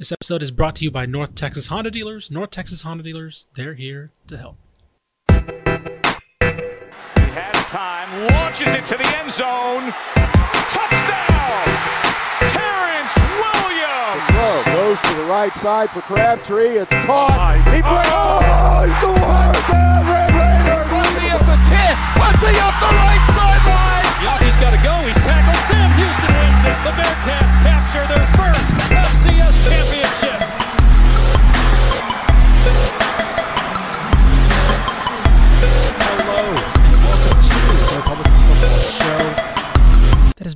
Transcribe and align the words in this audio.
This 0.00 0.12
episode 0.12 0.42
is 0.42 0.50
brought 0.50 0.76
to 0.76 0.84
you 0.84 0.90
by 0.90 1.04
North 1.04 1.34
Texas 1.34 1.66
Honda 1.66 1.90
Dealers. 1.90 2.30
North 2.30 2.48
Texas 2.48 2.80
Honda 2.80 3.02
Dealers, 3.02 3.48
they're 3.52 3.74
here 3.74 4.12
to 4.28 4.38
help. 4.38 4.56
He 5.28 5.36
has 7.36 7.66
time, 7.68 8.08
launches 8.32 8.72
it 8.72 8.86
to 8.88 8.96
the 8.96 9.04
end 9.20 9.28
zone. 9.28 9.92
Touchdown! 10.72 11.68
Terrence 12.48 13.12
Williams! 13.44 14.24
Throw 14.32 14.72
goes 14.72 14.96
to 15.04 15.12
the 15.20 15.28
right 15.28 15.52
side 15.52 15.90
for 15.90 16.00
Crabtree. 16.00 16.80
It's 16.80 16.96
caught. 17.04 17.60
He 17.68 17.84
breaks. 17.84 18.08
Oh, 18.08 18.88
he's 18.88 18.96
going 19.04 19.20
down. 19.20 19.52
Red 20.08 20.32
Raiders. 20.32 20.88
Bussy 20.96 21.28
up 21.28 21.44
the 21.44 21.60
10. 21.60 21.92
Bussy 22.16 22.56
up 22.56 22.72
the 22.80 22.88
right 22.88 23.24
sideline. 23.36 24.08
Yachty's 24.24 24.56
got 24.64 24.72
to 24.72 24.80
go. 24.80 25.04
He's 25.04 25.20
tackled. 25.20 25.60
Sam 25.68 25.92
Houston 26.00 26.32
wins 26.40 26.64
it. 26.64 26.88
The 26.88 26.92
Bearcats 26.96 27.52
capture 27.60 28.08
their 28.08 28.24
first 28.40 28.64
FCS 28.88 29.60
championship. 29.68 29.89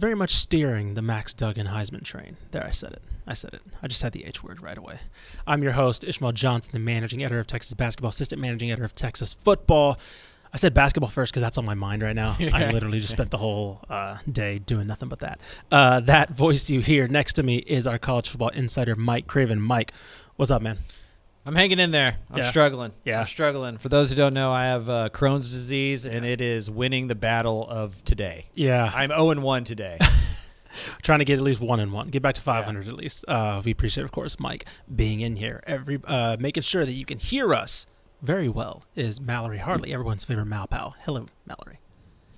Very 0.05 0.15
much 0.15 0.35
steering 0.35 0.93
the 0.93 1.01
Max 1.01 1.33
Duggan 1.33 1.69
Heisman 1.69 2.05
train. 2.05 2.37
There, 2.51 2.63
I 2.63 2.73
said 2.73 2.93
it. 2.93 3.01
I 3.27 3.33
said 3.33 3.55
it. 3.55 3.63
I 3.83 3.89
just 3.89 4.03
had 4.03 4.13
the 4.13 4.27
H 4.27 4.45
word 4.45 4.61
right 4.61 4.77
away. 4.77 4.99
I'm 5.47 5.63
your 5.63 5.73
host, 5.73 6.05
Ishmael 6.05 6.33
Johnson, 6.33 6.73
the 6.75 6.79
managing 6.79 7.25
editor 7.25 7.41
of 7.41 7.47
Texas 7.47 7.73
Basketball, 7.73 8.11
assistant 8.11 8.39
managing 8.39 8.71
editor 8.71 8.85
of 8.85 8.95
Texas 8.95 9.33
Football. 9.33 9.99
I 10.53 10.59
said 10.59 10.75
basketball 10.75 11.09
first 11.09 11.33
because 11.33 11.41
that's 11.41 11.57
on 11.57 11.65
my 11.65 11.73
mind 11.73 12.03
right 12.03 12.15
now. 12.15 12.37
I 12.53 12.71
literally 12.71 13.01
just 13.01 13.15
spent 13.15 13.31
the 13.31 13.39
whole 13.39 13.81
uh, 13.89 14.19
day 14.31 14.59
doing 14.59 14.87
nothing 14.87 15.09
but 15.09 15.21
that. 15.21 15.41
Uh, 15.73 16.01
that 16.01 16.29
voice 16.33 16.69
you 16.69 16.81
hear 16.81 17.09
next 17.09 17.33
to 17.37 17.43
me 17.43 17.57
is 17.57 17.87
our 17.87 17.99
college 17.99 18.29
football 18.29 18.51
insider, 18.51 18.95
Mike 18.95 19.27
Craven. 19.27 19.59
Mike, 19.59 19.95
what's 20.37 20.51
up, 20.51 20.61
man? 20.61 20.81
I'm 21.47 21.55
hanging 21.55 21.79
in 21.79 21.91
there. 21.91 22.17
I'm 22.31 22.39
Yeah. 22.39 22.49
struggling. 22.51 22.93
Yeah. 23.05 23.21
I'm 23.21 23.27
struggling. 23.27 23.77
For 23.79 23.89
those 23.91 24.09
who 24.09 24.15
don't 24.17 24.33
know, 24.35 24.51
I 24.53 24.65
have 24.65 24.89
uh, 24.89 25.09
Crohn's 25.11 25.51
disease, 25.53 26.07
and 26.07 26.25
it 26.25 26.41
is 26.41 26.71
winning 26.71 27.09
the 27.09 27.15
battle 27.15 27.69
of 27.69 28.03
today. 28.05 28.47
Yeah, 28.55 28.91
I'm 28.95 29.11
0 29.11 29.31
and 29.31 29.43
1 29.43 29.65
today. 29.65 29.99
trying 31.03 31.19
to 31.21 31.25
get 31.25 31.37
at 31.39 31.43
least 31.43 31.61
one 31.61 31.81
and 31.81 31.93
one, 31.93 32.09
get 32.09 32.23
back 32.23 32.35
to 32.35 32.41
500 32.41 32.89
at 32.89 32.95
least. 32.95 33.25
Uh, 33.29 33.61
we 33.65 33.71
appreciate, 33.71 34.05
of 34.05 34.11
course, 34.13 34.41
Mike 34.41 34.65
being 34.95 35.21
in 35.21 35.37
here, 35.37 35.63
every 35.67 36.01
uh, 36.07 36.37
making 36.41 36.63
sure 36.63 36.85
that 36.85 36.93
you 36.93 37.05
can 37.05 37.19
hear 37.19 37.55
us 37.55 37.87
very 38.23 38.49
well. 38.49 38.83
Is 38.97 39.21
Mallory 39.21 39.59
Hartley, 39.59 39.93
everyone's 39.93 40.25
favorite 40.25 40.47
Mal 40.47 40.67
pal? 40.67 40.97
Hello, 41.05 41.27
Mallory. 41.47 41.79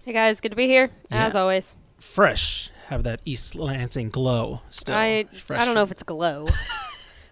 Hey 0.05 0.13
guys, 0.13 0.41
good 0.41 0.51
to 0.51 0.57
be 0.57 0.67
here 0.67 0.91
as 1.11 1.35
always. 1.35 1.77
Fresh, 1.99 2.71
have 2.89 3.05
that 3.05 3.21
East 3.25 3.55
Lansing 3.55 4.09
glow 4.11 4.61
still. 4.71 4.95
I 4.95 5.27
fresh 5.33 5.61
I 5.61 5.65
don't 5.65 5.75
know 5.75 5.83
if 5.83 5.91
it's 5.91 6.03
glow. 6.03 6.47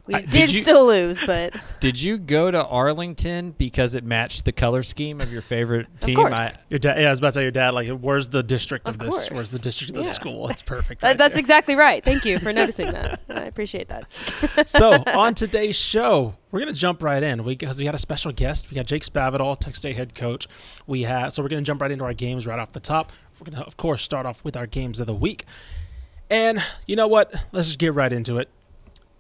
We 0.06 0.14
I- 0.16 0.20
did, 0.20 0.30
did 0.30 0.52
you- 0.52 0.60
still 0.60 0.86
lose, 0.86 1.19
but 1.24 1.55
Did 1.80 1.98
you 2.00 2.19
go 2.19 2.50
to 2.50 2.62
Arlington 2.66 3.52
because 3.56 3.94
it 3.94 4.05
matched 4.05 4.44
the 4.44 4.52
color 4.52 4.83
scheme 4.83 5.20
of 5.20 5.33
your 5.33 5.41
favorite 5.41 5.86
team? 6.00 6.19
Of 6.19 6.22
course. 6.27 6.38
I, 6.38 6.52
your 6.69 6.78
dad. 6.78 7.00
Yeah, 7.00 7.06
I 7.06 7.10
was 7.10 7.19
about 7.20 7.28
to 7.30 7.34
tell 7.34 7.42
your 7.42 7.50
dad. 7.50 7.72
Like, 7.74 7.88
where's 7.88 8.28
the 8.28 8.42
district 8.42 8.86
of, 8.88 8.97
Of 8.97 9.00
this? 9.00 9.10
course. 9.10 9.30
Where's 9.30 9.50
the 9.50 9.58
district 9.58 9.91
of 9.91 9.97
the 9.97 10.02
Yeah. 10.02 10.08
school? 10.12 10.48
It's 10.48 10.60
perfect. 10.62 11.00
that, 11.00 11.06
right 11.08 11.16
that's 11.19 11.34
there. 11.34 11.41
exactly 11.41 11.75
right. 11.75 12.05
Thank 12.05 12.25
you 12.27 12.38
for 12.38 12.52
noticing 12.52 12.91
that. 12.91 13.20
I 13.30 13.42
appreciate 13.44 13.88
that. 13.88 14.69
so 14.69 15.02
on 15.14 15.34
today's 15.34 15.77
show, 15.77 16.34
we're 16.50 16.60
gonna 16.60 16.72
jump 16.75 17.02
right 17.02 17.22
in 17.22 17.42
because 17.42 17.78
we, 17.78 17.86
had 17.86 17.94
a 17.94 17.98
special 17.98 18.30
guest. 18.30 18.70
We 18.70 18.75
got 18.75 18.84
Jake 18.86 19.05
Spavital, 19.05 19.58
Texas 19.58 19.78
State 19.78 19.97
head 19.97 20.14
coach. 20.14 20.47
We 20.86 21.02
have 21.05 21.32
so 21.32 21.42
we're 21.42 21.48
gonna 21.48 21.62
jump 21.62 21.80
right 21.80 21.91
into 21.91 22.05
our 22.05 22.14
games 22.14 22.47
right 22.47 22.58
off 22.58 22.72
the 22.72 22.80
top. 22.80 23.10
We're 23.41 23.50
gonna 23.50 23.64
of 23.64 23.77
course 23.78 24.02
start 24.02 24.27
off 24.27 24.44
with 24.44 24.56
our 24.56 24.66
games 24.66 25.00
of 25.00 25.06
the 25.06 25.14
week, 25.14 25.44
and 26.30 26.62
you 26.86 26.94
know 26.97 27.08
what? 27.08 27.34
Let's 27.52 27.69
just 27.69 27.78
get 27.78 27.94
right 27.94 28.12
into 28.12 28.36
it. 28.38 28.48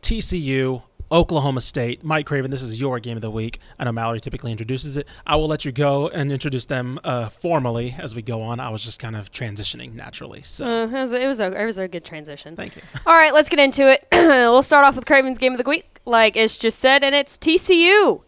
TCU. 0.04 0.82
Oklahoma 1.12 1.60
State, 1.60 2.02
Mike 2.02 2.26
Craven. 2.26 2.50
This 2.50 2.62
is 2.62 2.80
your 2.80 2.98
game 2.98 3.16
of 3.16 3.22
the 3.22 3.30
week. 3.30 3.60
I 3.78 3.84
know 3.84 3.92
Mallory 3.92 4.20
typically 4.20 4.50
introduces 4.50 4.96
it. 4.96 5.06
I 5.26 5.36
will 5.36 5.46
let 5.46 5.64
you 5.64 5.70
go 5.70 6.08
and 6.08 6.32
introduce 6.32 6.66
them 6.66 6.98
uh, 7.04 7.28
formally 7.28 7.94
as 7.98 8.14
we 8.14 8.22
go 8.22 8.42
on. 8.42 8.58
I 8.58 8.70
was 8.70 8.82
just 8.82 8.98
kind 8.98 9.14
of 9.14 9.30
transitioning 9.30 9.92
naturally. 9.94 10.42
So 10.42 10.64
Uh, 10.66 10.86
it, 10.86 10.90
was, 10.92 11.12
it 11.12 11.26
was 11.26 11.40
a 11.40 11.52
it 11.60 11.64
was 11.66 11.78
a 11.78 11.86
good 11.86 12.04
transition. 12.04 12.56
thank 12.56 12.74
you. 12.74 12.82
All 13.06 13.14
right, 13.14 13.32
let's 13.32 13.48
get 13.48 13.60
into 13.60 13.88
it. 13.88 14.06
we'll 14.12 14.62
start 14.62 14.84
off 14.86 14.96
with 14.96 15.06
Craven's 15.06 15.38
game 15.38 15.52
of 15.52 15.62
the 15.62 15.68
week, 15.68 16.00
like 16.04 16.36
it's 16.36 16.58
just 16.58 16.78
said, 16.80 17.04
and 17.04 17.14
it's 17.14 17.36
TCU 17.38 18.22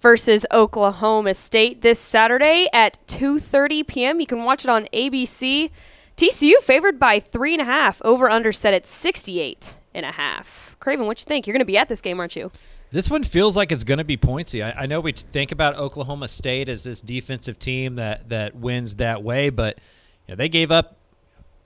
versus 0.00 0.44
Oklahoma 0.52 1.32
State 1.32 1.80
this 1.82 1.98
Saturday 1.98 2.68
at 2.72 2.98
2:30 3.06 3.86
p.m. 3.86 4.20
You 4.20 4.26
can 4.26 4.44
watch 4.44 4.64
it 4.64 4.70
on 4.70 4.86
ABC. 4.92 5.70
TCU 6.16 6.56
favored 6.60 6.98
by 6.98 7.18
three 7.20 7.52
and 7.54 7.62
a 7.62 7.66
half. 7.66 8.02
Over 8.04 8.28
under 8.28 8.52
set 8.52 8.74
at 8.74 8.86
68 8.86 9.74
and 9.94 10.04
a 10.04 10.12
half. 10.12 10.75
Craven, 10.86 11.06
what 11.06 11.18
you 11.18 11.24
think? 11.24 11.48
You're 11.48 11.52
going 11.52 11.62
to 11.62 11.64
be 11.64 11.76
at 11.76 11.88
this 11.88 12.00
game, 12.00 12.20
aren't 12.20 12.36
you? 12.36 12.52
this 12.92 13.10
one 13.10 13.24
feels 13.24 13.56
like 13.56 13.72
it's 13.72 13.82
going 13.82 13.98
to 13.98 14.04
be 14.04 14.16
pointsy. 14.16 14.64
I, 14.64 14.82
I 14.82 14.86
know 14.86 15.00
we 15.00 15.10
t- 15.10 15.26
think 15.32 15.50
about 15.50 15.74
Oklahoma 15.74 16.28
State 16.28 16.68
as 16.68 16.84
this 16.84 17.00
defensive 17.00 17.58
team 17.58 17.96
that, 17.96 18.28
that 18.28 18.54
wins 18.54 18.94
that 18.94 19.24
way, 19.24 19.50
but 19.50 19.80
you 20.28 20.32
know, 20.32 20.36
they 20.36 20.48
gave 20.48 20.70
up 20.70 20.96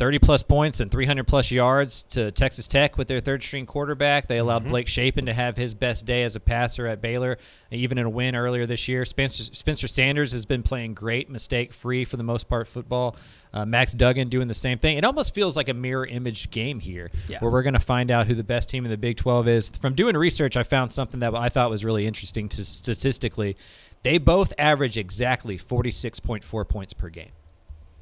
30 0.00 0.19
plus 0.19 0.43
points 0.43 0.81
and 0.81 0.91
300 0.91 1.27
plus 1.28 1.50
yards 1.50 2.05
to 2.05 2.31
Texas 2.33 2.66
Tech 2.66 2.97
with 2.97 3.06
their 3.06 3.21
third 3.21 3.43
string 3.43 3.66
quarterback. 3.66 4.28
They 4.28 4.38
allowed 4.38 4.66
Blake 4.66 4.88
Shapen 4.88 5.27
to 5.27 5.34
have 5.34 5.59
his 5.59 5.75
best 5.75 6.06
day 6.06 6.22
as 6.22 6.34
a 6.37 6.41
passer 6.41 6.87
at 6.87 7.03
Baylor, 7.03 7.37
even 7.71 7.99
in 7.99 8.06
a 8.06 8.09
win 8.09 8.34
earlier 8.34 8.65
this 8.65 8.89
year. 8.89 9.05
Spencer, 9.05 9.44
Spencer 9.55 9.87
Sanders 9.87 10.33
has 10.33 10.47
been 10.47 10.62
playing 10.62 10.94
great, 10.94 11.28
mistake 11.28 11.75
free 11.75 12.06
for 12.06 12.16
the 12.16 12.22
most 12.22 12.49
part 12.49 12.66
football. 12.66 13.15
Uh, 13.53 13.66
Max 13.66 13.93
Duggan 13.93 14.31
doing 14.31 14.49
the 14.49 14.55
same 14.55 14.78
thing. 14.78 14.97
It 14.97 15.05
almost 15.05 15.34
feels 15.34 15.55
like 15.55 15.69
a 15.69 15.75
mirror 15.75 16.06
image 16.06 16.50
game 16.50 16.81
here 16.81 17.10
Yeah. 17.28 17.41
where 17.41 17.50
we're 17.50 17.62
going 17.62 17.75
to 17.75 17.78
find 17.78 18.10
out 18.10 18.27
who 18.27 18.34
the 18.34 18.43
best 18.43 18.71
team 18.71 18.87
in 18.87 18.91
the 18.91 18.97
Big 18.97 19.19
12 19.19 19.49
is. 19.49 19.69
From 19.69 19.94
doing 19.94 20.16
research, 20.16 20.56
I 20.56 20.62
found 20.62 20.94
something 20.94 21.21
that 21.21 21.34
I 21.34 21.50
thought 21.50 21.69
was 21.69 21.84
really 21.84 22.06
interesting 22.06 22.49
to 22.49 22.65
statistically. 22.65 23.55
They 24.03 24.16
both 24.16 24.55
average 24.56 24.97
exactly 24.97 25.59
46.4 25.59 26.66
points 26.66 26.94
per 26.94 27.10
game. 27.10 27.33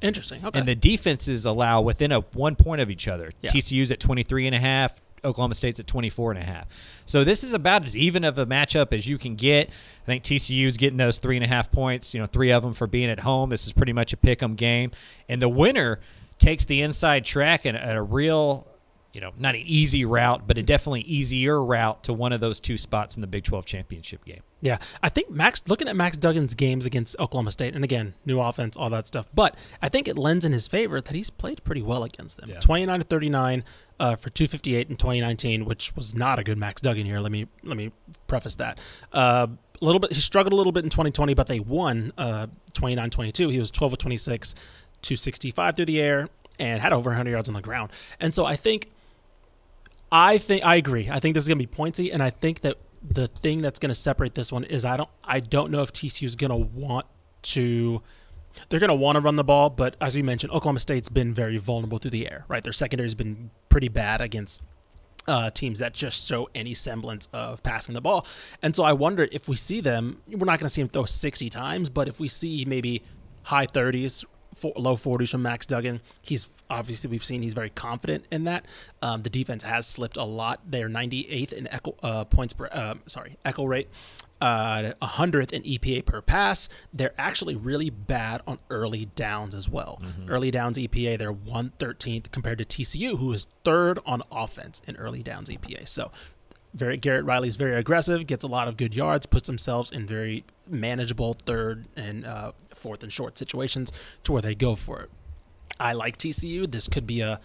Interesting. 0.01 0.45
Okay. 0.45 0.57
And 0.59 0.67
the 0.67 0.75
defenses 0.75 1.45
allow 1.45 1.81
within 1.81 2.11
a 2.11 2.21
one 2.21 2.55
point 2.55 2.81
of 2.81 2.89
each 2.89 3.07
other. 3.07 3.31
Yeah. 3.41 3.51
TCU's 3.51 3.91
at 3.91 3.99
23 3.99 4.47
and 4.47 4.55
a 4.55 4.59
half, 4.59 4.93
Oklahoma 5.23 5.55
State's 5.55 5.79
at 5.79 5.87
24 5.87 6.31
and 6.31 6.39
a 6.41 6.43
half. 6.43 6.67
So 7.05 7.23
this 7.23 7.43
is 7.43 7.53
about 7.53 7.83
as 7.83 7.97
even 7.97 8.23
of 8.23 8.37
a 8.37 8.45
matchup 8.45 8.93
as 8.93 9.07
you 9.07 9.17
can 9.17 9.35
get. 9.35 9.69
I 9.69 10.05
think 10.05 10.23
TCU's 10.23 10.77
getting 10.77 10.97
those 10.97 11.17
three 11.17 11.35
and 11.35 11.43
a 11.43 11.47
half 11.47 11.71
points, 11.71 12.13
you 12.13 12.19
know, 12.19 12.25
three 12.25 12.51
of 12.51 12.63
them 12.63 12.73
for 12.73 12.87
being 12.87 13.09
at 13.09 13.19
home. 13.19 13.49
This 13.49 13.67
is 13.67 13.73
pretty 13.73 13.93
much 13.93 14.13
a 14.13 14.17
pick 14.17 14.41
'em 14.41 14.55
game. 14.55 14.91
And 15.27 15.41
the 15.41 15.49
winner 15.49 15.99
takes 16.37 16.63
the 16.65 16.81
inside 16.81 17.25
track 17.25 17.65
and 17.65 17.77
a 17.77 18.01
real 18.01 18.65
you 19.13 19.21
know, 19.21 19.31
not 19.37 19.55
an 19.55 19.61
easy 19.65 20.05
route, 20.05 20.47
but 20.47 20.57
a 20.57 20.63
definitely 20.63 21.01
easier 21.01 21.63
route 21.63 22.03
to 22.03 22.13
one 22.13 22.31
of 22.31 22.41
those 22.41 22.59
two 22.59 22.77
spots 22.77 23.15
in 23.15 23.21
the 23.21 23.27
Big 23.27 23.43
12 23.43 23.65
championship 23.65 24.23
game. 24.23 24.41
Yeah, 24.61 24.77
I 25.01 25.09
think 25.09 25.31
Max 25.31 25.63
looking 25.67 25.87
at 25.87 25.95
Max 25.95 26.17
Duggan's 26.17 26.53
games 26.53 26.85
against 26.85 27.15
Oklahoma 27.17 27.51
State, 27.51 27.75
and 27.75 27.83
again, 27.83 28.13
new 28.25 28.39
offense, 28.39 28.75
all 28.75 28.89
that 28.89 29.07
stuff. 29.07 29.27
But 29.33 29.55
I 29.81 29.89
think 29.89 30.07
it 30.07 30.17
lends 30.17 30.43
in 30.43 30.51
his 30.51 30.67
favor 30.67 30.99
that 30.99 31.15
he's 31.15 31.29
played 31.29 31.63
pretty 31.63 31.81
well 31.81 32.03
against 32.03 32.37
them. 32.37 32.49
Yeah. 32.49 32.59
Twenty 32.59 32.85
nine 32.85 32.99
to 32.99 33.05
thirty 33.05 33.29
nine 33.29 33.63
uh, 33.99 34.15
for 34.17 34.29
two 34.29 34.47
fifty 34.47 34.75
eight 34.75 34.89
in 34.89 34.97
twenty 34.97 35.21
nineteen, 35.21 35.63
which 35.65 35.95
was 35.95 36.13
not 36.13 36.39
a 36.39 36.43
good 36.43 36.57
Max 36.57 36.81
Duggan 36.81 37.05
here. 37.05 37.19
Let 37.19 37.31
me 37.31 37.47
let 37.63 37.77
me 37.77 37.91
preface 38.27 38.55
that. 38.55 38.79
Uh, 39.13 39.47
a 39.81 39.85
little 39.85 39.99
bit, 39.99 40.11
he 40.11 40.19
struggled 40.19 40.51
a 40.51 40.57
little 40.57 40.73
bit 40.73 40.83
in 40.83 40.89
twenty 40.89 41.11
twenty, 41.11 41.33
but 41.33 41.47
they 41.47 41.61
won 41.61 42.11
uh, 42.17 42.47
29-22. 42.73 43.51
He 43.51 43.59
was 43.59 43.71
twelve 43.71 43.93
of 43.93 43.99
twenty 43.99 44.17
six, 44.17 44.55
two 45.01 45.15
sixty 45.15 45.51
five 45.51 45.77
through 45.77 45.85
the 45.85 46.01
air, 46.01 46.27
and 46.59 46.81
had 46.81 46.91
over 46.91 47.13
hundred 47.13 47.31
yards 47.31 47.47
on 47.47 47.55
the 47.55 47.61
ground. 47.61 47.91
And 48.19 48.33
so 48.33 48.43
I 48.43 48.57
think 48.57 48.89
I 50.11 50.37
think 50.37 50.65
I 50.65 50.75
agree. 50.75 51.09
I 51.09 51.19
think 51.19 51.33
this 51.33 51.43
is 51.43 51.47
gonna 51.47 51.57
be 51.57 51.67
pointy, 51.67 52.11
and 52.11 52.21
I 52.21 52.29
think 52.29 52.61
that 52.61 52.77
the 53.01 53.27
thing 53.27 53.61
that's 53.61 53.79
gonna 53.79 53.95
separate 53.95 54.33
this 54.33 54.51
one 54.51 54.63
is 54.63 54.85
I 54.85 54.97
don't 54.97 55.09
I 55.23 55.39
don't 55.39 55.71
know 55.71 55.81
if 55.81 55.93
TCU 55.93 56.25
is 56.25 56.35
gonna 56.35 56.57
want 56.57 57.05
to. 57.43 58.01
They're 58.69 58.79
gonna 58.79 58.95
want 58.95 59.15
to 59.15 59.21
run 59.21 59.35
the 59.35 59.43
ball, 59.43 59.69
but 59.69 59.95
as 60.01 60.15
you 60.15 60.23
mentioned, 60.23 60.51
Oklahoma 60.51 60.79
State's 60.79 61.09
been 61.09 61.33
very 61.33 61.57
vulnerable 61.57 61.99
through 61.99 62.11
the 62.11 62.29
air. 62.29 62.45
Right, 62.47 62.63
their 62.63 62.73
secondary's 62.73 63.15
been 63.15 63.51
pretty 63.69 63.87
bad 63.87 64.21
against 64.21 64.63
uh, 65.29 65.49
teams 65.51 65.79
that 65.79 65.93
just 65.93 66.27
show 66.27 66.49
any 66.55 66.73
semblance 66.73 67.27
of 67.33 67.61
passing 67.61 67.93
the 67.93 68.01
ball. 68.01 68.25
And 68.63 68.75
so 68.75 68.83
I 68.83 68.93
wonder 68.93 69.27
if 69.31 69.47
we 69.47 69.55
see 69.55 69.79
them, 69.79 70.21
we're 70.27 70.45
not 70.45 70.59
going 70.59 70.67
to 70.67 70.69
see 70.69 70.81
them 70.81 70.89
throw 70.89 71.05
60 71.05 71.49
times, 71.49 71.87
but 71.89 72.07
if 72.07 72.19
we 72.19 72.27
see 72.27 72.65
maybe 72.65 73.03
high 73.43 73.67
30s, 73.67 74.25
four, 74.55 74.73
low 74.75 74.95
40s 74.95 75.29
from 75.29 75.43
Max 75.43 75.65
Duggan, 75.65 76.01
he's 76.21 76.49
obviously 76.69 77.09
we've 77.09 77.23
seen 77.23 77.41
he's 77.41 77.53
very 77.53 77.69
confident 77.69 78.25
in 78.31 78.43
that. 78.45 78.65
Um, 79.01 79.23
the 79.23 79.29
defense 79.29 79.63
has 79.63 79.87
slipped 79.87 80.17
a 80.17 80.23
lot. 80.23 80.61
They're 80.65 80.89
98th 80.89 81.53
in 81.53 81.67
echo, 81.67 81.95
uh, 82.03 82.25
points 82.25 82.53
per, 82.53 82.69
uh, 82.71 82.95
sorry, 83.05 83.37
echo 83.45 83.65
rate. 83.65 83.89
Uh, 84.41 84.93
100th 85.01 85.51
in 85.51 85.61
EPA 85.63 86.05
per 86.05 86.21
pass. 86.21 86.69
They're 86.93 87.13
actually 87.17 87.57
really 87.57 87.89
bad 87.89 88.41
on 88.47 88.59
early 88.69 89.03
downs 89.13 89.53
as 89.53 89.67
well. 89.67 90.01
Early 90.29 90.49
downs 90.49 90.77
EPA, 90.77 91.17
they're 91.17 91.33
113th 91.33 92.31
compared 92.31 92.57
to 92.59 92.63
TCU, 92.63 93.17
who 93.17 93.33
is 93.33 93.47
third 93.65 93.99
on 94.05 94.23
offense 94.31 94.81
in 94.87 94.95
early 94.95 95.23
downs 95.23 95.49
EPA. 95.49 95.85
So, 95.89 96.11
very 96.73 96.95
Garrett 96.95 97.25
Riley's 97.25 97.57
very 97.57 97.75
aggressive, 97.75 98.27
gets 98.27 98.45
a 98.45 98.47
lot 98.47 98.69
of 98.69 98.77
good 98.77 98.95
yards, 98.95 99.25
puts 99.25 99.47
themselves 99.47 99.91
in 99.91 100.05
very 100.05 100.45
manageable 100.69 101.35
third 101.45 101.87
and 101.97 102.25
uh, 102.25 102.53
fourth 102.73 103.03
and 103.03 103.11
short 103.11 103.37
situations 103.37 103.91
to 104.23 104.31
where 104.31 104.41
they 104.41 104.55
go 104.55 104.75
for 104.75 105.01
it. 105.01 105.09
I 105.79 105.93
like 105.93 106.17
TCU. 106.17 106.69
This 106.69 106.87
could 106.87 107.07
be 107.07 107.21
a 107.21 107.39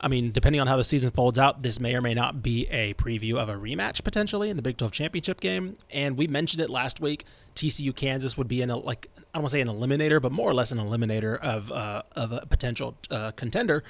I 0.00 0.08
mean, 0.08 0.32
depending 0.32 0.60
on 0.60 0.66
how 0.66 0.76
the 0.76 0.84
season 0.84 1.10
folds 1.10 1.38
out, 1.38 1.62
this 1.62 1.78
may 1.78 1.94
or 1.94 2.00
may 2.00 2.14
not 2.14 2.42
be 2.42 2.66
a 2.68 2.94
preview 2.94 3.34
of 3.34 3.50
a 3.50 3.54
rematch 3.54 4.02
potentially 4.02 4.48
in 4.48 4.56
the 4.56 4.62
Big 4.62 4.78
12 4.78 4.92
championship 4.92 5.40
game. 5.40 5.76
And 5.90 6.16
we 6.16 6.26
mentioned 6.26 6.62
it 6.62 6.70
last 6.70 7.00
week. 7.00 7.26
TCU 7.54 7.94
Kansas 7.94 8.38
would 8.38 8.48
be 8.48 8.62
in 8.62 8.70
a 8.70 8.76
like 8.76 9.08
I 9.16 9.20
don't 9.34 9.42
want 9.42 9.50
to 9.50 9.52
say 9.52 9.60
an 9.60 9.68
eliminator, 9.68 10.20
but 10.22 10.32
more 10.32 10.48
or 10.48 10.54
less 10.54 10.72
an 10.72 10.78
eliminator 10.78 11.38
of 11.40 11.70
uh, 11.70 12.02
of 12.16 12.32
a 12.32 12.46
potential 12.46 12.96
uh, 13.10 13.32
contender. 13.32 13.84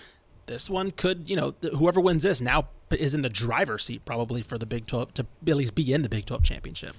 This 0.46 0.68
one 0.68 0.90
could, 0.90 1.30
you 1.30 1.36
know, 1.36 1.54
whoever 1.76 2.00
wins 2.00 2.24
this 2.24 2.40
now 2.40 2.68
is 2.90 3.14
in 3.14 3.22
the 3.22 3.28
driver's 3.28 3.84
seat 3.84 4.04
probably 4.04 4.42
for 4.42 4.58
the 4.58 4.66
Big 4.66 4.86
12 4.86 5.14
to 5.14 5.26
at 5.46 5.56
least 5.56 5.76
be 5.76 5.92
in 5.92 6.02
the 6.02 6.08
Big 6.08 6.26
12 6.26 6.42
championship. 6.42 6.96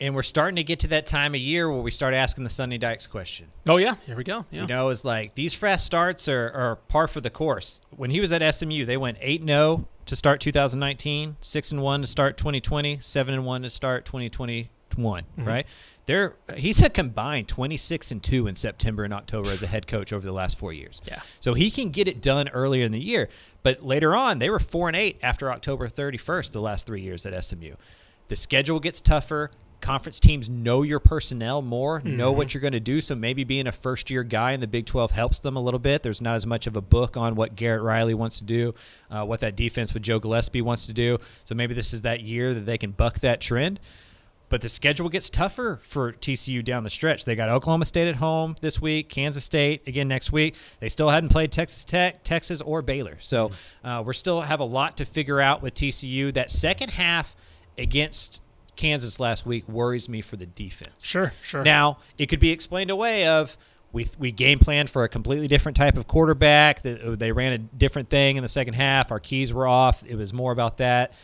And 0.00 0.14
we're 0.14 0.22
starting 0.22 0.56
to 0.56 0.64
get 0.64 0.78
to 0.80 0.88
that 0.88 1.04
time 1.04 1.34
of 1.34 1.40
year 1.40 1.70
where 1.70 1.82
we 1.82 1.90
start 1.90 2.14
asking 2.14 2.44
the 2.44 2.50
Sonny 2.50 2.78
Dykes 2.78 3.06
question. 3.06 3.48
Oh 3.68 3.76
yeah, 3.76 3.96
here 4.06 4.16
we 4.16 4.24
go. 4.24 4.46
Yeah. 4.50 4.62
You 4.62 4.66
know, 4.66 4.88
it's 4.88 5.04
like 5.04 5.34
these 5.34 5.52
fast 5.52 5.84
starts 5.84 6.26
are, 6.26 6.50
are 6.52 6.76
par 6.88 7.06
for 7.06 7.20
the 7.20 7.28
course. 7.28 7.82
When 7.90 8.10
he 8.10 8.20
was 8.20 8.32
at 8.32 8.54
SMU, 8.54 8.86
they 8.86 8.96
went 8.96 9.18
8 9.20 9.44
0 9.44 9.86
to 10.06 10.16
start 10.16 10.40
2019, 10.40 11.36
6 11.40 11.72
and 11.72 11.82
1 11.82 12.00
to 12.00 12.06
start 12.06 12.36
2020, 12.36 12.98
7 13.00 13.34
and 13.34 13.44
1 13.44 13.62
to 13.62 13.70
start 13.70 14.04
2021, 14.06 15.22
mm-hmm. 15.22 15.44
right? 15.44 15.66
They're, 16.06 16.34
he's 16.56 16.80
had 16.80 16.94
combined 16.94 17.46
26 17.46 18.10
and 18.10 18.20
2 18.20 18.48
in 18.48 18.56
September 18.56 19.04
and 19.04 19.14
October 19.14 19.50
as 19.50 19.62
a 19.62 19.68
head 19.68 19.86
coach 19.86 20.12
over 20.12 20.26
the 20.26 20.32
last 20.32 20.58
four 20.58 20.72
years. 20.72 21.00
Yeah. 21.06 21.20
So 21.38 21.54
he 21.54 21.70
can 21.70 21.90
get 21.90 22.08
it 22.08 22.20
done 22.20 22.48
earlier 22.48 22.84
in 22.84 22.90
the 22.90 22.98
year. 22.98 23.28
But 23.62 23.84
later 23.84 24.16
on, 24.16 24.40
they 24.40 24.50
were 24.50 24.58
4 24.58 24.88
and 24.88 24.96
8 24.96 25.20
after 25.22 25.52
October 25.52 25.88
31st 25.88 26.50
the 26.50 26.60
last 26.60 26.86
three 26.86 27.02
years 27.02 27.24
at 27.26 27.44
SMU. 27.44 27.74
The 28.26 28.36
schedule 28.36 28.80
gets 28.80 29.00
tougher. 29.00 29.52
Conference 29.80 30.20
teams 30.20 30.48
know 30.48 30.82
your 30.82 31.00
personnel 31.00 31.62
more, 31.62 32.00
know 32.00 32.32
what 32.32 32.52
you're 32.52 32.60
going 32.60 32.72
to 32.72 32.80
do. 32.80 33.00
So 33.00 33.14
maybe 33.14 33.44
being 33.44 33.66
a 33.66 33.72
first 33.72 34.10
year 34.10 34.22
guy 34.22 34.52
in 34.52 34.60
the 34.60 34.66
Big 34.66 34.86
12 34.86 35.10
helps 35.10 35.40
them 35.40 35.56
a 35.56 35.60
little 35.60 35.80
bit. 35.80 36.02
There's 36.02 36.20
not 36.20 36.34
as 36.34 36.46
much 36.46 36.66
of 36.66 36.76
a 36.76 36.80
book 36.80 37.16
on 37.16 37.34
what 37.34 37.56
Garrett 37.56 37.82
Riley 37.82 38.14
wants 38.14 38.38
to 38.38 38.44
do, 38.44 38.74
uh, 39.10 39.24
what 39.24 39.40
that 39.40 39.56
defense 39.56 39.94
with 39.94 40.02
Joe 40.02 40.18
Gillespie 40.18 40.62
wants 40.62 40.86
to 40.86 40.92
do. 40.92 41.18
So 41.44 41.54
maybe 41.54 41.74
this 41.74 41.92
is 41.92 42.02
that 42.02 42.20
year 42.20 42.54
that 42.54 42.66
they 42.66 42.78
can 42.78 42.90
buck 42.90 43.20
that 43.20 43.40
trend. 43.40 43.80
But 44.50 44.62
the 44.62 44.68
schedule 44.68 45.08
gets 45.08 45.30
tougher 45.30 45.78
for 45.82 46.12
TCU 46.12 46.64
down 46.64 46.82
the 46.82 46.90
stretch. 46.90 47.24
They 47.24 47.36
got 47.36 47.48
Oklahoma 47.48 47.86
State 47.86 48.08
at 48.08 48.16
home 48.16 48.56
this 48.60 48.80
week, 48.80 49.08
Kansas 49.08 49.44
State 49.44 49.86
again 49.86 50.08
next 50.08 50.32
week. 50.32 50.56
They 50.80 50.88
still 50.88 51.08
hadn't 51.08 51.28
played 51.30 51.52
Texas 51.52 51.84
Tech, 51.84 52.24
Texas, 52.24 52.60
or 52.60 52.82
Baylor. 52.82 53.16
So 53.20 53.52
uh, 53.84 54.02
we're 54.04 54.12
still 54.12 54.40
have 54.40 54.58
a 54.58 54.64
lot 54.64 54.96
to 54.96 55.04
figure 55.04 55.40
out 55.40 55.62
with 55.62 55.74
TCU. 55.74 56.34
That 56.34 56.50
second 56.50 56.90
half 56.90 57.36
against 57.78 58.42
Kansas 58.76 59.20
last 59.20 59.46
week 59.46 59.68
worries 59.68 60.08
me 60.08 60.20
for 60.20 60.36
the 60.36 60.46
defense. 60.46 61.04
Sure, 61.04 61.32
sure. 61.42 61.62
Now 61.62 61.98
it 62.18 62.26
could 62.26 62.40
be 62.40 62.50
explained 62.50 62.90
away 62.90 63.26
of 63.26 63.56
we 63.92 64.08
we 64.18 64.32
game 64.32 64.58
planned 64.58 64.90
for 64.90 65.04
a 65.04 65.08
completely 65.08 65.48
different 65.48 65.76
type 65.76 65.96
of 65.96 66.06
quarterback. 66.06 66.82
That 66.82 67.02
uh, 67.02 67.16
they 67.16 67.32
ran 67.32 67.52
a 67.52 67.58
different 67.58 68.08
thing 68.08 68.36
in 68.36 68.42
the 68.42 68.48
second 68.48 68.74
half. 68.74 69.10
Our 69.10 69.20
keys 69.20 69.52
were 69.52 69.66
off. 69.66 70.04
It 70.06 70.16
was 70.16 70.32
more 70.32 70.52
about 70.52 70.78
that. 70.78 71.14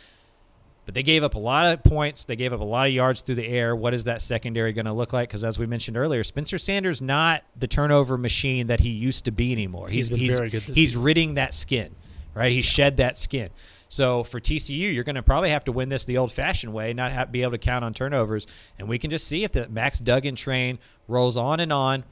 But 0.85 0.93
they 0.93 1.03
gave 1.03 1.21
up 1.21 1.35
a 1.35 1.39
lot 1.39 1.65
of 1.65 1.83
points. 1.83 2.23
They 2.23 2.37
gave 2.37 2.53
up 2.53 2.61
a 2.61 2.65
lot 2.65 2.87
of 2.87 2.93
yards 2.93 3.21
through 3.21 3.35
the 3.35 3.45
air. 3.45 3.75
What 3.75 3.93
is 3.93 4.05
that 4.05 4.21
secondary 4.21 4.71
going 4.71 4.85
to 4.85 4.93
look 4.93 5.11
like? 5.11 5.27
Because 5.27 5.43
as 5.43 5.59
we 5.59 5.65
mentioned 5.65 5.97
earlier, 5.97 6.23
Spencer 6.23 6.57
Sanders 6.57 7.01
not 7.01 7.43
the 7.57 7.67
turnover 7.67 8.17
machine 8.17 8.67
that 8.67 8.79
he 8.79 8.87
used 8.89 9.25
to 9.25 9.31
be 9.31 9.51
anymore. 9.51 9.89
He's 9.89 10.09
been 10.09 10.25
very 10.25 10.49
good 10.49 10.63
this 10.63 10.75
he's 10.75 10.95
ridding 10.95 11.33
that 11.33 11.53
skin, 11.53 11.93
right? 12.33 12.53
He 12.53 12.61
shed 12.61 12.97
that 12.97 13.17
skin. 13.17 13.49
So 13.89 14.23
for 14.23 14.39
TCU, 14.39 14.93
you're 14.93 15.03
going 15.03 15.15
to 15.15 15.23
probably 15.23 15.49
have 15.49 15.63
to 15.65 15.71
win 15.71 15.89
this 15.89 16.05
the 16.05 16.17
old-fashioned 16.17 16.73
way, 16.73 16.93
not 16.93 17.11
have, 17.11 17.31
be 17.31 17.41
able 17.41 17.51
to 17.51 17.57
count 17.57 17.85
on 17.85 17.93
turnovers, 17.93 18.47
and 18.77 18.87
we 18.87 18.99
can 18.99 19.09
just 19.09 19.27
see 19.27 19.43
if 19.43 19.51
the 19.51 19.69
Max 19.69 19.99
Duggan 19.99 20.35
train 20.35 20.79
rolls 21.07 21.37
on 21.37 21.59
and 21.59 21.71
on. 21.71 22.03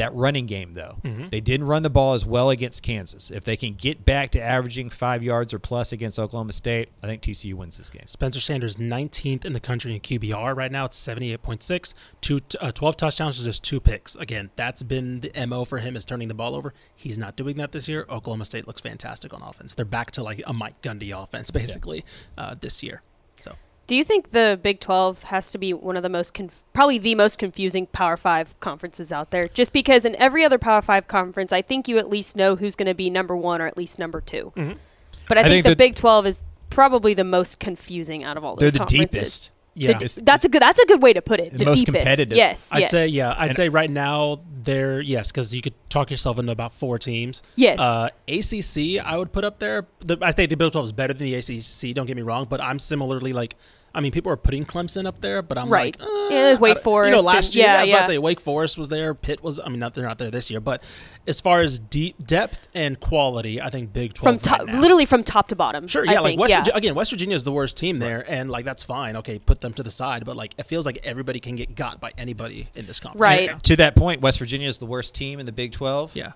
That 0.00 0.14
running 0.14 0.46
game, 0.46 0.74
though, 0.74 0.98
Mm-hmm. 1.04 1.28
they 1.30 1.40
didn't 1.40 1.66
run 1.66 1.82
the 1.82 1.90
ball 1.90 2.14
as 2.14 2.26
well 2.26 2.50
against 2.50 2.82
Kansas. 2.82 3.30
If 3.30 3.44
they 3.44 3.56
can 3.56 3.74
get 3.74 4.04
back 4.04 4.30
to 4.32 4.40
averaging 4.42 4.90
five 4.90 5.22
yards 5.22 5.54
or 5.54 5.58
plus 5.58 5.92
against 5.92 6.18
Oklahoma 6.18 6.52
State, 6.52 6.88
I 7.02 7.06
think 7.06 7.22
TCU 7.22 7.54
wins 7.54 7.76
this 7.78 7.88
game. 7.90 8.06
Spencer 8.06 8.40
Sanders 8.40 8.76
19th 8.76 9.44
in 9.44 9.52
the 9.52 9.60
country 9.60 9.94
in 9.94 10.00
QBR 10.00 10.56
right 10.56 10.72
now. 10.72 10.86
It's 10.86 10.98
78.6, 10.98 11.94
two, 12.20 12.38
uh, 12.60 12.72
12 12.72 12.96
touchdowns 12.96 13.38
to 13.38 13.44
just 13.44 13.62
two 13.62 13.80
picks. 13.80 14.16
Again, 14.16 14.50
that's 14.56 14.82
been 14.82 15.20
the 15.20 15.46
MO 15.46 15.64
for 15.64 15.78
him 15.78 15.96
is 15.96 16.04
turning 16.04 16.28
the 16.28 16.34
ball 16.34 16.54
over. 16.54 16.74
He's 16.94 17.18
not 17.18 17.36
doing 17.36 17.56
that 17.58 17.72
this 17.72 17.88
year. 17.88 18.06
Oklahoma 18.08 18.44
State 18.44 18.66
looks 18.66 18.80
fantastic 18.80 19.32
on 19.34 19.42
offense. 19.42 19.74
They're 19.74 19.84
back 19.84 20.10
to 20.12 20.22
like 20.22 20.42
a 20.46 20.52
Mike 20.52 20.80
Gundy 20.82 21.16
offense 21.16 21.50
basically 21.50 22.04
uh, 22.38 22.54
this 22.60 22.82
year. 22.82 23.02
So 23.90 23.94
Do 23.94 23.96
you 23.96 24.04
think 24.04 24.30
the 24.30 24.56
Big 24.62 24.78
12 24.78 25.24
has 25.24 25.50
to 25.50 25.58
be 25.58 25.72
one 25.74 25.96
of 25.96 26.04
the 26.04 26.08
most, 26.08 26.32
conf- 26.32 26.62
probably 26.72 26.96
the 26.98 27.16
most 27.16 27.38
confusing 27.40 27.88
Power 27.88 28.16
5 28.16 28.60
conferences 28.60 29.10
out 29.10 29.32
there? 29.32 29.48
Just 29.48 29.72
because 29.72 30.04
in 30.04 30.14
every 30.14 30.44
other 30.44 30.58
Power 30.58 30.80
5 30.80 31.08
conference, 31.08 31.52
I 31.52 31.60
think 31.60 31.88
you 31.88 31.98
at 31.98 32.08
least 32.08 32.36
know 32.36 32.54
who's 32.54 32.76
going 32.76 32.86
to 32.86 32.94
be 32.94 33.10
number 33.10 33.36
one 33.36 33.60
or 33.60 33.66
at 33.66 33.76
least 33.76 33.98
number 33.98 34.20
2 34.20 34.52
Mm-hmm. 34.56 34.72
But 35.28 35.38
I, 35.38 35.40
I 35.40 35.44
think, 35.44 35.52
think 35.52 35.64
the 35.64 35.68
that- 35.70 35.78
Big 35.78 35.94
12 35.96 36.26
is 36.26 36.42
probably 36.70 37.14
the 37.14 37.24
most 37.24 37.58
confusing 37.58 38.22
out 38.22 38.36
of 38.36 38.44
all 38.44 38.54
They're 38.54 38.66
those 38.70 38.74
the 38.74 38.78
conferences. 38.78 39.10
deepest. 39.10 39.50
The 39.74 39.80
yeah, 39.82 39.98
d- 39.98 40.06
that's 40.22 40.44
a 40.44 40.48
good. 40.48 40.60
That's 40.62 40.78
a 40.80 40.86
good 40.86 41.00
way 41.00 41.12
to 41.12 41.22
put 41.22 41.38
it. 41.40 41.52
The 41.52 41.58
The, 41.58 41.64
most 41.66 41.78
deepest. 41.78 41.94
competitive. 41.96 42.36
Yes. 42.36 42.68
I'd 42.72 42.80
yes. 42.80 42.90
say 42.90 43.06
yeah. 43.06 43.34
I'd 43.38 43.48
And- 43.48 43.56
say 43.56 43.68
right 43.68 43.88
now 43.90 44.40
they're 44.62 45.00
yes 45.00 45.30
because 45.30 45.54
you 45.54 45.62
could 45.62 45.74
talk 45.88 46.10
yourself 46.10 46.38
into 46.40 46.50
about 46.52 46.72
four 46.72 46.98
teams. 46.98 47.42
Yes. 47.54 47.78
Uh, 47.78 48.08
ACC 48.28 48.98
I 49.04 49.16
would 49.16 49.32
put 49.32 49.44
up 49.44 49.58
there. 49.60 49.86
The, 50.00 50.18
I 50.22 50.32
think 50.32 50.50
the 50.50 50.56
Big 50.56 50.72
Twelve 50.72 50.84
is 50.86 50.92
better 50.92 51.12
than 51.14 51.24
the 51.30 51.34
ACC. 51.36 51.94
Don't 51.94 52.06
get 52.06 52.16
me 52.16 52.22
wrong, 52.22 52.46
but 52.50 52.60
I'm 52.60 52.78
similarly 52.78 53.32
like. 53.32 53.54
I 53.94 54.00
mean, 54.00 54.12
people 54.12 54.30
are 54.30 54.36
putting 54.36 54.64
Clemson 54.64 55.04
up 55.04 55.20
there, 55.20 55.42
but 55.42 55.58
I'm 55.58 55.68
Right. 55.68 55.98
like, 56.00 56.08
Yeah, 56.30 56.38
there's 56.38 56.58
uh, 56.58 56.60
Wake 56.60 56.76
I- 56.76 56.78
You 56.78 56.82
Forest 56.84 57.10
know, 57.10 57.16
and- 57.18 57.26
last 57.26 57.54
year, 57.56 57.64
yeah, 57.66 57.78
I 57.78 57.80
was 57.82 57.90
about 57.90 58.00
to 58.00 58.06
say 58.06 58.18
Wake 58.18 58.40
Forest 58.40 58.78
was 58.78 58.88
there. 58.88 59.14
Pitt 59.14 59.42
was. 59.42 59.58
I 59.58 59.68
mean, 59.68 59.80
not 59.80 59.94
they're 59.94 60.04
not 60.06 60.18
there 60.18 60.30
this 60.30 60.48
year, 60.50 60.60
but 60.60 60.82
as 61.26 61.40
far 61.40 61.60
as 61.60 61.78
deep 61.80 62.24
depth 62.26 62.68
and 62.74 63.00
quality, 63.00 63.60
I 63.60 63.68
think 63.70 63.92
Big 63.92 64.16
from 64.16 64.38
Twelve 64.38 64.42
top, 64.42 64.58
right 64.60 64.68
now. 64.74 64.80
literally 64.80 65.06
from 65.06 65.24
top 65.24 65.48
to 65.48 65.56
bottom. 65.56 65.88
Sure, 65.88 66.08
I 66.08 66.12
yeah, 66.12 66.20
like 66.20 66.30
think, 66.30 66.40
West 66.40 66.50
yeah. 66.52 66.58
Virginia, 66.60 66.76
again, 66.78 66.94
West 66.94 67.10
Virginia 67.10 67.34
is 67.34 67.42
the 67.44 67.52
worst 67.52 67.76
team 67.76 67.98
there, 67.98 68.24
and 68.30 68.48
like 68.48 68.64
that's 68.64 68.82
fine. 68.84 69.16
Okay, 69.16 69.38
put 69.40 69.60
them 69.60 69.72
to 69.74 69.82
the 69.82 69.90
side, 69.90 70.24
but 70.24 70.36
like 70.36 70.54
it 70.56 70.66
feels 70.66 70.86
like 70.86 71.00
everybody 71.02 71.40
can 71.40 71.56
get 71.56 71.74
got 71.74 72.00
by 72.00 72.12
anybody 72.16 72.68
in 72.76 72.86
this 72.86 73.00
conference. 73.00 73.20
Right. 73.20 73.62
To 73.64 73.76
that 73.76 73.96
point, 73.96 74.20
West 74.20 74.38
Virginia 74.38 74.68
is 74.68 74.78
the 74.78 74.86
worst 74.86 75.14
team 75.14 75.40
in 75.40 75.46
the 75.46 75.52
Big 75.52 75.72
12. 75.72 76.12
Yeah. 76.14 76.32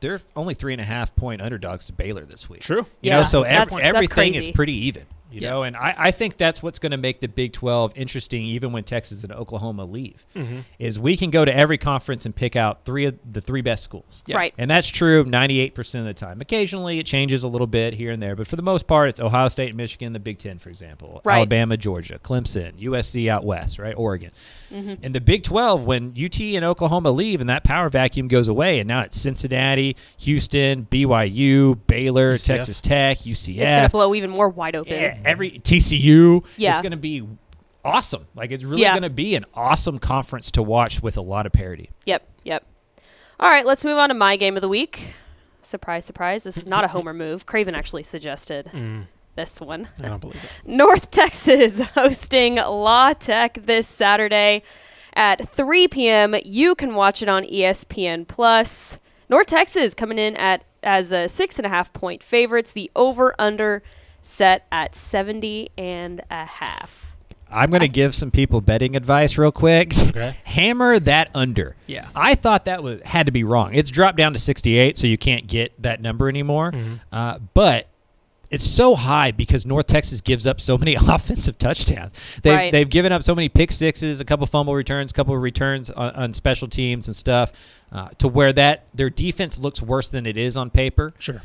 They're 0.00 0.20
only 0.34 0.54
three 0.54 0.72
and 0.72 0.80
a 0.80 0.84
half 0.84 1.14
point 1.14 1.42
underdogs 1.42 1.86
to 1.86 1.92
Baylor 1.92 2.24
this 2.24 2.48
week. 2.48 2.60
True. 2.62 2.86
You 3.02 3.10
Yeah, 3.10 3.16
know, 3.18 3.22
so 3.22 3.42
that's- 3.42 3.60
ev- 3.60 3.68
that's 3.70 3.80
everything 3.80 4.34
is 4.34 4.48
pretty 4.48 4.72
even. 4.86 5.04
You 5.32 5.40
Yeah. 5.42 5.50
know, 5.50 5.62
and 5.62 5.76
I, 5.76 5.94
I 5.96 6.10
think 6.10 6.36
that's 6.36 6.62
what's 6.62 6.78
going 6.78 6.92
to 6.92 6.96
make 6.98 7.20
the 7.20 7.28
Big 7.28 7.52
12 7.52 7.92
interesting, 7.96 8.42
even 8.44 8.72
when 8.72 8.84
Texas 8.84 9.22
and 9.22 9.32
Oklahoma 9.32 9.84
leave, 9.84 10.26
Mm-hmm. 10.34 10.60
is 10.78 10.98
we 10.98 11.16
can 11.16 11.30
go 11.30 11.44
to 11.44 11.54
every 11.54 11.78
conference 11.78 12.26
and 12.26 12.34
pick 12.34 12.56
out 12.56 12.84
three 12.84 13.04
of 13.06 13.18
the 13.30 13.40
three 13.40 13.60
best 13.62 13.82
schools. 13.82 14.22
Yeah. 14.26 14.36
Right. 14.36 14.54
And 14.58 14.70
that's 14.70 14.88
true 14.88 15.24
98% 15.24 16.00
of 16.00 16.04
the 16.06 16.14
time. 16.14 16.40
Occasionally 16.40 16.98
it 16.98 17.06
changes 17.06 17.42
a 17.44 17.48
little 17.48 17.66
bit 17.66 17.94
here 17.94 18.10
and 18.12 18.22
there, 18.22 18.34
but 18.36 18.46
for 18.46 18.56
the 18.56 18.62
most 18.62 18.86
part, 18.86 19.08
it's 19.08 19.20
Ohio 19.20 19.48
State 19.48 19.68
and 19.68 19.76
Michigan, 19.76 20.12
the 20.12 20.18
Big 20.18 20.38
Ten, 20.38 20.58
for 20.58 20.68
example, 20.68 21.20
Right. 21.24 21.36
Alabama, 21.36 21.76
Georgia, 21.76 22.18
Clemson, 22.22 22.72
USC 22.80 23.28
out 23.28 23.44
west, 23.44 23.78
right? 23.78 23.94
Oregon. 23.96 24.30
Mm-hmm. 24.72 25.02
In 25.04 25.12
the 25.12 25.20
Big 25.20 25.42
12, 25.42 25.84
when 25.84 26.14
UT 26.22 26.40
and 26.40 26.64
Oklahoma 26.64 27.10
leave 27.10 27.40
and 27.40 27.50
that 27.50 27.64
power 27.64 27.88
vacuum 27.88 28.28
goes 28.28 28.48
away, 28.48 28.78
and 28.80 28.86
now 28.88 29.00
it's 29.00 29.20
Cincinnati, 29.20 29.96
Houston, 30.18 30.86
BYU, 30.90 31.78
Baylor, 31.86 32.34
UCF. 32.34 32.46
Texas 32.46 32.80
Tech, 32.80 33.18
UCF. 33.18 33.58
It's 33.58 33.72
gonna 33.72 33.88
blow 33.88 34.14
even 34.14 34.30
more 34.30 34.48
wide 34.48 34.76
open. 34.76 34.92
Yeah, 34.92 35.18
every 35.24 35.52
TCU. 35.52 36.44
Yeah. 36.56 36.70
It's 36.70 36.80
going 36.80 36.92
to 36.92 36.96
be 36.96 37.26
awesome. 37.84 38.26
Like 38.34 38.50
it's 38.50 38.64
really 38.64 38.82
Yeah. 38.82 38.92
going 38.92 39.02
to 39.02 39.10
be 39.10 39.34
an 39.34 39.44
awesome 39.54 39.98
conference 39.98 40.50
to 40.52 40.62
watch 40.62 41.02
with 41.02 41.16
a 41.16 41.22
lot 41.22 41.46
of 41.46 41.52
parity. 41.52 41.90
Yep, 42.04 42.26
yep. 42.44 42.64
All 43.38 43.48
right, 43.48 43.64
let's 43.64 43.84
move 43.84 43.96
on 43.98 44.10
to 44.10 44.14
my 44.14 44.36
game 44.36 44.56
of 44.56 44.60
the 44.60 44.68
week. 44.68 45.14
Surprise, 45.62 46.04
surprise. 46.04 46.44
This 46.44 46.56
is 46.56 46.66
not 46.66 46.84
a 46.84 46.88
homer 46.96 47.14
move. 47.14 47.46
Craven 47.46 47.74
actually 47.74 48.02
suggested 48.02 48.70
mm. 48.72 49.06
this 49.34 49.60
one. 49.60 49.88
I 50.02 50.08
don't 50.08 50.20
believe 50.20 50.42
it. 50.42 50.50
North 50.66 51.10
Texas 51.10 51.80
hosting 51.94 52.56
La 52.56 53.12
Tech 53.14 53.58
this 53.64 53.86
Saturday 53.86 54.62
at 55.14 55.48
3 55.48 55.88
p.m. 55.88 56.34
You 56.44 56.74
can 56.74 56.94
watch 56.94 57.22
it 57.22 57.28
on 57.28 57.44
ESPN 57.44 58.26
Plus. 58.28 58.98
North 59.28 59.46
Texas 59.46 59.94
coming 59.94 60.18
in 60.18 60.36
at 60.36 60.64
as 60.82 61.12
a 61.12 61.28
six 61.28 61.58
and 61.58 61.66
a 61.66 61.68
half 61.68 61.92
point 61.92 62.22
favorites. 62.22 62.72
The 62.72 62.90
over 62.96 63.34
under 63.38 63.82
set 64.22 64.66
at 64.72 64.94
70 64.94 65.70
and 65.78 66.22
a 66.30 66.44
half. 66.44 67.16
I'm 67.52 67.70
going 67.70 67.80
to 67.80 67.88
give 67.88 68.14
some 68.14 68.30
people 68.30 68.60
betting 68.60 68.94
advice 68.94 69.36
real 69.36 69.50
quick. 69.52 69.92
Okay. 70.10 70.36
Hammer 70.44 70.98
that 71.00 71.30
under. 71.34 71.76
Yeah. 71.86 72.08
I 72.14 72.34
thought 72.34 72.64
that 72.66 72.82
was 72.82 73.00
had 73.04 73.26
to 73.26 73.32
be 73.32 73.44
wrong. 73.44 73.74
It's 73.74 73.90
dropped 73.90 74.16
down 74.18 74.32
to 74.32 74.38
68, 74.38 74.96
so 74.96 75.06
you 75.06 75.16
can't 75.18 75.46
get 75.46 75.72
that 75.82 76.00
number 76.00 76.28
anymore. 76.28 76.72
Mm-hmm. 76.72 76.94
Uh, 77.12 77.38
but 77.54 77.86
it's 78.50 78.64
so 78.64 78.96
high 78.96 79.30
because 79.30 79.64
North 79.64 79.86
Texas 79.86 80.20
gives 80.20 80.46
up 80.48 80.60
so 80.60 80.76
many 80.78 80.94
offensive 81.00 81.58
touchdowns. 81.58 82.12
They've, 82.42 82.52
Right. 82.52 82.72
they've 82.72 82.88
given 82.88 83.12
up 83.12 83.22
so 83.22 83.34
many 83.36 83.48
pick 83.48 83.70
sixes, 83.72 84.20
a 84.20 84.24
couple 84.24 84.46
fumble 84.46 84.74
returns, 84.74 85.12
a 85.12 85.14
couple 85.14 85.34
of 85.34 85.42
returns 85.42 85.90
on, 85.90 86.10
on 86.14 86.34
special 86.34 86.66
teams 86.68 87.06
and 87.06 87.14
stuff, 87.16 87.52
uh, 87.92 88.08
to 88.18 88.26
where 88.28 88.52
that 88.52 88.84
their 88.94 89.10
defense 89.10 89.58
looks 89.58 89.80
worse 89.80 90.08
than 90.08 90.26
it 90.26 90.36
is 90.36 90.56
on 90.56 90.70
paper. 90.70 91.14
Sure. 91.20 91.42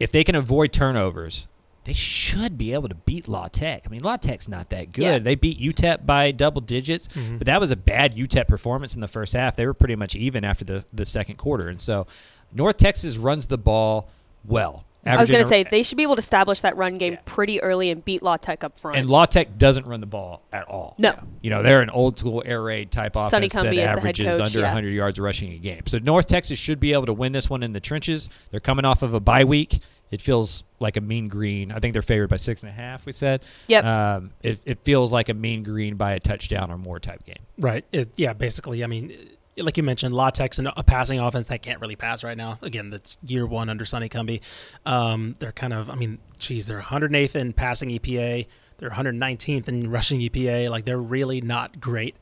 If 0.00 0.12
they 0.12 0.24
can 0.24 0.34
avoid 0.34 0.72
turnovers, 0.72 1.46
they 1.88 1.94
should 1.94 2.58
be 2.58 2.74
able 2.74 2.86
to 2.90 2.94
beat 2.94 3.28
La 3.28 3.48
Tech. 3.48 3.84
I 3.86 3.88
mean, 3.88 4.02
La 4.02 4.18
Tech's 4.18 4.46
not 4.46 4.68
that 4.68 4.92
good. 4.92 5.02
Yeah. 5.02 5.18
They 5.20 5.36
beat 5.36 5.58
UTEP 5.58 6.04
by 6.04 6.32
double 6.32 6.60
digits, 6.60 7.08
mm-hmm. 7.08 7.38
but 7.38 7.46
that 7.46 7.58
was 7.58 7.70
a 7.70 7.76
bad 7.76 8.14
UTEP 8.14 8.46
performance 8.46 8.94
in 8.94 9.00
the 9.00 9.08
first 9.08 9.32
half. 9.32 9.56
They 9.56 9.64
were 9.64 9.72
pretty 9.72 9.96
much 9.96 10.14
even 10.14 10.44
after 10.44 10.66
the, 10.66 10.84
the 10.92 11.06
second 11.06 11.36
quarter. 11.36 11.70
And 11.70 11.80
so 11.80 12.06
North 12.52 12.76
Texas 12.76 13.16
runs 13.16 13.46
the 13.46 13.56
ball 13.56 14.10
well. 14.44 14.84
I 15.06 15.16
was 15.16 15.30
going 15.30 15.42
to 15.42 15.48
say 15.48 15.62
they 15.62 15.82
should 15.82 15.96
be 15.96 16.02
able 16.02 16.16
to 16.16 16.20
establish 16.20 16.60
that 16.60 16.76
run 16.76 16.98
game 16.98 17.16
pretty 17.24 17.62
early 17.62 17.88
and 17.88 18.04
beat 18.04 18.22
La 18.22 18.36
Tech 18.36 18.64
up 18.64 18.78
front. 18.78 18.98
And 18.98 19.08
La 19.08 19.24
Tech 19.24 19.56
doesn't 19.56 19.86
run 19.86 20.00
the 20.00 20.06
ball 20.06 20.42
at 20.52 20.68
all. 20.68 20.94
No. 20.98 21.14
You 21.40 21.48
know, 21.48 21.62
they're 21.62 21.80
an 21.80 21.88
old 21.88 22.18
school 22.18 22.42
air 22.44 22.62
raid 22.62 22.90
type 22.90 23.16
offense 23.16 23.30
Sonny 23.30 23.48
that 23.48 23.56
Cumbie 23.56 23.70
is 23.70 23.76
the 23.76 23.86
head 23.86 23.98
averages 23.98 24.36
coach, 24.36 24.46
under 24.46 24.58
yeah. 24.58 24.66
100 24.66 24.90
yards 24.90 25.18
rushing 25.18 25.52
a 25.52 25.58
game. 25.58 25.82
So 25.86 25.96
North 25.98 26.26
Texas 26.26 26.58
should 26.58 26.80
be 26.80 26.92
able 26.92 27.06
to 27.06 27.14
win 27.14 27.32
this 27.32 27.48
one 27.48 27.62
in 27.62 27.72
the 27.72 27.80
trenches. 27.80 28.28
They're 28.50 28.60
coming 28.60 28.84
off 28.84 29.02
of 29.02 29.14
a 29.14 29.20
bye 29.20 29.44
week. 29.44 29.80
It 30.10 30.22
feels 30.22 30.64
like 30.80 30.96
a 30.96 31.00
mean 31.00 31.28
green. 31.28 31.70
I 31.72 31.78
think 31.78 31.92
they're 31.92 32.02
favored 32.02 32.30
by 32.30 32.36
six 32.36 32.62
and 32.62 32.70
a 32.70 32.74
half, 32.74 33.04
we 33.04 33.12
said. 33.12 33.44
Yep. 33.66 33.84
Um, 33.84 34.30
it, 34.42 34.60
it 34.64 34.78
feels 34.84 35.12
like 35.12 35.28
a 35.28 35.34
mean 35.34 35.62
green 35.62 35.96
by 35.96 36.12
a 36.12 36.20
touchdown 36.20 36.70
or 36.70 36.78
more 36.78 36.98
type 36.98 37.24
game. 37.24 37.42
Right. 37.58 37.84
It, 37.92 38.10
yeah, 38.16 38.32
basically, 38.32 38.84
I 38.84 38.86
mean, 38.86 39.12
like 39.56 39.76
you 39.76 39.82
mentioned, 39.82 40.14
La 40.14 40.30
Tech's 40.30 40.58
and 40.58 40.68
a 40.68 40.82
passing 40.82 41.18
offense 41.18 41.48
that 41.48 41.62
can't 41.62 41.80
really 41.80 41.96
pass 41.96 42.24
right 42.24 42.36
now. 42.36 42.58
Again, 42.62 42.90
that's 42.90 43.18
year 43.26 43.46
one 43.46 43.68
under 43.68 43.84
Sonny 43.84 44.08
Cumbie. 44.08 44.40
Um, 44.86 45.34
they're 45.38 45.52
kind 45.52 45.72
of, 45.72 45.90
I 45.90 45.94
mean, 45.94 46.18
geez, 46.38 46.66
they're 46.66 46.80
108th 46.80 47.34
in 47.34 47.52
passing 47.52 47.90
EPA. 47.90 48.46
They're 48.78 48.90
119th 48.90 49.68
in 49.68 49.90
rushing 49.90 50.20
EPA. 50.20 50.70
Like, 50.70 50.84
they're 50.84 50.98
really 50.98 51.40
not 51.40 51.80
great, 51.80 52.14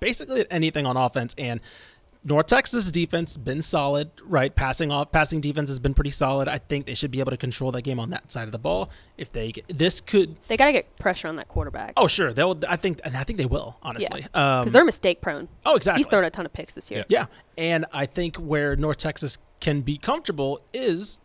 basically, 0.00 0.40
at 0.40 0.46
anything 0.50 0.86
on 0.86 0.96
offense. 0.96 1.34
And 1.38 1.60
North 2.26 2.46
Texas 2.46 2.90
defense 2.90 3.36
been 3.36 3.60
solid, 3.60 4.10
right? 4.24 4.54
Passing 4.54 4.90
off, 4.90 5.12
passing 5.12 5.42
defense 5.42 5.68
has 5.68 5.78
been 5.78 5.92
pretty 5.92 6.10
solid. 6.10 6.48
I 6.48 6.56
think 6.56 6.86
they 6.86 6.94
should 6.94 7.10
be 7.10 7.20
able 7.20 7.32
to 7.32 7.36
control 7.36 7.70
that 7.72 7.82
game 7.82 8.00
on 8.00 8.08
that 8.10 8.32
side 8.32 8.44
of 8.48 8.52
the 8.52 8.58
ball. 8.58 8.88
If 9.18 9.30
they, 9.30 9.52
get, 9.52 9.66
this 9.68 10.00
could, 10.00 10.34
they 10.48 10.56
got 10.56 10.66
to 10.66 10.72
get 10.72 10.96
pressure 10.96 11.28
on 11.28 11.36
that 11.36 11.48
quarterback. 11.48 11.92
oh 11.98 12.06
sure, 12.06 12.32
they'll. 12.32 12.58
I 12.66 12.76
think, 12.76 13.00
and 13.04 13.14
I 13.16 13.24
think 13.24 13.38
they 13.38 13.44
will. 13.46 13.76
Honestly, 13.82 14.22
yeah, 14.34 14.58
Um, 14.58 14.64
because 14.64 14.72
they're 14.72 14.84
mistake 14.86 15.20
prone. 15.20 15.48
oh 15.66 15.76
exactly. 15.76 15.98
He's 16.00 16.06
thrown 16.06 16.24
a 16.24 16.30
ton 16.30 16.46
of 16.46 16.52
picks 16.54 16.72
this 16.72 16.90
year. 16.90 17.04
Yeah, 17.08 17.26
and 17.58 17.84
I 17.92 18.06
think 18.06 18.36
where 18.36 18.74
North 18.74 18.96
Texas 18.98 19.36
can 19.60 19.82
be 19.82 19.98
comfortable 19.98 20.62
is 20.72 21.18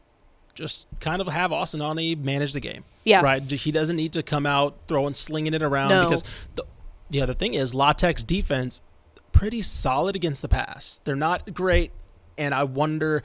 just 0.54 0.88
kind 1.00 1.22
of 1.22 1.28
have 1.30 1.54
Austin 1.54 1.82
Aune 1.82 2.22
manage 2.22 2.52
the 2.52 2.60
game. 2.60 2.84
Yeah. 3.06 3.22
right. 3.22 3.42
He 3.42 3.72
doesn't 3.72 3.96
need 3.96 4.12
to 4.14 4.22
come 4.24 4.46
out 4.46 4.76
throwing, 4.90 5.14
slinging 5.14 5.54
it 5.54 5.64
around 5.64 5.90
No. 5.90 6.04
because 6.04 6.24
the 6.56 6.66
the 7.10 7.22
other 7.22 7.34
thing 7.34 7.54
is 7.54 7.74
La 7.74 7.94
Tech's 7.94 8.24
defense 8.26 8.82
pretty 9.32 9.62
solid 9.62 10.16
against 10.16 10.42
the 10.42 10.50
pass. 10.50 11.00
They're 11.04 11.16
not 11.16 11.54
great, 11.54 11.92
and 12.38 12.54
I 12.54 12.64
wonder. 12.64 13.24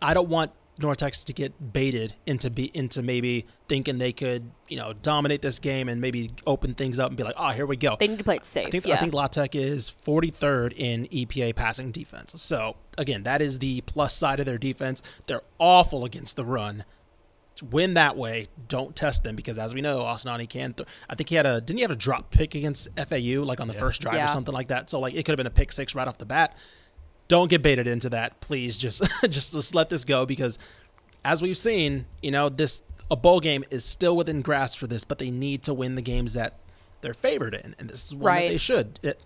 I 0.00 0.14
don't 0.14 0.28
want 0.28 0.52
North 0.78 0.98
Texas 0.98 1.24
to 1.24 1.32
get 1.32 1.72
baited 1.72 2.14
into 2.26 2.50
be 2.50 2.70
into 2.74 3.02
maybe 3.02 3.46
thinking 3.68 3.98
they 3.98 4.12
could 4.12 4.50
you 4.68 4.76
know 4.76 4.92
dominate 4.92 5.42
this 5.42 5.58
game 5.58 5.88
and 5.88 6.00
maybe 6.00 6.30
open 6.46 6.74
things 6.74 6.98
up 6.98 7.08
and 7.08 7.16
be 7.16 7.22
like, 7.22 7.34
oh, 7.36 7.50
here 7.50 7.66
we 7.66 7.76
go. 7.76 7.96
They 7.98 8.08
need 8.08 8.18
to 8.18 8.24
play 8.24 8.36
it 8.36 8.44
safe. 8.44 8.68
I 8.68 8.70
think 8.70 8.86
yeah. 8.86 8.94
I 8.94 8.98
think 8.98 9.12
La 9.12 9.26
Tech 9.26 9.54
is 9.54 9.94
43rd 10.04 10.72
in 10.76 11.06
EPA 11.06 11.54
passing 11.54 11.90
defense. 11.90 12.40
So 12.40 12.76
again, 12.98 13.22
that 13.24 13.40
is 13.40 13.58
the 13.58 13.80
plus 13.82 14.14
side 14.14 14.40
of 14.40 14.46
their 14.46 14.58
defense. 14.58 15.02
They're 15.26 15.42
awful 15.58 16.04
against 16.04 16.36
the 16.36 16.44
run. 16.44 16.84
To 17.60 17.64
win 17.66 17.94
that 17.94 18.16
way, 18.16 18.48
don't 18.68 18.94
test 18.96 19.22
them 19.22 19.36
because 19.36 19.58
as 19.58 19.74
we 19.74 19.80
know, 19.80 20.00
Austin 20.00 20.32
Aune 20.32 20.46
can. 20.46 20.72
Th- 20.72 20.88
I 21.08 21.14
think 21.14 21.28
he 21.28 21.34
had 21.34 21.44
a 21.46 21.60
didn't 21.60 21.76
he 21.78 21.82
have 21.82 21.90
a 21.90 21.96
drop 21.96 22.30
pick 22.30 22.54
against 22.54 22.88
FAU 22.96 23.42
like 23.44 23.60
on 23.60 23.68
the 23.68 23.74
first 23.74 24.00
drive 24.00 24.14
Yeah. 24.14 24.24
or 24.24 24.28
something 24.28 24.54
like 24.54 24.68
that. 24.68 24.88
So 24.90 24.98
like 24.98 25.14
it 25.14 25.24
could 25.24 25.32
have 25.32 25.36
been 25.36 25.46
a 25.46 25.50
pick 25.50 25.70
six 25.72 25.94
right 25.94 26.08
off 26.08 26.18
the 26.18 26.26
bat. 26.26 26.56
Don't 27.28 27.48
get 27.48 27.62
baited 27.62 27.86
into 27.86 28.08
that, 28.10 28.40
please. 28.40 28.78
Just 28.78 29.02
just 29.28 29.52
just 29.52 29.74
let 29.74 29.88
this 29.90 30.04
go 30.04 30.24
because 30.26 30.58
as 31.24 31.42
we've 31.42 31.58
seen, 31.58 32.06
you 32.22 32.30
know 32.30 32.48
this 32.48 32.82
a 33.10 33.16
bowl 33.16 33.40
game 33.40 33.64
is 33.70 33.84
still 33.84 34.16
within 34.16 34.40
grasp 34.40 34.78
for 34.78 34.86
this, 34.86 35.04
but 35.04 35.18
they 35.18 35.30
need 35.30 35.62
to 35.64 35.74
win 35.74 35.96
the 35.96 36.02
games 36.02 36.32
that 36.34 36.58
they're 37.02 37.12
favored 37.14 37.54
in, 37.54 37.74
and 37.78 37.90
this 37.90 38.06
is 38.06 38.14
one 38.14 38.24
Right. 38.32 38.42
that 38.46 38.52
they 38.52 38.56
should. 38.58 39.00
It, 39.02 39.20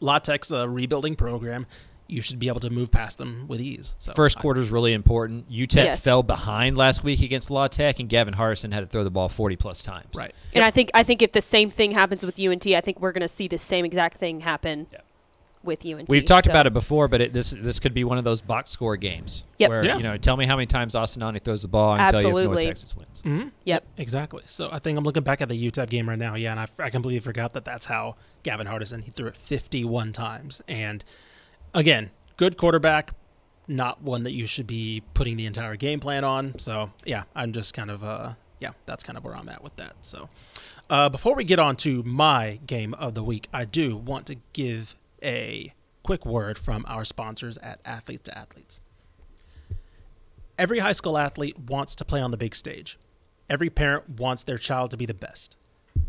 La 0.00 0.18
Tech's 0.20 0.50
a 0.50 0.68
rebuilding 0.68 1.16
program. 1.16 1.66
You 2.06 2.20
should 2.20 2.38
be 2.38 2.48
able 2.48 2.60
to 2.60 2.70
move 2.70 2.90
past 2.90 3.16
them 3.18 3.46
with 3.48 3.60
ease. 3.62 3.96
So 3.98 4.12
First 4.12 4.38
quarter 4.38 4.60
is 4.60 4.70
really 4.70 4.92
important. 4.92 5.50
UTEP 5.50 5.74
Yes. 5.76 6.02
fell 6.04 6.22
behind 6.22 6.76
last 6.76 7.02
week 7.02 7.22
against 7.22 7.50
La 7.50 7.66
Tech, 7.66 7.98
and 7.98 8.08
Gavin 8.08 8.34
Hardison 8.34 8.72
had 8.74 8.80
to 8.80 8.86
throw 8.86 9.04
the 9.04 9.10
ball 9.10 9.28
40 9.30 9.56
plus 9.56 9.80
times. 9.82 10.06
right? 10.14 10.34
And 10.52 10.62
I 10.64 10.70
think 10.70 10.90
I 10.92 11.02
think 11.02 11.22
if 11.22 11.32
the 11.32 11.40
same 11.40 11.70
thing 11.70 11.92
happens 11.92 12.24
with 12.26 12.38
UNT, 12.38 12.66
I 12.74 12.80
think 12.82 13.00
we're 13.00 13.12
going 13.12 13.22
to 13.22 13.28
see 13.28 13.48
the 13.48 13.56
same 13.58 13.84
exact 13.86 14.18
thing 14.18 14.40
happen 14.40 14.86
Yeah. 14.92 14.98
with 15.62 15.82
UNT. 15.86 16.10
We've 16.10 16.26
talked 16.26 16.44
So- 16.44 16.50
about 16.50 16.66
it 16.66 16.74
before, 16.74 17.08
but 17.08 17.22
it, 17.22 17.32
this 17.32 17.50
this 17.52 17.80
could 17.80 17.94
be 17.94 18.04
one 18.04 18.18
of 18.18 18.24
those 18.24 18.42
box 18.42 18.70
score 18.70 18.98
games. 18.98 19.44
Yep. 19.56 19.70
Where 19.70 19.86
Yeah. 19.86 19.96
you 19.96 20.02
know, 20.02 20.18
tell 20.18 20.36
me 20.36 20.44
how 20.44 20.56
many 20.56 20.66
times 20.66 20.94
Austin 20.94 21.22
Aune 21.22 21.38
throws 21.40 21.62
the 21.62 21.68
ball, 21.68 21.94
and 21.94 22.00
tell 22.00 22.20
you 22.20 22.28
if 22.28 22.32
Absolutely. 22.34 22.54
North 22.64 22.64
Texas 22.66 22.94
wins. 22.94 23.22
Mm-hmm. 23.24 23.48
Yep. 23.64 23.84
Exactly. 23.96 24.42
So 24.44 24.68
I 24.70 24.78
think 24.78 24.98
I'm 24.98 25.04
looking 25.04 25.22
back 25.22 25.40
at 25.40 25.48
the 25.48 25.56
UTEP 25.70 25.88
game 25.88 26.06
right 26.06 26.18
now. 26.18 26.34
Yeah, 26.34 26.50
and 26.50 26.60
I, 26.60 26.66
I 26.78 26.90
completely 26.90 27.20
forgot 27.20 27.54
that 27.54 27.64
that's 27.64 27.86
how 27.86 28.16
Gavin 28.42 28.66
Hardison 28.66 29.04
he 29.04 29.10
threw 29.10 29.26
it 29.28 29.38
51 29.38 30.12
times. 30.12 30.60
And 30.68 31.02
again, 31.74 32.10
good 32.36 32.56
quarterback, 32.56 33.12
not 33.68 34.02
one 34.02 34.22
that 34.24 34.32
you 34.32 34.46
should 34.46 34.66
be 34.66 35.02
putting 35.14 35.36
the 35.36 35.46
entire 35.46 35.76
game 35.76 36.00
plan 36.00 36.24
on. 36.24 36.58
So 36.58 36.90
yeah, 37.04 37.24
I'm 37.34 37.52
just 37.52 37.74
kind 37.74 37.90
of 37.90 38.02
uh 38.02 38.34
yeah, 38.60 38.70
that's 38.86 39.02
kind 39.02 39.18
of 39.18 39.24
where 39.24 39.36
I'm 39.36 39.48
at 39.48 39.62
with 39.62 39.76
that. 39.76 39.94
So 40.00 40.28
uh, 40.88 41.08
before 41.08 41.34
we 41.34 41.44
get 41.44 41.58
on 41.58 41.76
to 41.76 42.02
my 42.04 42.60
game 42.66 42.94
of 42.94 43.14
the 43.14 43.22
week, 43.22 43.48
I 43.52 43.64
do 43.64 43.96
want 43.96 44.26
to 44.26 44.36
give 44.52 44.94
a 45.22 45.74
quick 46.02 46.24
word 46.24 46.56
from 46.56 46.84
our 46.88 47.04
sponsors 47.04 47.58
at 47.58 47.80
Athletes 47.84 48.22
to 48.24 48.38
Athletes. 48.38 48.80
Every 50.58 50.78
high 50.78 50.92
school 50.92 51.18
athlete 51.18 51.58
wants 51.58 51.94
to 51.96 52.04
play 52.04 52.20
on 52.20 52.30
the 52.30 52.36
big 52.36 52.54
stage. 52.54 52.98
Every 53.50 53.68
parent 53.68 54.08
wants 54.20 54.44
their 54.44 54.56
child 54.56 54.90
to 54.92 54.96
be 54.96 55.04
the 55.04 55.14
best. 55.14 55.56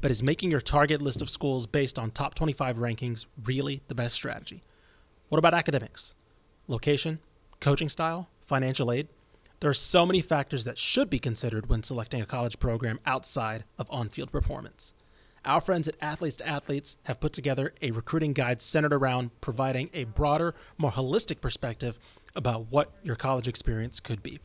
But 0.01 0.11
is 0.11 0.21
making 0.21 0.51
your 0.51 0.61
target 0.61 1.01
list 1.01 1.21
of 1.21 1.29
schools 1.29 1.65
based 1.65 1.97
on 1.97 2.11
top 2.11 2.35
25 2.35 2.77
rankings 2.77 3.25
really 3.43 3.81
the 3.87 3.95
best 3.95 4.15
strategy? 4.15 4.61
What 5.29 5.39
about 5.39 5.55
academics? 5.55 6.13
Location, 6.67 7.19
coaching 7.59 7.89
style, 7.89 8.29
financial 8.45 8.91
aid? 8.91 9.07
There 9.59 9.69
are 9.69 9.73
so 9.73 10.05
many 10.05 10.21
factors 10.21 10.65
that 10.65 10.77
should 10.77 11.09
be 11.09 11.17
considered 11.17 11.67
when 11.67 11.81
selecting 11.81 12.21
a 12.21 12.27
college 12.27 12.59
program 12.59 12.99
outside 13.07 13.63
of 13.79 13.87
on 13.89 14.09
field 14.09 14.31
performance. 14.31 14.93
Our 15.43 15.61
friends 15.61 15.87
at 15.87 15.95
Athletes 15.99 16.37
to 16.37 16.47
Athletes 16.47 16.97
have 17.03 17.19
put 17.19 17.33
together 17.33 17.73
a 17.81 17.89
recruiting 17.91 18.33
guide 18.33 18.61
centered 18.61 18.93
around 18.93 19.31
providing 19.41 19.89
a 19.93 20.03
broader, 20.03 20.53
more 20.77 20.91
holistic 20.91 21.41
perspective 21.41 21.97
about 22.35 22.67
what 22.69 22.91
your 23.01 23.15
college 23.15 23.47
experience 23.47 23.99
could 23.99 24.21
be 24.21 24.39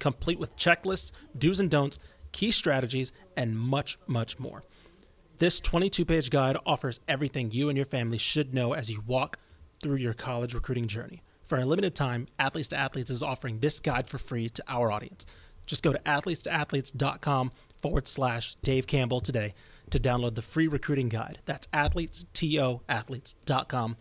complete 0.00 0.38
with 0.38 0.56
checklists, 0.56 1.12
do's 1.38 1.60
and 1.60 1.70
don'ts, 1.70 1.98
key 2.32 2.50
strategies, 2.50 3.12
and 3.36 3.56
much, 3.56 3.98
much 4.06 4.38
more. 4.38 4.64
This 5.36 5.60
22 5.60 6.04
page 6.04 6.30
guide 6.30 6.56
offers 6.66 7.00
everything 7.06 7.50
you 7.50 7.68
and 7.68 7.76
your 7.76 7.84
family 7.84 8.18
should 8.18 8.52
know 8.52 8.72
as 8.72 8.90
you 8.90 9.02
walk 9.06 9.38
through 9.82 9.96
your 9.96 10.14
college 10.14 10.54
recruiting 10.54 10.86
journey. 10.86 11.22
For 11.44 11.58
a 11.58 11.64
limited 11.64 11.94
time, 11.94 12.28
Athletes 12.38 12.68
to 12.68 12.76
Athletes 12.76 13.10
is 13.10 13.22
offering 13.22 13.58
this 13.58 13.80
guide 13.80 14.06
for 14.06 14.18
free 14.18 14.48
to 14.50 14.62
our 14.68 14.92
audience. 14.92 15.26
Just 15.66 15.82
go 15.82 15.92
to 15.92 15.98
athletesToAthletes.com 16.00 17.52
forward 17.80 18.06
slash 18.06 18.56
Dave 18.62 18.86
Campbell 18.86 19.20
today 19.20 19.54
to 19.90 19.98
download 19.98 20.34
the 20.34 20.42
free 20.42 20.68
recruiting 20.68 21.08
guide. 21.08 21.40
That's 21.46 21.66
athletes, 21.72 22.26
T-O, 22.32 22.82
athletes.com 22.88 23.96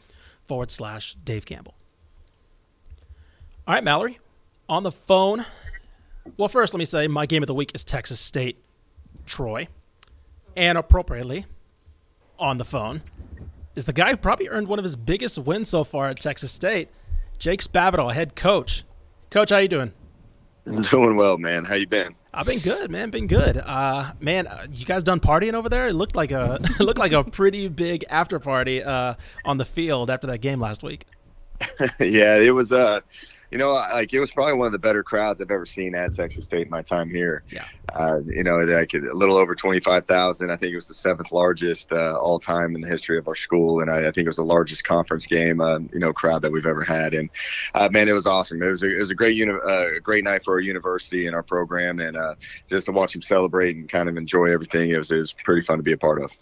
forward 0.47 0.71
slash 0.71 1.15
Dave 1.23 1.45
Campbell. 1.45 1.75
All 3.67 3.73
right, 3.75 3.83
Mallory, 3.83 4.19
on 4.67 4.83
the 4.83 4.91
phone. 4.91 5.45
Well, 6.37 6.49
first, 6.49 6.73
let 6.73 6.79
me 6.79 6.85
say 6.85 7.07
my 7.07 7.25
game 7.25 7.43
of 7.43 7.47
the 7.47 7.53
week 7.53 7.71
is 7.73 7.83
Texas 7.83 8.19
State 8.19 8.57
Troy. 9.25 9.67
And 10.55 10.77
appropriately, 10.77 11.45
on 12.37 12.57
the 12.57 12.65
phone, 12.65 13.03
is 13.75 13.85
the 13.85 13.93
guy 13.93 14.11
who 14.11 14.17
probably 14.17 14.49
earned 14.49 14.67
one 14.67 14.79
of 14.79 14.83
his 14.83 14.95
biggest 14.95 15.37
wins 15.37 15.69
so 15.69 15.83
far 15.83 16.09
at 16.09 16.19
Texas 16.19 16.51
State, 16.51 16.89
Jake 17.37 17.61
Spavital, 17.61 18.13
head 18.13 18.35
coach. 18.35 18.83
Coach, 19.29 19.49
how 19.51 19.57
you 19.57 19.67
doing? 19.67 19.93
I'm 20.67 20.81
Doing 20.83 21.15
well, 21.15 21.37
man. 21.37 21.65
How 21.65 21.75
you 21.75 21.87
been? 21.87 22.15
I've 22.33 22.45
been 22.45 22.59
good, 22.59 22.91
man. 22.91 23.09
Been 23.09 23.27
good. 23.27 23.57
Uh, 23.57 24.11
man, 24.19 24.47
uh, 24.47 24.67
you 24.71 24.85
guys 24.85 25.03
done 25.03 25.19
partying 25.19 25.53
over 25.53 25.67
there? 25.67 25.87
It 25.87 25.93
looked 25.93 26.15
like 26.15 26.31
a 26.31 26.59
it 26.79 26.79
looked 26.79 26.99
like 26.99 27.11
a 27.11 27.23
pretty 27.23 27.67
big 27.69 28.05
after 28.09 28.39
party 28.39 28.83
uh, 28.83 29.15
on 29.45 29.57
the 29.57 29.65
field 29.65 30.09
after 30.11 30.27
that 30.27 30.39
game 30.39 30.59
last 30.59 30.83
week. 30.83 31.05
yeah, 31.99 32.37
it 32.37 32.53
was 32.53 32.71
uh 32.71 33.01
you 33.51 33.57
know, 33.57 33.71
like 33.71 34.13
it 34.13 34.19
was 34.19 34.31
probably 34.31 34.53
one 34.53 34.67
of 34.67 34.71
the 34.71 34.79
better 34.79 35.01
crowds 35.01 35.41
I've 35.41 35.49
ever 35.49 35.65
seen 35.65 35.95
at 35.95 36.13
Texas 36.13 36.45
State 36.45 36.65
in 36.65 36.69
my 36.69 36.83
time 36.83 37.09
here. 37.09 37.43
Yeah. 37.49 37.65
Uh, 37.93 38.19
you 38.27 38.43
know, 38.43 38.57
like 38.57 38.93
a 38.93 38.99
little 38.99 39.37
over 39.37 39.55
25,000. 39.55 40.51
I 40.51 40.55
think 40.55 40.73
it 40.73 40.75
was 40.75 40.87
the 40.87 40.93
seventh 40.93 41.31
largest 41.31 41.91
uh, 41.91 42.15
all 42.19 42.37
time 42.37 42.75
in 42.75 42.81
the 42.81 42.87
history 42.87 43.17
of 43.17 43.27
our 43.27 43.33
school. 43.33 43.79
And 43.79 43.89
I, 43.89 44.07
I 44.07 44.11
think 44.11 44.25
it 44.25 44.27
was 44.27 44.35
the 44.35 44.43
largest 44.43 44.83
conference 44.83 45.25
game, 45.25 45.61
uh, 45.61 45.79
you 45.91 45.99
know, 45.99 46.13
crowd 46.13 46.43
that 46.43 46.51
we've 46.51 46.65
ever 46.67 46.83
had. 46.83 47.15
And 47.15 47.29
uh, 47.73 47.89
man, 47.91 48.07
it 48.07 48.13
was 48.13 48.27
awesome. 48.27 48.61
It 48.61 48.67
was 48.67 48.83
a, 48.83 48.95
it 48.95 48.99
was 48.99 49.11
a 49.11 49.15
great, 49.15 49.35
uni- 49.35 49.51
uh, 49.51 49.95
a 49.95 49.99
great 49.99 50.23
night 50.23 50.43
for 50.43 50.53
our 50.53 50.59
university 50.59 51.25
and 51.25 51.35
our 51.35 51.43
program. 51.43 51.99
And 51.99 52.17
uh, 52.17 52.35
just 52.67 52.85
to 52.85 52.91
watch 52.91 53.13
them 53.13 53.23
celebrate 53.23 53.75
and 53.75 53.89
kind 53.89 54.09
of 54.09 54.17
enjoy 54.17 54.45
everything, 54.45 54.91
it 54.91 54.97
was, 54.97 55.09
it 55.09 55.17
was 55.17 55.33
pretty 55.33 55.61
fun 55.61 55.77
to 55.77 55.83
be 55.83 55.93
a 55.93 55.97
part 55.97 56.21
of. 56.21 56.37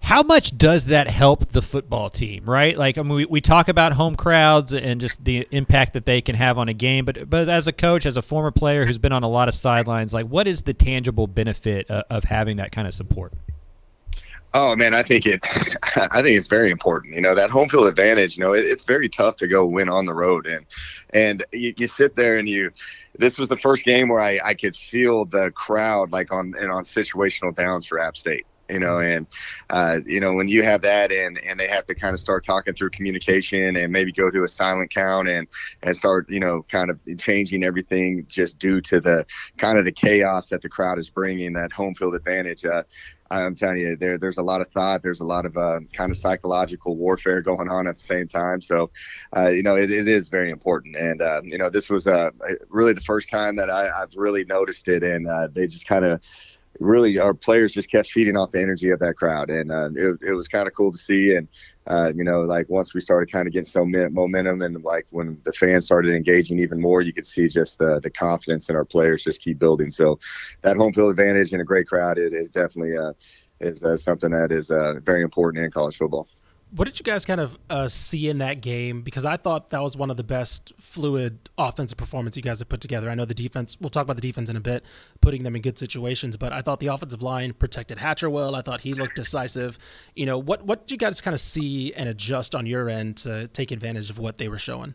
How 0.00 0.22
much 0.22 0.56
does 0.56 0.86
that 0.86 1.08
help 1.08 1.48
the 1.48 1.60
football 1.60 2.10
team, 2.10 2.44
right? 2.48 2.76
Like, 2.76 2.96
I 2.96 3.02
mean, 3.02 3.14
we, 3.14 3.24
we 3.24 3.40
talk 3.40 3.68
about 3.68 3.92
home 3.92 4.14
crowds 4.14 4.72
and 4.72 5.00
just 5.00 5.24
the 5.24 5.48
impact 5.50 5.94
that 5.94 6.06
they 6.06 6.20
can 6.20 6.36
have 6.36 6.58
on 6.58 6.68
a 6.68 6.74
game, 6.74 7.04
but 7.04 7.28
but 7.28 7.48
as 7.48 7.66
a 7.66 7.72
coach, 7.72 8.06
as 8.06 8.16
a 8.16 8.22
former 8.22 8.52
player 8.52 8.86
who's 8.86 8.98
been 8.98 9.12
on 9.12 9.24
a 9.24 9.28
lot 9.28 9.48
of 9.48 9.54
sidelines, 9.54 10.14
like, 10.14 10.26
what 10.26 10.46
is 10.46 10.62
the 10.62 10.74
tangible 10.74 11.26
benefit 11.26 11.90
of, 11.90 12.04
of 12.08 12.24
having 12.24 12.58
that 12.58 12.70
kind 12.70 12.86
of 12.86 12.94
support? 12.94 13.32
Oh 14.54 14.74
man, 14.74 14.94
I 14.94 15.02
think 15.02 15.26
it. 15.26 15.40
I 16.12 16.22
think 16.22 16.36
it's 16.36 16.46
very 16.46 16.70
important. 16.70 17.14
You 17.14 17.20
know 17.20 17.34
that 17.34 17.50
home 17.50 17.68
field 17.68 17.88
advantage. 17.88 18.38
You 18.38 18.44
know 18.44 18.54
it, 18.54 18.64
it's 18.64 18.84
very 18.84 19.08
tough 19.08 19.36
to 19.36 19.48
go 19.48 19.66
win 19.66 19.88
on 19.88 20.06
the 20.06 20.14
road, 20.14 20.46
and 20.46 20.64
and 21.10 21.44
you, 21.52 21.74
you 21.76 21.86
sit 21.86 22.16
there 22.16 22.38
and 22.38 22.48
you. 22.48 22.70
This 23.18 23.38
was 23.38 23.48
the 23.48 23.58
first 23.58 23.84
game 23.84 24.08
where 24.08 24.20
I, 24.20 24.38
I 24.44 24.54
could 24.54 24.76
feel 24.76 25.24
the 25.24 25.50
crowd 25.50 26.12
like 26.12 26.32
on 26.32 26.54
and 26.60 26.70
on 26.70 26.84
situational 26.84 27.54
downs 27.54 27.86
for 27.86 27.98
App 27.98 28.16
State 28.16 28.46
you 28.68 28.78
know 28.78 28.98
and 28.98 29.26
uh, 29.70 30.00
you 30.06 30.20
know 30.20 30.34
when 30.34 30.48
you 30.48 30.62
have 30.62 30.82
that 30.82 31.12
and 31.12 31.38
and 31.38 31.58
they 31.58 31.68
have 31.68 31.84
to 31.84 31.94
kind 31.94 32.14
of 32.14 32.20
start 32.20 32.44
talking 32.44 32.74
through 32.74 32.90
communication 32.90 33.76
and 33.76 33.92
maybe 33.92 34.12
go 34.12 34.30
to 34.30 34.42
a 34.42 34.48
silent 34.48 34.90
count 34.90 35.28
and 35.28 35.46
and 35.82 35.96
start 35.96 36.28
you 36.28 36.40
know 36.40 36.62
kind 36.64 36.90
of 36.90 36.98
changing 37.18 37.64
everything 37.64 38.24
just 38.28 38.58
due 38.58 38.80
to 38.80 39.00
the 39.00 39.24
kind 39.56 39.78
of 39.78 39.84
the 39.84 39.92
chaos 39.92 40.48
that 40.48 40.62
the 40.62 40.68
crowd 40.68 40.98
is 40.98 41.10
bringing 41.10 41.52
that 41.52 41.72
home 41.72 41.94
field 41.94 42.14
advantage 42.14 42.64
uh, 42.64 42.82
I'm 43.30 43.54
telling 43.54 43.78
you, 43.78 43.96
there 43.96 44.18
there's 44.18 44.38
a 44.38 44.42
lot 44.42 44.60
of 44.60 44.68
thought. 44.68 45.02
There's 45.02 45.20
a 45.20 45.26
lot 45.26 45.46
of 45.46 45.56
uh, 45.56 45.80
kind 45.92 46.10
of 46.10 46.16
psychological 46.16 46.96
warfare 46.96 47.42
going 47.42 47.68
on 47.68 47.86
at 47.88 47.96
the 47.96 48.02
same 48.02 48.28
time. 48.28 48.62
So, 48.62 48.90
uh, 49.36 49.48
you 49.48 49.62
know, 49.62 49.76
it, 49.76 49.90
it 49.90 50.06
is 50.06 50.28
very 50.28 50.50
important. 50.50 50.96
And 50.96 51.20
uh, 51.20 51.40
you 51.44 51.58
know, 51.58 51.68
this 51.68 51.90
was 51.90 52.06
uh, 52.06 52.30
really 52.68 52.92
the 52.92 53.00
first 53.00 53.28
time 53.28 53.56
that 53.56 53.70
I, 53.70 53.86
have 53.98 54.14
really 54.16 54.44
noticed 54.44 54.88
it, 54.88 55.02
and 55.02 55.26
uh, 55.26 55.48
they 55.52 55.66
just 55.66 55.86
kind 55.86 56.04
of 56.04 56.20
really 56.80 57.18
our 57.18 57.34
players 57.34 57.74
just 57.74 57.90
kept 57.90 58.10
feeding 58.10 58.36
off 58.36 58.50
the 58.50 58.60
energy 58.60 58.90
of 58.90 58.98
that 59.00 59.14
crowd, 59.14 59.50
and 59.50 59.70
uh, 59.70 59.90
it, 59.94 60.18
it 60.28 60.32
was 60.32 60.48
kind 60.48 60.66
of 60.66 60.74
cool 60.74 60.92
to 60.92 60.98
see. 60.98 61.34
And 61.34 61.48
uh, 61.86 62.12
you 62.14 62.24
know, 62.24 62.40
like 62.42 62.68
once 62.68 62.94
we 62.94 63.00
started 63.00 63.30
kind 63.30 63.46
of 63.46 63.52
getting 63.52 63.64
some 63.64 63.92
momentum, 64.12 64.62
and 64.62 64.82
like 64.82 65.06
when 65.10 65.40
the 65.44 65.52
fans 65.52 65.84
started 65.84 66.14
engaging 66.14 66.58
even 66.58 66.80
more, 66.80 67.00
you 67.00 67.12
could 67.12 67.26
see 67.26 67.48
just 67.48 67.78
the 67.78 68.00
the 68.00 68.10
confidence 68.10 68.68
in 68.68 68.76
our 68.76 68.84
players 68.84 69.24
just 69.24 69.42
keep 69.42 69.58
building. 69.58 69.90
So 69.90 70.18
that 70.62 70.76
home 70.76 70.92
field 70.92 71.10
advantage 71.10 71.52
and 71.52 71.62
a 71.62 71.64
great 71.64 71.86
crowd 71.86 72.18
it 72.18 72.32
is 72.32 72.50
definitely 72.50 72.96
uh, 72.96 73.12
is 73.60 73.82
uh, 73.84 73.96
something 73.96 74.30
that 74.30 74.52
is 74.52 74.70
uh, 74.70 74.94
very 75.02 75.22
important 75.22 75.64
in 75.64 75.70
college 75.70 75.96
football. 75.96 76.28
What 76.72 76.86
did 76.86 76.98
you 76.98 77.04
guys 77.04 77.24
kind 77.24 77.40
of 77.40 77.56
uh, 77.70 77.86
see 77.88 78.28
in 78.28 78.38
that 78.38 78.60
game? 78.60 79.02
Because 79.02 79.24
I 79.24 79.36
thought 79.36 79.70
that 79.70 79.82
was 79.82 79.96
one 79.96 80.10
of 80.10 80.16
the 80.16 80.24
best 80.24 80.72
fluid 80.80 81.48
offensive 81.56 81.96
performance 81.96 82.36
you 82.36 82.42
guys 82.42 82.58
have 82.58 82.68
put 82.68 82.80
together. 82.80 83.08
I 83.08 83.14
know 83.14 83.24
the 83.24 83.34
defense. 83.34 83.76
We'll 83.80 83.88
talk 83.88 84.02
about 84.02 84.16
the 84.16 84.22
defense 84.22 84.50
in 84.50 84.56
a 84.56 84.60
bit, 84.60 84.84
putting 85.20 85.44
them 85.44 85.54
in 85.54 85.62
good 85.62 85.78
situations. 85.78 86.36
But 86.36 86.52
I 86.52 86.62
thought 86.62 86.80
the 86.80 86.88
offensive 86.88 87.22
line 87.22 87.52
protected 87.52 87.98
Hatcher 87.98 88.28
well. 88.28 88.56
I 88.56 88.62
thought 88.62 88.80
he 88.80 88.94
looked 88.94 89.14
decisive. 89.14 89.78
You 90.16 90.26
know, 90.26 90.38
what 90.38 90.64
what 90.64 90.86
did 90.86 90.92
you 90.92 90.98
guys 90.98 91.20
kind 91.20 91.34
of 91.34 91.40
see 91.40 91.94
and 91.94 92.08
adjust 92.08 92.54
on 92.54 92.66
your 92.66 92.88
end 92.88 93.18
to 93.18 93.46
take 93.48 93.70
advantage 93.70 94.10
of 94.10 94.18
what 94.18 94.38
they 94.38 94.48
were 94.48 94.58
showing? 94.58 94.94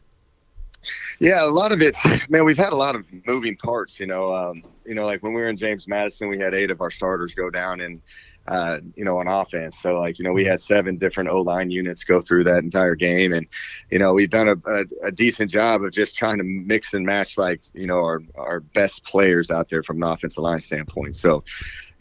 Yeah, 1.20 1.46
a 1.46 1.48
lot 1.48 1.72
of 1.72 1.82
it, 1.82 1.96
man. 2.30 2.44
We've 2.44 2.58
had 2.58 2.74
a 2.74 2.76
lot 2.76 2.96
of 2.96 3.10
moving 3.28 3.56
parts. 3.56 4.00
You 4.00 4.08
know, 4.08 4.34
um, 4.34 4.64
you 4.86 4.96
know, 4.96 5.06
like 5.06 5.22
when 5.24 5.34
we 5.34 5.42
were 5.42 5.48
in 5.48 5.58
James 5.58 5.88
Madison, 5.88 6.28
we 6.28 6.40
had 6.40 6.54
eight 6.54 6.72
of 6.72 6.82
our 6.82 6.90
starters 6.90 7.34
go 7.34 7.50
down, 7.50 7.82
and 7.82 8.02
uh, 8.48 8.80
you 8.96 9.06
know, 9.06 9.18
on 9.18 9.28
offense. 9.28 9.80
So 9.80 10.00
like, 10.00 10.18
you 10.18 10.26
know, 10.26 10.34
we 10.34 10.44
had 10.44 10.60
seven 10.60 10.98
different 10.98 11.30
O 11.30 11.42
line 11.42 11.70
units 11.70 12.04
go 12.04 12.20
through 12.20 12.44
that 12.46 12.64
entire 12.64 12.96
game, 12.96 13.34
and 13.34 13.48
you 13.92 14.00
know, 14.00 14.14
we've 14.14 14.30
done 14.30 14.48
a, 14.48 14.56
a, 14.70 14.86
a, 15.04 15.12
decent 15.12 15.52
job 15.52 15.84
of 15.84 15.92
just 15.92 16.16
trying 16.16 16.38
to 16.40 16.44
mix 16.44 16.94
and 16.94 17.06
match 17.06 17.38
like 17.38 17.62
you 17.74 17.86
know 17.86 18.00
our 18.00 18.22
our 18.36 18.60
best 18.60 19.06
players 19.06 19.52
out 19.52 19.70
there 19.70 19.84
from 19.84 19.98
an 19.98 20.10
offensive 20.10 20.44
line 20.44 20.60
standpoint. 20.60 21.16
So, 21.16 21.44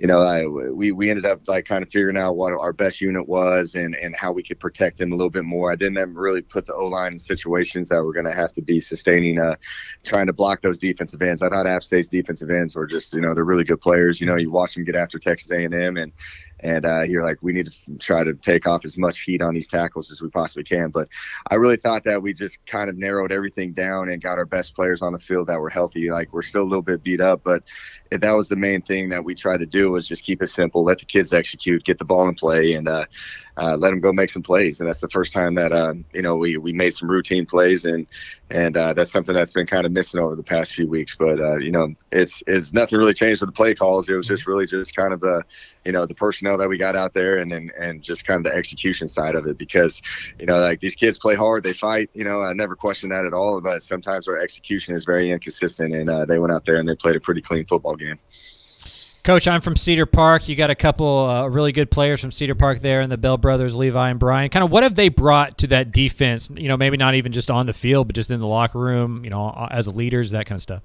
you 0.01 0.07
know, 0.07 0.23
I, 0.23 0.47
we 0.47 0.93
we 0.93 1.11
ended 1.11 1.27
up 1.27 1.47
like 1.47 1.67
kind 1.67 1.83
of 1.83 1.91
figuring 1.91 2.17
out 2.17 2.35
what 2.35 2.55
our 2.55 2.73
best 2.73 3.03
unit 3.03 3.29
was 3.29 3.75
and 3.75 3.95
and 3.95 4.17
how 4.17 4.33
we 4.33 4.43
could 4.43 4.59
protect 4.59 4.97
them 4.97 5.13
a 5.13 5.15
little 5.15 5.29
bit 5.29 5.45
more. 5.45 5.71
I 5.71 5.77
didn't 5.77 6.15
really 6.15 6.41
put 6.41 6.65
the 6.65 6.73
O 6.73 6.87
line 6.87 7.13
in 7.13 7.19
situations 7.19 7.91
that 7.91 8.03
were 8.03 8.15
going 8.15 8.25
to 8.25 8.33
have 8.33 8.51
to 8.55 8.63
be 8.63 8.81
sustaining, 8.81 9.39
uh, 9.39 9.57
trying 10.03 10.27
to 10.29 10.33
block 10.33 10.63
those 10.63 10.79
defensive 10.79 11.21
ends. 11.21 11.43
I 11.43 11.51
thought 11.51 11.67
App 11.67 11.85
State's 11.85 12.09
defensive 12.09 12.49
ends 12.49 12.75
were 12.75 12.87
just 12.87 13.13
you 13.13 13.21
know 13.21 13.35
they're 13.35 13.45
really 13.45 13.63
good 13.65 13.83
players. 13.83 14.23
You 14.23 14.27
know, 14.27 14.37
you 14.37 14.51
watch 14.51 14.75
them 14.75 14.85
get 14.85 14.97
after 14.97 15.19
Texas 15.19 15.51
A 15.51 15.67
and 15.67 15.75
M 15.75 15.99
and 15.99 16.13
and 16.63 16.85
uh, 16.85 17.03
you're 17.03 17.23
like, 17.23 17.39
we 17.41 17.53
need 17.53 17.67
to 17.67 17.99
try 17.99 18.25
to 18.25 18.35
take 18.35 18.67
off 18.67 18.85
as 18.85 18.97
much 18.97 19.21
heat 19.21 19.43
on 19.43 19.55
these 19.55 19.69
tackles 19.69 20.11
as 20.11 20.23
we 20.23 20.29
possibly 20.29 20.65
can. 20.65 20.91
But 20.91 21.09
I 21.51 21.57
really 21.57 21.77
thought 21.77 22.05
that 22.05 22.23
we 22.23 22.33
just 22.33 22.65
kind 22.67 22.91
of 22.91 22.97
narrowed 22.97 23.33
everything 23.33 23.73
down 23.73 24.09
and 24.09 24.23
got 24.23 24.39
our 24.39 24.47
best 24.47 24.75
players 24.75 25.03
on 25.03 25.13
the 25.13 25.19
field 25.19 25.49
that 25.49 25.61
were 25.61 25.71
healthy. 25.71 26.11
Like 26.11 26.33
we're 26.33 26.43
still 26.43 26.63
a 26.63 26.65
little 26.65 26.83
bit 26.83 27.03
beat 27.03 27.21
up, 27.21 27.43
but 27.45 27.63
that 28.11 28.33
was 28.33 28.49
the 28.49 28.57
main 28.57 28.83
thing 28.83 29.09
that 29.11 29.25
we 29.25 29.35
tried 29.35 29.59
to 29.59 29.67
do 29.67 29.91
was 29.91 30.07
just 30.07 30.25
keep 30.25 30.43
it 30.43 30.49
simple, 30.49 30.83
let 30.85 30.99
the 30.99 31.07
kids 31.07 31.33
execute, 31.33 31.85
get 31.85 31.99
the 31.99 32.05
ball 32.05 32.29
in 32.29 32.35
play, 32.35 32.73
and 32.73 32.89
uh, 32.89 33.05
uh, 33.57 33.77
let 33.77 33.91
them 33.91 34.01
go 34.01 34.13
make 34.13 34.31
some 34.31 34.43
plays. 34.43 34.81
And 34.81 34.89
that's 34.89 35.01
the 35.01 35.09
first 35.09 35.33
time 35.33 35.55
that 35.55 35.73
uh, 35.73 35.95
you 36.13 36.23
know 36.23 36.37
we 36.37 36.57
we 36.57 36.73
made 36.73 36.95
some 36.95 37.11
routine 37.11 37.47
plays, 37.47 37.85
and 37.85 38.07
and 38.51 38.77
uh, 38.77 38.93
that's 38.93 39.11
something 39.11 39.35
that's 39.35 39.53
been 39.53 39.67
kind 39.67 39.87
of 39.87 39.93
missing 39.93 40.21
over 40.21 40.37
the 40.37 40.43
past 40.43 40.73
few 40.73 40.89
weeks. 40.89 41.17
But 41.17 41.41
uh, 41.41 41.59
you 41.59 41.71
know, 41.71 41.95
it's 42.11 42.43
it's 42.47 42.73
nothing 42.73 42.99
really 42.99 43.15
changed 43.15 43.41
with 43.41 43.49
the 43.49 43.57
play 43.57 43.75
calls. 43.75 44.09
It 44.09 44.17
was 44.17 44.27
just 44.27 44.47
really 44.47 44.67
just 44.67 44.95
kind 44.95 45.13
of 45.13 45.21
the 45.21 45.43
you 45.85 45.93
know 45.93 46.07
the 46.07 46.15
personnel 46.15 46.59
that 46.59 46.69
we 46.69 46.79
got 46.79 46.97
out 46.97 47.13
there, 47.13 47.39
and 47.39 47.53
and, 47.53 47.71
and 47.73 48.03
just 48.03 48.27
kind 48.27 48.45
of 48.45 48.51
the 48.51 48.57
execution 48.57 49.09
side 49.09 49.35
of 49.35 49.47
it. 49.47 49.59
Because 49.59 50.03
you 50.39 50.47
know, 50.47 50.59
like 50.59 50.81
these 50.81 50.95
kids 50.95 51.19
play 51.19 51.35
hard, 51.35 51.65
they 51.65 51.73
fight. 51.73 52.11
You 52.15 52.25
know, 52.25 52.43
I 52.43 52.53
never 52.53 52.77
question 52.77 53.11
that 53.11 53.25
at 53.25 53.35
all. 53.35 53.61
But 53.61 53.83
sometimes 53.83 54.29
our 54.29 54.39
execution 54.39 54.95
is 54.95 55.05
very 55.05 55.31
inconsistent, 55.31 55.95
and 55.95 56.09
uh, 56.09 56.25
they 56.25 56.39
went 56.39 56.53
out 56.53 56.65
there 56.65 56.77
and 56.77 56.89
they 56.89 56.97
played 56.97 57.17
a 57.17 57.21
pretty 57.21 57.41
clean 57.41 57.67
football 57.67 57.97
game. 57.97 58.19
Coach, 59.23 59.47
I'm 59.47 59.61
from 59.61 59.77
Cedar 59.77 60.07
Park. 60.07 60.49
You 60.49 60.57
got 60.57 60.71
a 60.71 60.75
couple 60.75 61.27
uh, 61.27 61.47
really 61.47 61.73
good 61.73 61.91
players 61.91 62.21
from 62.21 62.33
Cedar 62.33 62.55
Park 62.55 62.81
there, 62.81 63.03
and 63.03 63.13
the 63.13 63.19
Bell 63.19 63.37
brothers, 63.37 63.77
Levi 63.77 64.11
and 64.11 64.19
Brian. 64.19 64.49
Kind 64.49 64.65
of, 64.65 64.71
what 64.71 64.83
have 64.83 64.95
they 64.95 65.11
brought 65.11 65.59
to 65.59 65.67
that 65.69 65.93
defense? 65.93 66.49
You 66.55 66.69
know, 66.69 66.77
maybe 66.77 66.97
not 66.97 67.15
even 67.15 67.33
just 67.33 67.51
on 67.51 67.67
the 67.67 67.75
field, 67.75 68.07
but 68.09 68.17
just 68.17 68.31
in 68.31 68.41
the 68.41 68.47
locker 68.47 68.79
room. 68.79 69.23
You 69.25 69.31
know, 69.31 69.69
as 69.71 69.89
leaders, 69.89 70.31
that 70.31 70.47
kind 70.47 70.57
of 70.57 70.63
stuff. 70.63 70.83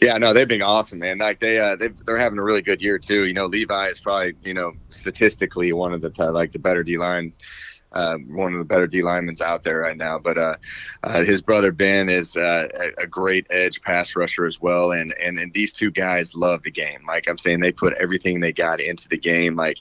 Yeah, 0.00 0.18
no, 0.18 0.32
they've 0.32 0.48
been 0.48 0.62
awesome, 0.62 0.98
man. 0.98 1.18
Like 1.18 1.38
they, 1.38 1.60
uh, 1.60 1.76
they 1.76 1.88
they're 1.88 2.18
having 2.18 2.38
a 2.38 2.42
really 2.42 2.62
good 2.62 2.82
year 2.82 2.98
too. 2.98 3.24
You 3.24 3.34
know, 3.34 3.46
Levi 3.46 3.86
is 3.86 4.00
probably, 4.00 4.34
you 4.42 4.54
know, 4.54 4.72
statistically 4.88 5.72
one 5.72 5.92
of 5.92 6.00
the 6.00 6.32
like 6.32 6.50
the 6.50 6.58
better 6.58 6.82
D 6.82 6.98
line 6.98 7.32
uh, 7.92 8.16
one 8.18 8.52
of 8.52 8.58
the 8.58 8.64
better 8.64 8.86
D 8.86 9.02
linemen 9.02 9.36
out 9.44 9.64
there 9.64 9.78
right 9.78 9.96
now. 9.96 10.18
But 10.18 10.38
uh, 10.38 10.56
uh, 11.02 11.24
his 11.24 11.42
brother 11.42 11.72
Ben 11.72 12.08
is 12.08 12.36
uh, 12.36 12.68
a, 12.74 13.02
a, 13.02 13.06
great 13.06 13.46
edge 13.50 13.80
pass 13.82 14.16
rusher 14.16 14.44
as 14.44 14.60
well, 14.60 14.92
and, 14.92 15.14
and 15.20 15.38
and 15.38 15.52
these 15.52 15.72
two 15.72 15.90
guys 15.90 16.34
love 16.34 16.62
the 16.62 16.70
game. 16.70 17.04
Like 17.06 17.28
I'm 17.28 17.38
saying, 17.38 17.60
they 17.60 17.72
put 17.72 17.94
everything 17.94 18.40
they 18.40 18.52
got 18.52 18.80
into 18.80 19.08
the 19.08 19.18
game. 19.18 19.56
Like 19.56 19.78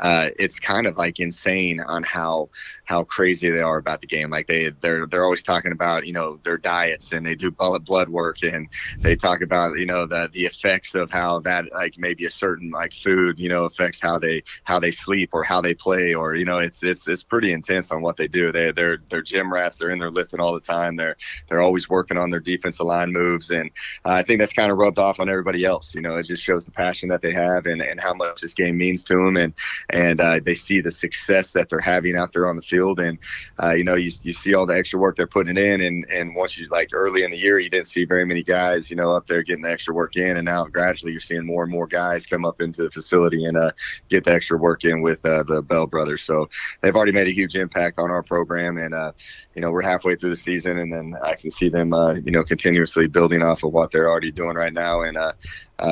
uh, 0.00 0.30
it's 0.38 0.58
kind 0.58 0.86
of 0.86 0.96
like 0.96 1.20
insane 1.20 1.80
on 1.80 2.02
how 2.02 2.48
how 2.84 3.04
crazy 3.04 3.48
they 3.48 3.60
are 3.60 3.78
about 3.78 4.00
the 4.00 4.06
game. 4.06 4.30
Like 4.30 4.46
they 4.46 4.70
they're 4.80 5.06
they're 5.06 5.24
always 5.24 5.42
talking 5.42 5.72
about 5.72 6.06
you 6.06 6.12
know 6.12 6.38
their 6.42 6.58
diets 6.58 7.12
and 7.12 7.26
they 7.26 7.34
do 7.34 7.50
blood 7.50 7.84
blood 7.84 8.08
work 8.08 8.42
and 8.42 8.68
they 8.98 9.16
talk 9.16 9.40
about 9.40 9.78
you 9.78 9.86
know 9.86 10.06
the 10.06 10.28
the 10.32 10.44
effects 10.44 10.94
of 10.94 11.10
how 11.10 11.38
that 11.40 11.72
like 11.72 11.94
maybe 11.96 12.24
a 12.24 12.30
certain 12.30 12.70
like 12.70 12.92
food 12.92 13.38
you 13.38 13.48
know 13.48 13.64
affects 13.64 14.00
how 14.00 14.18
they 14.18 14.42
how 14.64 14.78
they 14.78 14.90
sleep 14.90 15.30
or 15.32 15.44
how 15.44 15.60
they 15.60 15.74
play 15.74 16.14
or 16.14 16.34
you 16.34 16.44
know 16.44 16.58
it's 16.58 16.82
it's 16.82 17.06
it's 17.08 17.22
pretty 17.22 17.52
intense 17.52 17.90
on 17.90 18.02
what 18.02 18.16
they 18.16 18.28
do. 18.28 18.52
They 18.52 18.72
they're 18.72 18.98
they're 19.08 19.22
gym 19.22 19.52
rats. 19.52 19.78
They're 19.78 19.90
in 19.90 19.98
there 19.98 20.10
lifting 20.10 20.40
all 20.40 20.52
the 20.52 20.60
time. 20.60 20.96
They're 20.96 21.16
they're 21.48 21.62
always 21.62 21.88
working 21.88 22.18
on 22.18 22.30
their 22.30 22.40
defensive 22.40 22.86
line 22.86 23.12
moves 23.12 23.50
and 23.50 23.70
uh, 24.04 24.10
I 24.10 24.22
think 24.22 24.40
that's 24.40 24.52
kind 24.52 24.70
of 24.70 24.78
rubbed 24.78 24.98
off 24.98 25.20
on 25.20 25.28
everybody 25.28 25.64
else. 25.64 25.94
You 25.94 26.02
know, 26.02 26.16
it 26.16 26.24
just 26.24 26.42
shows 26.42 26.64
the 26.64 26.72
passion 26.72 27.08
that 27.10 27.22
they 27.22 27.32
have 27.32 27.66
and 27.66 27.80
and 27.80 28.00
how 28.00 28.12
much 28.12 28.40
this 28.40 28.54
game 28.54 28.76
means 28.76 29.04
to 29.04 29.14
them 29.14 29.36
and 29.36 29.54
and 29.90 30.20
uh, 30.20 30.40
they 30.42 30.54
see 30.54 30.80
the 30.80 30.90
success 30.90 31.52
that 31.52 31.68
they're 31.68 31.80
having 31.80 32.16
out 32.16 32.32
there 32.32 32.46
on 32.46 32.56
the 32.56 32.62
field. 32.62 33.00
And 33.00 33.18
uh, 33.62 33.72
you 33.72 33.84
know, 33.84 33.94
you, 33.94 34.10
you 34.22 34.32
see 34.32 34.54
all 34.54 34.66
the 34.66 34.76
extra 34.76 34.98
work 34.98 35.16
they're 35.16 35.26
putting 35.26 35.56
in, 35.56 35.80
and 35.80 36.04
and 36.10 36.34
once 36.34 36.58
you 36.58 36.68
like 36.68 36.90
early 36.92 37.22
in 37.22 37.30
the 37.30 37.38
year, 37.38 37.58
you 37.58 37.70
didn't 37.70 37.86
see 37.86 38.04
very 38.04 38.24
many 38.24 38.42
guys, 38.42 38.90
you 38.90 38.96
know, 38.96 39.12
up 39.12 39.26
there 39.26 39.42
getting 39.42 39.62
the 39.62 39.70
extra 39.70 39.94
work 39.94 40.16
in, 40.16 40.36
and 40.36 40.46
now 40.46 40.64
gradually 40.64 41.12
you're 41.12 41.20
seeing 41.20 41.44
more 41.44 41.62
and 41.62 41.72
more 41.72 41.86
guys 41.86 42.26
come 42.26 42.44
up 42.44 42.60
into 42.60 42.82
the 42.82 42.90
facility 42.90 43.44
and 43.44 43.56
uh, 43.56 43.70
get 44.08 44.24
the 44.24 44.32
extra 44.32 44.58
work 44.58 44.84
in 44.84 45.02
with 45.02 45.24
uh, 45.24 45.42
the 45.42 45.62
Bell 45.62 45.86
brothers. 45.86 46.22
So 46.22 46.48
they've 46.80 46.94
already 46.94 47.12
made 47.12 47.28
a 47.28 47.32
huge 47.32 47.56
impact 47.56 47.98
on 47.98 48.10
our 48.10 48.22
program, 48.22 48.78
and 48.78 48.94
uh, 48.94 49.12
you 49.54 49.62
know, 49.62 49.70
we're 49.70 49.82
halfway 49.82 50.14
through 50.16 50.30
the 50.30 50.36
season, 50.36 50.78
and 50.78 50.92
then 50.92 51.14
I 51.22 51.34
can 51.34 51.50
see 51.50 51.68
them, 51.68 51.92
uh, 51.92 52.14
you 52.14 52.30
know, 52.30 52.42
continuously 52.42 53.06
building 53.06 53.42
off 53.42 53.62
of 53.62 53.72
what 53.72 53.90
they're 53.90 54.10
already 54.10 54.32
doing 54.32 54.56
right 54.56 54.72
now, 54.72 55.02
and 55.02 55.16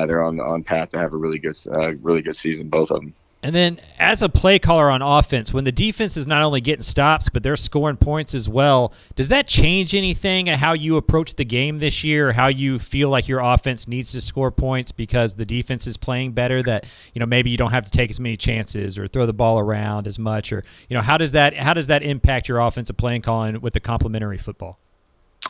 they're 0.07 0.23
on 0.23 0.37
the 0.37 0.43
on 0.43 0.63
path 0.63 0.89
to 0.91 0.99
have 0.99 1.13
a 1.13 1.17
really 1.17 1.39
good, 1.39 1.55
really 2.01 2.21
good 2.21 2.35
season, 2.35 2.69
both 2.69 2.91
of 2.91 3.01
them. 3.01 3.13
And 3.43 3.53
then, 3.53 3.81
as 3.99 4.21
a 4.21 4.29
play 4.29 4.57
caller 4.57 4.89
on 4.89 5.01
offense, 5.01 5.53
when 5.53 5.65
the 5.65 5.71
defense 5.71 6.15
is 6.15 6.25
not 6.25 6.41
only 6.41 6.61
getting 6.61 6.81
stops, 6.81 7.27
but 7.27 7.43
they're 7.43 7.57
scoring 7.57 7.97
points 7.97 8.33
as 8.33 8.47
well, 8.47 8.93
does 9.15 9.27
that 9.27 9.49
change 9.49 9.93
anything 9.93 10.47
how 10.47 10.71
you 10.71 10.95
approach 10.95 11.35
the 11.35 11.43
game 11.43 11.79
this 11.79 12.05
year, 12.05 12.31
how 12.31 12.47
you 12.47 12.79
feel 12.79 13.09
like 13.09 13.27
your 13.27 13.41
offense 13.41 13.85
needs 13.85 14.13
to 14.13 14.21
score 14.21 14.49
points 14.49 14.93
because 14.93 15.35
the 15.35 15.45
defense 15.45 15.85
is 15.85 15.97
playing 15.97 16.31
better? 16.31 16.63
That 16.63 16.85
you 17.13 17.19
know 17.19 17.25
maybe 17.25 17.49
you 17.49 17.57
don't 17.57 17.71
have 17.71 17.83
to 17.83 17.91
take 17.91 18.09
as 18.09 18.19
many 18.19 18.37
chances 18.37 18.97
or 18.97 19.07
throw 19.07 19.25
the 19.25 19.33
ball 19.33 19.59
around 19.59 20.07
as 20.07 20.17
much, 20.17 20.53
or 20.53 20.63
you 20.87 20.95
know 20.95 21.01
how 21.03 21.17
does 21.17 21.33
that 21.33 21.53
how 21.57 21.73
does 21.73 21.87
that 21.87 22.01
impact 22.01 22.47
your 22.47 22.59
offensive 22.59 22.95
playing 22.95 23.23
calling 23.23 23.59
with 23.59 23.73
the 23.73 23.81
complementary 23.81 24.37
football? 24.37 24.79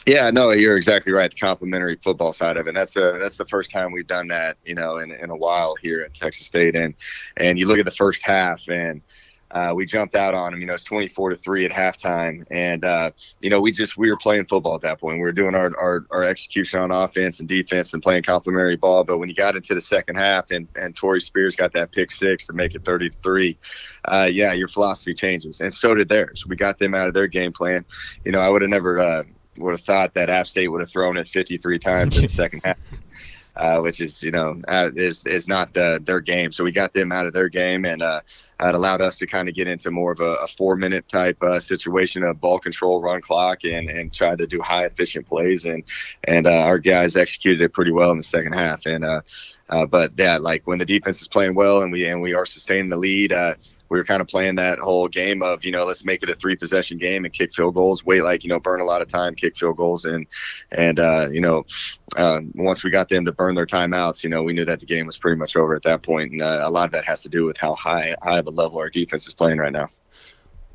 Yeah, 0.06 0.30
no, 0.32 0.52
you're 0.52 0.76
exactly 0.76 1.13
right. 1.13 1.32
The 1.32 1.38
complementary 1.38 1.96
football 1.96 2.34
side 2.34 2.58
of 2.58 2.68
it. 2.68 2.70
And 2.70 2.78
that's 2.78 2.96
a 2.98 3.13
that's 3.18 3.38
the 3.38 3.46
first 3.46 3.72
time 3.72 3.92
we've 3.92 4.08
done 4.08 4.28
that, 4.28 4.58
you 4.66 4.76
know, 4.76 4.98
in, 4.98 5.12
in 5.12 5.30
a 5.30 5.36
while 5.36 5.76
here 5.76 6.02
at 6.02 6.13
Texas 6.13 6.46
State. 6.46 6.76
And 6.76 6.94
and 7.38 7.58
you 7.58 7.68
look 7.68 7.80
at 7.80 7.86
the 7.86 7.92
first 7.92 8.26
half, 8.26 8.68
and 8.68 9.02
uh, 9.52 9.72
we 9.74 9.86
jumped 9.86 10.16
out 10.16 10.34
on 10.34 10.52
them. 10.52 10.60
You 10.60 10.66
know, 10.66 10.74
it's 10.74 10.84
24 10.84 11.30
to 11.30 11.36
three 11.36 11.63
at 11.63 11.72
halftime, 11.72 12.44
and 12.50 12.84
uh, 12.84 13.12
you 13.39 13.50
know, 13.50 13.62
we 13.62 13.72
just 13.72 13.98
we 13.98 14.10
were 14.10 14.18
playing 14.18 14.46
football 14.46 14.76
at 14.76 14.82
that 14.82 15.00
point. 15.00 15.18
We 15.18 15.22
were 15.22 15.32
doing 15.32 15.56
our, 15.56 15.72
our 15.78 16.06
our 16.12 16.24
execution 16.24 16.80
on 16.80 16.92
offense 16.92 17.39
and 17.39 17.48
defense 17.48 17.94
and 17.94 18.02
playing 18.02 18.24
complementary 18.24 18.78
ball. 18.78 19.04
But 19.04 19.20
when 19.20 19.30
you 19.30 19.36
got 19.36 19.56
into 19.56 19.76
the 19.76 19.82
second 19.82 20.18
half, 20.18 20.50
and 20.52 20.68
and 20.76 20.96
Torrey 20.96 21.22
Spears 21.22 21.56
got 21.56 21.72
that 21.74 21.92
pick 21.92 22.12
six 22.12 22.48
to 22.48 22.54
make 22.54 22.74
it 22.74 22.84
30 22.84 23.12
to 23.12 23.18
three, 23.18 23.58
uh, 24.06 24.28
yeah, 24.30 24.54
your 24.54 24.68
philosophy 24.68 25.13
changes, 25.13 25.62
and 25.62 25.72
so 25.72 25.94
did 25.94 26.10
theirs. 26.10 26.46
We 26.48 26.56
got 26.56 26.80
them 26.80 26.96
out 26.96 27.08
of 27.08 27.13
their 27.13 27.28
game 27.28 27.54
plan. 27.54 27.86
You 28.26 28.32
know, 28.32 28.39
I 28.39 28.50
would 28.50 28.63
have 28.63 28.72
never 28.72 29.00
uh, 29.00 29.24
would 29.58 29.72
have 29.72 29.82
thought 29.82 30.13
that 30.13 30.30
App 30.30 30.48
State 30.48 30.68
would 30.68 30.82
have 30.82 30.89
thrown 30.89 31.18
it 31.18 31.28
53 31.28 31.80
times 31.80 32.16
in 32.16 32.24
the 32.24 32.28
second 32.28 32.62
half 32.63 32.78
uh, 33.56 33.80
which 33.80 34.02
is 34.02 34.24
you 34.24 34.32
know 34.32 34.60
uh, 34.68 34.89
is 34.96 35.26
is 35.26 35.48
not 35.48 35.74
the, 35.74 36.02
their 36.04 36.20
game. 36.20 36.52
So 36.52 36.63
we 36.63 36.72
got 36.72 36.94
them 36.94 37.12
out 37.12 37.28
of 37.28 37.34
their 37.34 37.50
game, 37.50 37.86
and 37.86 38.02
uh, 38.02 38.22
it 38.60 38.76
allowed 38.76 39.02
us 39.02 39.18
to 39.20 39.28
kind 39.28 39.48
of 39.48 39.56
get 39.56 39.68
into 39.68 39.92
more 39.92 40.12
of 40.12 40.20
a, 40.20 40.36
a 40.36 40.48
four 40.48 40.76
minute 40.76 41.08
type 41.08 41.42
uh, 41.44 41.60
situation 41.60 42.24
of 42.24 42.42
ball 42.42 42.60
control, 42.60 43.02
run 43.02 43.22
clock, 43.22 43.63
and 43.63 43.89
and 43.89 44.12
try 44.12 44.36
to 44.36 44.48
do 44.48 44.62
high 44.62 44.86
efficient 44.86 45.28
plays. 45.28 45.66
And 45.66 45.84
and 46.24 46.48
uh, 46.48 46.62
our 46.63 46.80
guys 46.80 47.16
executed 47.16 47.62
it 47.62 47.74
pretty 47.74 47.92
well 47.92 48.12
in 48.12 48.18
the 48.18 48.24
second 48.24 48.54
half. 48.54 48.86
And 48.88 49.06
uh, 49.06 49.22
but 49.86 50.13
yeah, 50.18 50.38
like 50.38 50.66
when 50.66 50.80
the 50.80 50.86
defense 50.86 51.22
is 51.22 51.28
playing 51.28 51.54
well 51.54 51.82
and 51.82 51.92
we 51.92 52.08
and 52.08 52.22
we 52.22 52.34
are 52.34 52.46
sustaining 52.46 52.89
the 52.89 52.98
lead 52.98 53.32
we 53.93 53.99
were 53.99 54.03
kind 54.03 54.21
of 54.21 54.27
playing 54.27 54.56
that 54.56 54.79
whole 54.79 55.08
game 55.08 55.43
of 55.43 55.63
you 55.63 55.71
know 55.71 55.86
let's 55.86 56.03
make 56.03 56.23
it 56.23 56.29
a 56.29 56.34
three 56.34 56.56
possession 56.56 56.97
game 56.97 57.25
and 57.25 57.32
kick 57.32 57.53
field 57.53 57.75
goals. 57.75 58.03
Wait 58.03 58.23
like 58.23 58.43
you 58.43 58.49
know 58.49 58.60
burn 58.60 58.82
a 58.82 58.86
lot 58.86 59.03
of 59.03 59.08
time 59.08 59.36
kick 59.36 59.56
field 59.56 59.77
goals 59.77 60.03
and 60.03 60.25
and 60.71 60.99
uh, 60.99 61.29
you 61.32 61.39
know 61.39 61.63
uh, 62.17 62.41
once 62.56 62.84
we 62.84 62.89
got 62.89 63.10
them 63.10 63.23
to 63.23 63.32
burn 63.32 63.53
their 63.53 63.67
timeouts 63.67 64.23
you 64.23 64.32
know 64.32 64.41
we 64.41 64.51
knew 64.51 64.65
that 64.65 64.79
the 64.79 64.88
game 64.88 65.06
was 65.06 65.15
pretty 65.15 65.38
much 65.38 65.56
over 65.56 65.75
at 65.75 65.84
that 65.84 66.01
point 66.01 66.32
and 66.32 66.41
uh, 66.41 66.62
a 66.63 66.71
lot 66.71 66.86
of 66.86 66.91
that 66.91 67.06
has 67.06 67.21
to 67.21 67.29
do 67.29 67.45
with 67.45 67.56
how 67.56 67.75
high 67.75 68.15
high 68.23 68.39
of 68.39 68.47
a 68.47 68.51
level 68.51 68.79
our 68.79 68.89
defense 68.89 69.27
is 69.27 69.34
playing 69.36 69.60
right 69.60 69.71
now. 69.71 69.88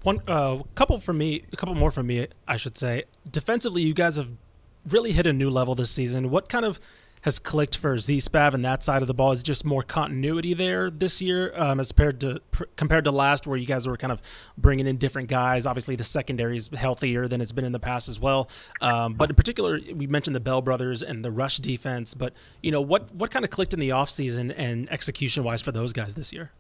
One 0.05 0.23
uh, 0.29 0.63
couple 0.77 1.01
for 1.01 1.13
me 1.13 1.43
a 1.53 1.57
couple 1.57 1.75
more 1.75 1.91
for 1.91 2.05
me 2.05 2.29
i 2.47 2.57
should 2.57 2.79
say. 2.79 3.03
Defensively 3.29 3.83
you 3.83 3.95
guys 3.95 4.17
have 4.17 4.29
really 4.89 5.11
hit 5.11 5.27
a 5.27 5.33
new 5.33 5.51
level 5.51 5.75
this 5.75 5.91
season. 5.91 6.31
What 6.31 6.49
kind 6.49 6.65
of 6.65 6.79
has 7.23 7.39
clicked 7.39 7.77
for 7.77 7.99
Z 7.99 8.19
Spav 8.19 8.55
and 8.55 8.65
that 8.65 8.83
side 8.85 9.03
of 9.03 9.09
the 9.09 9.15
ball? 9.15 9.33
Is 9.33 9.43
just 9.43 9.65
more 9.65 9.83
continuity 9.83 10.55
there 10.55 10.91
this 10.91 11.21
year 11.21 11.53
um, 11.57 11.81
as 11.81 11.93
compared 11.93 12.21
to 12.21 12.41
pr- 12.51 12.65
compared 12.77 13.05
to 13.05 13.11
last, 13.11 13.47
where 13.47 13.57
you 13.57 13.67
guys 13.67 13.87
were 13.87 13.97
kind 13.97 14.13
of 14.13 14.23
bringing 14.57 14.87
in 14.87 14.97
different 14.97 15.29
guys? 15.29 15.67
Obviously, 15.67 15.97
the 15.97 16.05
secondary 16.05 16.57
is 16.57 16.69
healthier 16.75 17.29
than 17.29 17.41
it's 17.41 17.53
been 17.53 17.65
in 17.65 17.73
the 17.73 17.81
past 17.81 18.09
as 18.09 18.21
well. 18.21 18.49
Um, 18.81 19.15
but 19.15 19.31
in 19.31 19.37
particular, 19.37 19.81
we 19.95 20.07
mentioned 20.07 20.37
the 20.37 20.41
Bell 20.41 20.63
brothers 20.63 21.03
and 21.03 21.25
the 21.25 21.31
rush 21.31 21.59
defense. 21.59 22.15
But 22.15 22.33
you 22.63 22.71
know, 22.71 22.81
what 22.81 23.15
what 23.15 23.31
kind 23.31 23.45
of 23.45 23.51
clicked 23.51 23.75
in 23.75 23.81
the 23.81 23.91
offseason 23.91 24.55
and 24.57 24.91
execution 24.91 25.45
wise 25.45 25.61
for 25.61 25.73
those 25.73 25.93
guys 25.93 26.15
this 26.15 26.33
year? 26.33 26.53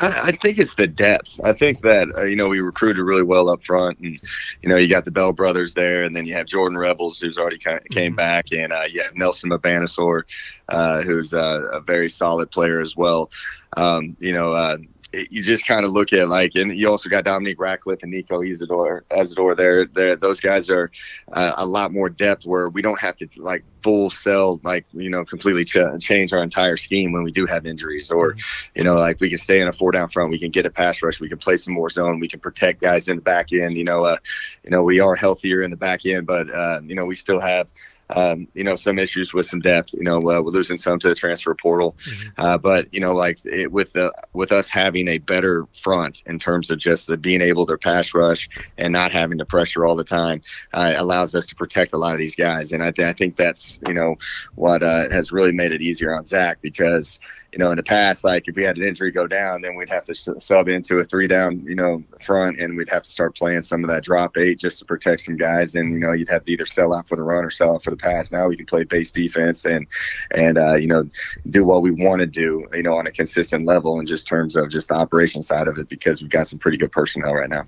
I, 0.00 0.20
I 0.24 0.30
think 0.32 0.58
it's 0.58 0.74
the 0.74 0.86
depth. 0.86 1.40
I 1.44 1.52
think 1.52 1.80
that 1.80 2.08
uh, 2.16 2.24
you 2.24 2.36
know 2.36 2.48
we 2.48 2.60
recruited 2.60 3.04
really 3.04 3.22
well 3.22 3.48
up 3.48 3.62
front, 3.62 3.98
and 3.98 4.18
you 4.62 4.68
know 4.68 4.76
you 4.76 4.88
got 4.88 5.04
the 5.04 5.10
Bell 5.10 5.32
brothers 5.32 5.74
there, 5.74 6.04
and 6.04 6.16
then 6.16 6.26
you 6.26 6.34
have 6.34 6.46
Jordan 6.46 6.78
Rebels, 6.78 7.18
who's 7.18 7.38
already 7.38 7.58
kind 7.58 7.78
of 7.78 7.84
came 7.86 8.12
mm-hmm. 8.12 8.16
back, 8.16 8.52
and 8.52 8.72
uh, 8.72 8.84
you 8.90 9.02
have 9.02 9.14
Nelson 9.14 9.50
Mbanasor, 9.50 10.22
uh, 10.68 11.02
who's 11.02 11.34
uh, 11.34 11.68
a 11.72 11.80
very 11.80 12.08
solid 12.08 12.50
player 12.50 12.80
as 12.80 12.96
well. 12.96 13.30
Um, 13.76 14.16
you 14.20 14.32
know, 14.32 14.78
uh, 15.14 15.20
you 15.30 15.42
just 15.42 15.66
kind 15.66 15.84
of 15.84 15.92
look 15.92 16.12
at 16.12 16.28
like, 16.28 16.54
and 16.54 16.76
you 16.76 16.88
also 16.88 17.08
got 17.08 17.24
Dominique 17.24 17.60
Ratcliffe 17.60 18.02
and 18.02 18.12
Nico 18.12 18.40
Ezidore, 18.40 19.02
Ezidore 19.10 19.56
there. 19.56 19.86
There, 19.86 20.16
those 20.16 20.40
guys 20.40 20.70
are 20.70 20.90
uh, 21.32 21.52
a 21.56 21.66
lot 21.66 21.92
more 21.92 22.08
depth 22.08 22.46
where 22.46 22.68
we 22.68 22.82
don't 22.82 23.00
have 23.00 23.16
to 23.16 23.28
like 23.36 23.64
full 23.82 24.10
sell, 24.10 24.60
like 24.62 24.86
you 24.92 25.10
know, 25.10 25.24
completely 25.24 25.64
ch- 25.64 26.00
change 26.00 26.32
our 26.32 26.42
entire 26.42 26.76
scheme 26.76 27.12
when 27.12 27.24
we 27.24 27.32
do 27.32 27.46
have 27.46 27.66
injuries, 27.66 28.10
or 28.10 28.34
mm-hmm. 28.34 28.78
you 28.78 28.84
know, 28.84 28.94
like 28.94 29.20
we 29.20 29.28
can 29.28 29.38
stay 29.38 29.60
in 29.60 29.68
a 29.68 29.72
four 29.72 29.92
down 29.92 30.08
front, 30.08 30.30
we 30.30 30.38
can 30.38 30.50
get 30.50 30.66
a 30.66 30.70
pass 30.70 31.02
rush, 31.02 31.20
we 31.20 31.28
can 31.28 31.38
play 31.38 31.56
some 31.56 31.74
more 31.74 31.90
zone, 31.90 32.20
we 32.20 32.28
can 32.28 32.40
protect 32.40 32.80
guys 32.80 33.08
in 33.08 33.16
the 33.16 33.22
back 33.22 33.52
end. 33.52 33.76
You 33.76 33.84
know, 33.84 34.04
uh, 34.04 34.16
you 34.64 34.70
know, 34.70 34.82
we 34.82 35.00
are 35.00 35.14
healthier 35.14 35.62
in 35.62 35.70
the 35.70 35.76
back 35.76 36.06
end, 36.06 36.26
but 36.26 36.50
uh, 36.50 36.80
you 36.84 36.94
know, 36.94 37.04
we 37.04 37.14
still 37.14 37.40
have 37.40 37.68
um, 38.16 38.48
you 38.54 38.64
know, 38.64 38.76
some 38.76 38.98
issues 38.98 39.32
with 39.32 39.46
some 39.46 39.60
depth. 39.60 39.92
You 39.94 40.02
know, 40.02 40.18
uh, 40.18 40.40
we're 40.40 40.50
losing 40.50 40.76
some 40.76 40.98
to 41.00 41.08
the 41.08 41.14
transfer 41.14 41.54
portal, 41.54 41.96
mm-hmm. 42.04 42.28
uh, 42.38 42.58
but 42.58 42.92
you 42.92 43.00
know, 43.00 43.12
like 43.12 43.38
it, 43.44 43.72
with 43.72 43.92
the 43.92 44.12
with 44.32 44.52
us 44.52 44.68
having 44.68 45.08
a 45.08 45.18
better 45.18 45.66
front 45.74 46.22
in 46.26 46.38
terms 46.38 46.70
of 46.70 46.78
just 46.78 47.06
the 47.06 47.16
being 47.16 47.40
able 47.40 47.66
to 47.66 47.76
pass 47.78 48.14
rush 48.14 48.48
and 48.78 48.92
not 48.92 49.12
having 49.12 49.38
to 49.38 49.44
pressure 49.44 49.84
all 49.84 49.96
the 49.96 50.04
time, 50.04 50.42
uh, 50.72 50.94
allows 50.96 51.34
us 51.34 51.46
to 51.46 51.54
protect 51.54 51.92
a 51.92 51.98
lot 51.98 52.12
of 52.12 52.18
these 52.18 52.34
guys. 52.34 52.72
And 52.72 52.82
I, 52.82 52.90
th- 52.90 53.08
I 53.08 53.12
think 53.12 53.36
that's 53.36 53.80
you 53.86 53.94
know 53.94 54.16
what 54.54 54.82
uh, 54.82 55.08
has 55.10 55.32
really 55.32 55.52
made 55.52 55.72
it 55.72 55.82
easier 55.82 56.14
on 56.14 56.24
Zach 56.24 56.58
because 56.62 57.20
you 57.52 57.58
know, 57.58 57.70
in 57.70 57.76
the 57.76 57.82
past, 57.82 58.22
like 58.24 58.46
if 58.46 58.54
we 58.54 58.62
had 58.62 58.76
an 58.76 58.84
injury 58.84 59.10
go 59.10 59.26
down, 59.26 59.60
then 59.60 59.74
we'd 59.74 59.88
have 59.90 60.04
to 60.04 60.14
sub 60.14 60.68
into 60.68 60.98
a 60.98 61.02
three 61.02 61.26
down, 61.26 61.60
you 61.60 61.74
know, 61.74 62.02
front, 62.20 62.60
and 62.60 62.76
we'd 62.76 62.90
have 62.90 63.02
to 63.02 63.10
start 63.10 63.36
playing 63.36 63.62
some 63.62 63.82
of 63.82 63.90
that 63.90 64.04
drop 64.04 64.36
eight 64.36 64.58
just 64.58 64.78
to 64.78 64.84
protect 64.84 65.22
some 65.22 65.36
guys. 65.36 65.74
And 65.74 65.92
you 65.92 65.98
know, 65.98 66.12
you'd 66.12 66.28
have 66.30 66.44
to 66.44 66.52
either 66.52 66.66
sell 66.66 66.94
out 66.94 67.08
for 67.08 67.16
the 67.16 67.22
run 67.22 67.44
or 67.44 67.50
sell 67.50 67.74
out 67.74 67.82
for 67.82 67.90
the 67.90 67.96
pass. 67.96 68.30
Now 68.30 68.46
we 68.46 68.56
can 68.56 68.66
play 68.66 68.84
base 68.84 69.10
defense 69.10 69.64
and 69.64 69.86
and 70.34 70.58
uh, 70.58 70.74
you 70.74 70.86
know 70.86 71.08
do 71.48 71.64
what 71.64 71.82
we 71.82 71.90
want 71.90 72.20
to 72.20 72.26
do, 72.26 72.68
you 72.72 72.82
know, 72.82 72.96
on 72.96 73.06
a 73.06 73.12
consistent 73.12 73.66
level 73.66 73.98
in 73.98 74.06
just 74.06 74.26
terms 74.26 74.54
of 74.54 74.70
just 74.70 74.88
the 74.88 74.94
operation 74.94 75.42
side 75.42 75.66
of 75.66 75.76
it 75.78 75.88
because 75.88 76.22
we've 76.22 76.30
got 76.30 76.46
some 76.46 76.58
pretty 76.58 76.76
good 76.76 76.92
personnel 76.92 77.34
right 77.34 77.50
now. 77.50 77.64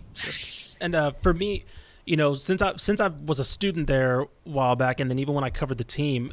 And 0.81 0.95
uh, 0.95 1.13
for 1.23 1.35
me, 1.35 1.65
you 2.07 2.17
know, 2.17 2.35
since 2.35 2.63
I 2.63 2.77
since 2.77 3.01
I 3.01 3.09
was 3.09 3.39
a 3.39 3.45
student 3.45 3.87
there 3.89 4.23
a 4.23 4.27
while 4.45 4.77
back, 4.77 5.01
and 5.01 5.11
then 5.11 5.19
even 5.19 5.35
when 5.35 5.45
I 5.45 5.51
covered 5.51 5.79
the 5.79 5.85
team, 5.85 6.33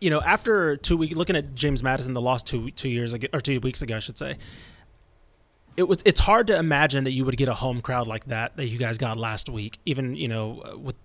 you 0.00 0.10
know, 0.10 0.20
after 0.20 0.76
two 0.76 0.96
weeks, 0.96 1.14
looking 1.14 1.36
at 1.36 1.54
James 1.54 1.82
Madison, 1.82 2.14
the 2.14 2.20
lost 2.20 2.46
two 2.46 2.70
two 2.72 2.88
years 2.88 3.12
ago 3.12 3.28
or 3.32 3.40
two 3.40 3.60
weeks 3.60 3.82
ago, 3.82 3.96
I 3.96 3.98
should 3.98 4.18
say. 4.18 4.36
It 5.76 5.86
was. 5.86 5.98
It's 6.04 6.20
hard 6.20 6.46
to 6.46 6.58
imagine 6.58 7.04
that 7.04 7.12
you 7.12 7.24
would 7.24 7.36
get 7.36 7.48
a 7.48 7.54
home 7.54 7.82
crowd 7.82 8.06
like 8.06 8.26
that 8.26 8.56
that 8.56 8.66
you 8.66 8.78
guys 8.78 8.96
got 8.98 9.16
last 9.16 9.48
week. 9.48 9.78
Even 9.84 10.14
you 10.14 10.28
know, 10.28 10.78
with 10.82 10.96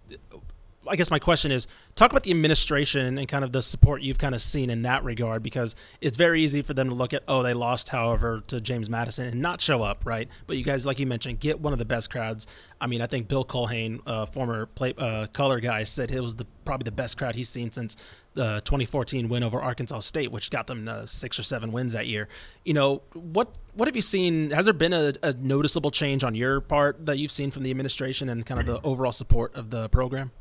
I 0.88 0.95
guess 0.95 1.12
my 1.12 1.19
question 1.19 1.51
is 1.51 1.67
talk 1.95 2.12
about 2.12 2.23
the 2.23 2.32
administration 2.32 3.17
and 3.17 3.27
kind 3.27 3.43
of 3.43 3.51
the 3.51 3.62
support 3.62 4.01
you've 4.01 4.17
kind 4.17 4.34
of 4.34 4.41
seen 4.41 4.69
in 4.69 4.82
that 4.82 5.04
regard 5.04 5.43
because 5.43 5.75
it's 5.99 6.17
very 6.17 6.43
easy 6.43 6.63
for 6.63 6.73
them 6.73 6.89
to 6.89 6.95
look 6.95 7.13
at 7.13 7.23
oh 7.27 7.43
they 7.43 7.54
lost 7.54 7.89
however 7.89 8.41
to 8.47 8.60
James 8.60 8.89
Madison 8.89 9.27
and 9.27 9.39
not 9.39 9.62
show 9.62 9.84
up 9.84 10.06
right 10.06 10.27
but 10.47 10.58
you 10.58 10.63
guys 10.63 10.86
like 10.86 10.99
you 10.99 11.06
mentioned 11.06 11.39
get 11.39 11.60
one 11.60 11.71
of 11.71 11.80
the 11.80 11.86
best 11.86 12.10
crowds 12.10 12.47
I 12.80 12.88
mean 12.88 13.01
I 13.01 13.08
think 13.08 13.27
Bill 13.27 13.45
Culhane 13.45 13.99
uh, 14.08 14.25
former 14.25 14.65
play, 14.65 14.93
uh, 14.97 15.27
color 15.27 15.60
guy 15.60 15.84
said 15.84 16.10
it 16.10 16.19
was 16.19 16.36
the 16.36 16.45
probably 16.65 16.86
the 16.86 16.91
best 16.91 17.17
crowd 17.17 17.36
he's 17.36 17.49
seen 17.49 17.71
since 17.71 17.95
the 18.34 18.62
2014 18.65 19.28
win 19.30 19.44
over 19.44 19.62
Arkansas 19.62 20.00
State 20.00 20.32
which 20.32 20.50
got 20.50 20.67
them 20.67 20.88
uh, 20.88 21.06
six 21.06 21.38
or 21.38 21.44
seven 21.44 21.72
wins 21.72 21.94
that 21.94 22.08
year 22.08 22.28
you 22.65 22.74
know 22.74 23.02
what 23.13 23.56
what 23.74 23.88
have 23.88 23.96
you 23.96 24.02
seen 24.02 24.52
has 24.52 24.65
there 24.65 24.74
been 24.74 24.94
a, 24.94 25.13
a 25.24 25.34
noticeable 25.34 25.91
change 25.91 26.24
on 26.24 26.36
your 26.36 26.62
part 26.62 27.06
that 27.06 27.17
you've 27.17 27.32
seen 27.32 27.52
from 27.52 27.63
the 27.63 27.70
administration 27.70 28.30
and 28.30 28.46
kind 28.46 28.60
of 28.60 28.65
the 28.65 28.82
overall 28.84 29.12
support 29.12 29.54
of 29.56 29.70
the 29.70 29.89
program 29.89 30.32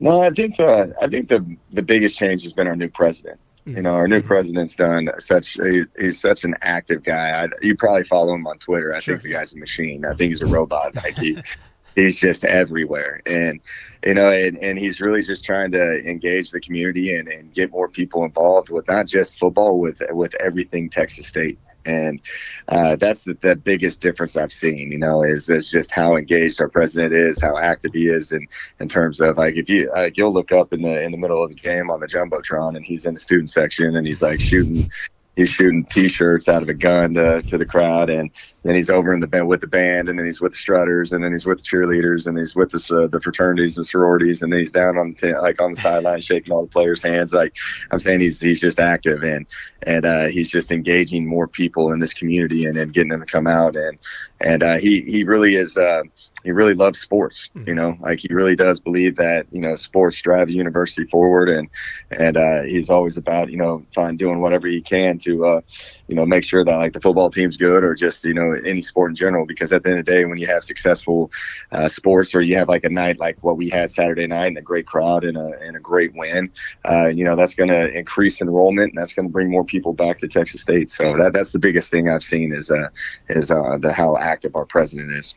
no, 0.00 0.20
I 0.20 0.30
think 0.30 0.56
the 0.56 0.94
I 1.00 1.06
think 1.08 1.28
the 1.28 1.56
the 1.72 1.82
biggest 1.82 2.18
change 2.18 2.42
has 2.42 2.52
been 2.52 2.66
our 2.66 2.76
new 2.76 2.88
president. 2.88 3.40
You 3.64 3.82
know, 3.82 3.94
our 3.96 4.08
new 4.08 4.20
mm-hmm. 4.20 4.26
president's 4.26 4.76
done 4.76 5.10
such. 5.18 5.54
He, 5.62 5.82
he's 5.98 6.18
such 6.18 6.44
an 6.44 6.54
active 6.62 7.02
guy. 7.02 7.44
I, 7.44 7.48
you 7.60 7.76
probably 7.76 8.04
follow 8.04 8.34
him 8.34 8.46
on 8.46 8.56
Twitter. 8.58 8.94
I 8.94 9.00
sure. 9.00 9.16
think 9.16 9.24
the 9.24 9.32
guy's 9.32 9.52
a 9.52 9.58
machine. 9.58 10.06
I 10.06 10.14
think 10.14 10.30
he's 10.30 10.40
a 10.40 10.46
robot. 10.46 10.94
Like 10.94 11.18
he, 11.18 11.36
he's 11.98 12.18
just 12.18 12.44
everywhere, 12.44 13.20
and 13.26 13.60
you 14.04 14.14
know, 14.14 14.30
and, 14.30 14.56
and 14.58 14.78
he's 14.78 15.00
really 15.00 15.22
just 15.22 15.44
trying 15.44 15.72
to 15.72 16.08
engage 16.08 16.50
the 16.50 16.60
community 16.60 17.14
and, 17.14 17.28
and 17.28 17.52
get 17.52 17.70
more 17.72 17.88
people 17.88 18.24
involved 18.24 18.70
with 18.70 18.86
not 18.88 19.06
just 19.06 19.38
football, 19.38 19.80
with 19.80 20.02
with 20.10 20.34
everything 20.40 20.88
Texas 20.88 21.26
State 21.26 21.58
and 21.88 22.20
uh, 22.68 22.96
that's 22.96 23.24
the, 23.24 23.36
the, 23.40 23.56
biggest 23.56 24.00
difference 24.00 24.36
I've 24.36 24.52
seen. 24.52 24.92
You 24.92 24.98
know, 24.98 25.22
is 25.22 25.48
is 25.48 25.70
just 25.70 25.90
how 25.90 26.16
engaged 26.16 26.60
our 26.60 26.68
president 26.68 27.14
is, 27.14 27.40
how 27.40 27.56
active 27.56 27.92
he 27.94 28.08
is, 28.08 28.30
in 28.30 28.46
in 28.78 28.88
terms 28.88 29.20
of 29.20 29.38
like 29.38 29.56
if 29.56 29.68
you 29.68 29.90
like 29.92 30.16
you'll 30.16 30.32
look 30.32 30.52
up 30.52 30.72
in 30.72 30.82
the 30.82 31.02
in 31.02 31.10
the 31.10 31.18
middle 31.18 31.42
of 31.42 31.48
the 31.48 31.54
game 31.54 31.90
on 31.90 32.00
the 32.00 32.06
jumbotron 32.06 32.76
and 32.76 32.84
he's 32.84 33.06
in 33.06 33.14
the 33.14 33.20
student 33.20 33.50
section 33.50 33.96
and 33.96 34.06
he's 34.06 34.22
like 34.22 34.40
shooting 34.40 34.90
he's 35.38 35.48
shooting 35.48 35.84
t-shirts 35.84 36.48
out 36.48 36.62
of 36.62 36.68
a 36.68 36.74
gun 36.74 37.14
to, 37.14 37.40
to 37.42 37.56
the 37.56 37.64
crowd 37.64 38.10
and 38.10 38.28
then 38.64 38.74
he's 38.74 38.90
over 38.90 39.14
in 39.14 39.20
the 39.20 39.26
band 39.28 39.46
with 39.46 39.60
the 39.60 39.68
band 39.68 40.08
and 40.08 40.18
then 40.18 40.26
he's 40.26 40.40
with 40.40 40.50
the 40.50 40.58
strutters 40.58 41.12
and 41.12 41.22
then 41.22 41.30
he's 41.30 41.46
with 41.46 41.58
the 41.58 41.64
cheerleaders 41.64 42.26
and 42.26 42.36
he's 42.36 42.56
with 42.56 42.70
the, 42.70 42.96
uh, 42.96 43.06
the 43.06 43.20
fraternities 43.20 43.76
and 43.76 43.86
sororities 43.86 44.42
and 44.42 44.52
he's 44.52 44.72
down 44.72 44.98
on 44.98 45.10
the 45.10 45.28
t- 45.28 45.38
like 45.38 45.62
on 45.62 45.70
the 45.70 45.80
sideline 45.80 46.20
shaking 46.20 46.52
all 46.52 46.62
the 46.62 46.68
players 46.68 47.00
hands. 47.02 47.32
Like 47.32 47.54
i'm 47.92 48.00
saying 48.00 48.20
he's 48.20 48.40
he's 48.40 48.60
just 48.60 48.80
active 48.80 49.22
and 49.22 49.46
and 49.84 50.04
uh, 50.04 50.26
he's 50.26 50.50
just 50.50 50.72
engaging 50.72 51.24
more 51.24 51.46
people 51.46 51.92
in 51.92 52.00
this 52.00 52.12
community 52.12 52.64
and, 52.64 52.76
and 52.76 52.92
getting 52.92 53.10
them 53.10 53.20
to 53.20 53.26
come 53.26 53.46
out 53.46 53.76
and 53.76 53.96
and 54.40 54.64
uh, 54.64 54.78
he 54.78 55.02
he 55.02 55.22
really 55.22 55.54
is 55.54 55.76
uh, 55.76 56.02
he 56.48 56.52
really 56.52 56.72
loves 56.72 56.98
sports. 56.98 57.50
Mm-hmm. 57.54 57.68
You 57.68 57.74
know, 57.74 57.96
like 58.00 58.20
he 58.20 58.28
really 58.32 58.56
does 58.56 58.80
believe 58.80 59.16
that 59.16 59.46
you 59.52 59.60
know 59.60 59.76
sports 59.76 60.18
drive 60.22 60.48
a 60.48 60.52
university 60.52 61.04
forward, 61.04 61.50
and 61.50 61.68
and 62.10 62.38
uh, 62.38 62.62
he's 62.62 62.88
always 62.88 63.18
about 63.18 63.50
you 63.50 63.58
know 63.58 63.84
find 63.94 64.18
doing 64.18 64.40
whatever 64.40 64.66
he 64.66 64.80
can 64.80 65.18
to 65.18 65.44
uh, 65.44 65.60
you 66.06 66.14
know 66.14 66.24
make 66.24 66.44
sure 66.44 66.64
that 66.64 66.76
like 66.78 66.94
the 66.94 67.02
football 67.02 67.28
team's 67.28 67.58
good 67.58 67.84
or 67.84 67.94
just 67.94 68.24
you 68.24 68.32
know 68.32 68.52
any 68.64 68.80
sport 68.80 69.10
in 69.10 69.14
general. 69.14 69.44
Because 69.44 69.74
at 69.74 69.82
the 69.82 69.90
end 69.90 69.98
of 69.98 70.06
the 70.06 70.10
day, 70.10 70.24
when 70.24 70.38
you 70.38 70.46
have 70.46 70.64
successful 70.64 71.30
uh, 71.70 71.86
sports 71.86 72.34
or 72.34 72.40
you 72.40 72.56
have 72.56 72.70
like 72.70 72.84
a 72.84 72.88
night 72.88 73.20
like 73.20 73.36
what 73.44 73.58
we 73.58 73.68
had 73.68 73.90
Saturday 73.90 74.26
night 74.26 74.46
and 74.46 74.56
a 74.56 74.62
great 74.62 74.86
crowd 74.86 75.24
and 75.24 75.36
a 75.36 75.50
and 75.60 75.76
a 75.76 75.80
great 75.80 76.14
win, 76.14 76.50
uh, 76.88 77.08
you 77.08 77.26
know 77.26 77.36
that's 77.36 77.52
going 77.52 77.68
to 77.68 77.94
increase 77.94 78.40
enrollment 78.40 78.92
and 78.92 78.98
that's 78.98 79.12
going 79.12 79.28
to 79.28 79.32
bring 79.32 79.50
more 79.50 79.64
people 79.64 79.92
back 79.92 80.16
to 80.16 80.26
Texas 80.26 80.62
State. 80.62 80.88
So 80.88 81.12
that 81.12 81.34
that's 81.34 81.52
the 81.52 81.58
biggest 81.58 81.90
thing 81.90 82.08
I've 82.08 82.22
seen 82.22 82.54
is 82.54 82.70
uh, 82.70 82.88
is 83.28 83.50
uh, 83.50 83.76
the 83.78 83.92
how 83.92 84.16
active 84.16 84.56
our 84.56 84.64
president 84.64 85.12
is. 85.12 85.34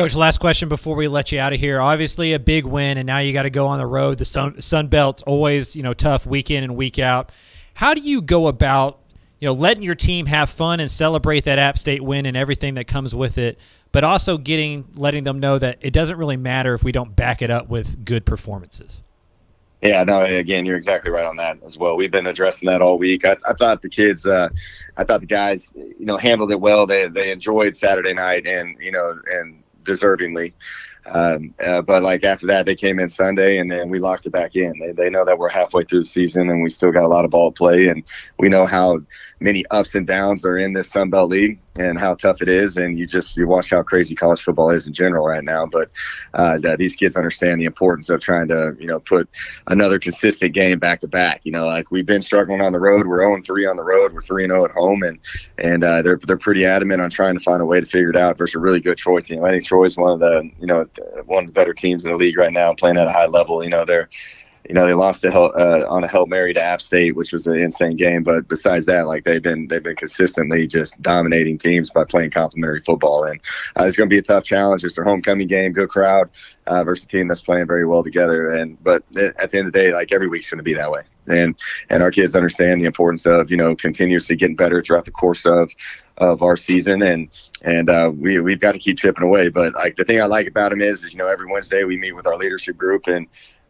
Coach, 0.00 0.14
last 0.14 0.38
question 0.38 0.70
before 0.70 0.96
we 0.96 1.08
let 1.08 1.30
you 1.30 1.38
out 1.38 1.52
of 1.52 1.60
here. 1.60 1.78
Obviously, 1.78 2.32
a 2.32 2.38
big 2.38 2.64
win, 2.64 2.96
and 2.96 3.06
now 3.06 3.18
you 3.18 3.34
got 3.34 3.42
to 3.42 3.50
go 3.50 3.66
on 3.66 3.78
the 3.78 3.84
road. 3.84 4.16
The 4.16 4.24
Sun, 4.24 4.58
Sun 4.62 4.88
Belt's 4.88 5.20
always, 5.24 5.76
you 5.76 5.82
know, 5.82 5.92
tough 5.92 6.24
week 6.24 6.50
in 6.50 6.64
and 6.64 6.74
week 6.74 6.98
out. 6.98 7.30
How 7.74 7.92
do 7.92 8.00
you 8.00 8.22
go 8.22 8.46
about, 8.46 9.00
you 9.40 9.46
know, 9.46 9.52
letting 9.52 9.82
your 9.82 9.94
team 9.94 10.24
have 10.24 10.48
fun 10.48 10.80
and 10.80 10.90
celebrate 10.90 11.44
that 11.44 11.58
App 11.58 11.76
State 11.76 12.02
win 12.02 12.24
and 12.24 12.34
everything 12.34 12.72
that 12.76 12.86
comes 12.86 13.14
with 13.14 13.36
it, 13.36 13.58
but 13.92 14.02
also 14.02 14.38
getting 14.38 14.86
letting 14.94 15.24
them 15.24 15.38
know 15.38 15.58
that 15.58 15.76
it 15.82 15.92
doesn't 15.92 16.16
really 16.16 16.38
matter 16.38 16.72
if 16.72 16.82
we 16.82 16.92
don't 16.92 17.14
back 17.14 17.42
it 17.42 17.50
up 17.50 17.68
with 17.68 18.02
good 18.02 18.24
performances? 18.24 19.02
Yeah, 19.82 20.02
no, 20.04 20.22
again, 20.24 20.64
you're 20.64 20.78
exactly 20.78 21.10
right 21.10 21.26
on 21.26 21.36
that 21.36 21.62
as 21.62 21.76
well. 21.76 21.98
We've 21.98 22.10
been 22.10 22.26
addressing 22.26 22.70
that 22.70 22.80
all 22.80 22.96
week. 22.96 23.26
I, 23.26 23.36
I 23.46 23.52
thought 23.52 23.82
the 23.82 23.90
kids, 23.90 24.24
uh, 24.24 24.48
I 24.96 25.04
thought 25.04 25.20
the 25.20 25.26
guys, 25.26 25.74
you 25.76 26.06
know, 26.06 26.16
handled 26.16 26.52
it 26.52 26.60
well. 26.60 26.86
They 26.86 27.06
they 27.08 27.30
enjoyed 27.30 27.76
Saturday 27.76 28.14
night, 28.14 28.46
and 28.46 28.78
you 28.80 28.92
know, 28.92 29.20
and 29.30 29.59
deservingly. 29.82 30.52
Um, 31.06 31.54
uh, 31.64 31.82
but 31.82 32.02
like 32.02 32.24
after 32.24 32.46
that, 32.48 32.66
they 32.66 32.74
came 32.74 32.98
in 32.98 33.08
Sunday, 33.08 33.58
and 33.58 33.70
then 33.70 33.88
we 33.88 33.98
locked 33.98 34.26
it 34.26 34.30
back 34.30 34.54
in. 34.54 34.78
They, 34.78 34.92
they 34.92 35.10
know 35.10 35.24
that 35.24 35.38
we're 35.38 35.48
halfway 35.48 35.82
through 35.84 36.00
the 36.00 36.06
season, 36.06 36.50
and 36.50 36.62
we 36.62 36.68
still 36.68 36.92
got 36.92 37.04
a 37.04 37.08
lot 37.08 37.24
of 37.24 37.30
ball 37.30 37.52
play, 37.52 37.88
and 37.88 38.02
we 38.38 38.48
know 38.48 38.66
how 38.66 39.00
many 39.40 39.64
ups 39.70 39.94
and 39.94 40.06
downs 40.06 40.44
are 40.44 40.58
in 40.58 40.74
this 40.74 40.90
Sun 40.90 41.10
Belt 41.10 41.30
League 41.30 41.58
and 41.76 41.98
how 41.98 42.14
tough 42.14 42.42
it 42.42 42.48
is. 42.48 42.76
And 42.76 42.98
you 42.98 43.06
just 43.06 43.36
you 43.36 43.46
watch 43.46 43.70
how 43.70 43.82
crazy 43.82 44.14
college 44.14 44.40
football 44.40 44.70
is 44.70 44.86
in 44.86 44.92
general 44.92 45.26
right 45.26 45.44
now. 45.44 45.66
But 45.66 45.90
uh, 46.34 46.58
that 46.58 46.78
these 46.78 46.96
kids 46.96 47.16
understand 47.16 47.60
the 47.60 47.64
importance 47.64 48.08
of 48.10 48.20
trying 48.20 48.48
to 48.48 48.76
you 48.78 48.86
know 48.86 49.00
put 49.00 49.28
another 49.68 49.98
consistent 49.98 50.54
game 50.54 50.78
back 50.78 51.00
to 51.00 51.08
back. 51.08 51.42
You 51.44 51.52
know, 51.52 51.66
like 51.66 51.90
we've 51.90 52.06
been 52.06 52.22
struggling 52.22 52.60
on 52.60 52.72
the 52.72 52.80
road. 52.80 53.06
We're 53.06 53.22
0 53.22 53.40
3 53.42 53.66
on 53.66 53.76
the 53.76 53.84
road. 53.84 54.12
We're 54.12 54.20
3 54.20 54.44
0 54.46 54.64
at 54.64 54.70
home, 54.72 55.02
and 55.02 55.18
and 55.58 55.84
uh, 55.84 56.02
they're 56.02 56.18
they're 56.26 56.36
pretty 56.36 56.64
adamant 56.64 57.00
on 57.00 57.10
trying 57.10 57.34
to 57.34 57.40
find 57.40 57.62
a 57.62 57.66
way 57.66 57.80
to 57.80 57.86
figure 57.86 58.10
it 58.10 58.16
out 58.16 58.38
versus 58.38 58.56
a 58.56 58.58
really 58.58 58.80
good 58.80 58.98
Troy 58.98 59.20
team. 59.20 59.44
I 59.44 59.50
think 59.50 59.64
Troy's 59.64 59.96
one 59.96 60.12
of 60.12 60.20
the 60.20 60.50
you 60.60 60.66
know 60.66 60.86
one 61.26 61.44
of 61.44 61.48
the 61.48 61.52
better 61.52 61.74
teams 61.74 62.04
in 62.04 62.10
the 62.10 62.16
league 62.16 62.38
right 62.38 62.52
now, 62.52 62.74
playing 62.74 62.96
at 62.96 63.06
a 63.06 63.12
high 63.12 63.26
level. 63.26 63.62
You 63.62 63.70
know, 63.70 63.84
they're 63.84 64.08
you 64.70 64.74
know 64.74 64.86
they 64.86 64.94
lost 64.94 65.22
to 65.22 65.32
Hel- 65.32 65.52
uh, 65.56 65.84
on 65.88 66.04
a 66.04 66.08
Hail 66.08 66.26
Mary 66.26 66.54
to 66.54 66.62
App 66.62 66.80
State, 66.80 67.16
which 67.16 67.32
was 67.32 67.44
an 67.48 67.58
insane 67.58 67.96
game. 67.96 68.22
But 68.22 68.46
besides 68.46 68.86
that, 68.86 69.08
like 69.08 69.24
they've 69.24 69.42
been 69.42 69.66
they've 69.66 69.82
been 69.82 69.96
consistently 69.96 70.68
just 70.68 71.02
dominating 71.02 71.58
teams 71.58 71.90
by 71.90 72.04
playing 72.04 72.30
complementary 72.30 72.78
football, 72.78 73.24
and 73.24 73.40
uh, 73.76 73.82
it's 73.82 73.96
going 73.96 74.08
to 74.08 74.14
be 74.14 74.18
a 74.18 74.22
tough 74.22 74.44
challenge. 74.44 74.84
It's 74.84 74.94
their 74.94 75.04
homecoming 75.04 75.48
game, 75.48 75.72
good 75.72 75.88
crowd 75.88 76.30
uh, 76.68 76.84
versus 76.84 77.04
a 77.04 77.08
team 77.08 77.26
that's 77.26 77.40
playing 77.40 77.66
very 77.66 77.84
well 77.84 78.04
together. 78.04 78.46
And 78.46 78.80
but 78.84 79.02
at 79.16 79.50
the 79.50 79.58
end 79.58 79.66
of 79.66 79.72
the 79.72 79.78
day, 79.80 79.92
like 79.92 80.12
every 80.12 80.28
week's 80.28 80.48
going 80.48 80.58
to 80.58 80.62
be 80.62 80.74
that 80.74 80.92
way, 80.92 81.02
and 81.26 81.58
and 81.90 82.00
our 82.04 82.12
kids 82.12 82.36
understand 82.36 82.80
the 82.80 82.86
importance 82.86 83.26
of 83.26 83.50
you 83.50 83.56
know 83.56 83.74
continuously 83.74 84.36
getting 84.36 84.54
better 84.54 84.80
throughout 84.80 85.04
the 85.04 85.10
course 85.10 85.46
of 85.46 85.74
of 86.18 86.42
our 86.42 86.56
season 86.56 87.02
and 87.02 87.28
and 87.62 87.90
uh, 87.90 88.12
we 88.14 88.38
we've 88.38 88.60
got 88.60 88.72
to 88.72 88.78
keep 88.78 88.98
chipping 88.98 89.24
away. 89.24 89.48
But 89.48 89.74
like 89.74 89.96
the 89.96 90.04
thing 90.04 90.22
I 90.22 90.26
like 90.26 90.46
about 90.46 90.70
them 90.70 90.80
is, 90.80 91.02
is 91.02 91.12
you 91.12 91.18
know 91.18 91.26
every 91.26 91.50
Wednesday 91.50 91.82
we 91.82 91.96
meet 91.96 92.12
with 92.12 92.28
our 92.28 92.36
leadership 92.36 92.76
group 92.76 93.08
and 93.08 93.26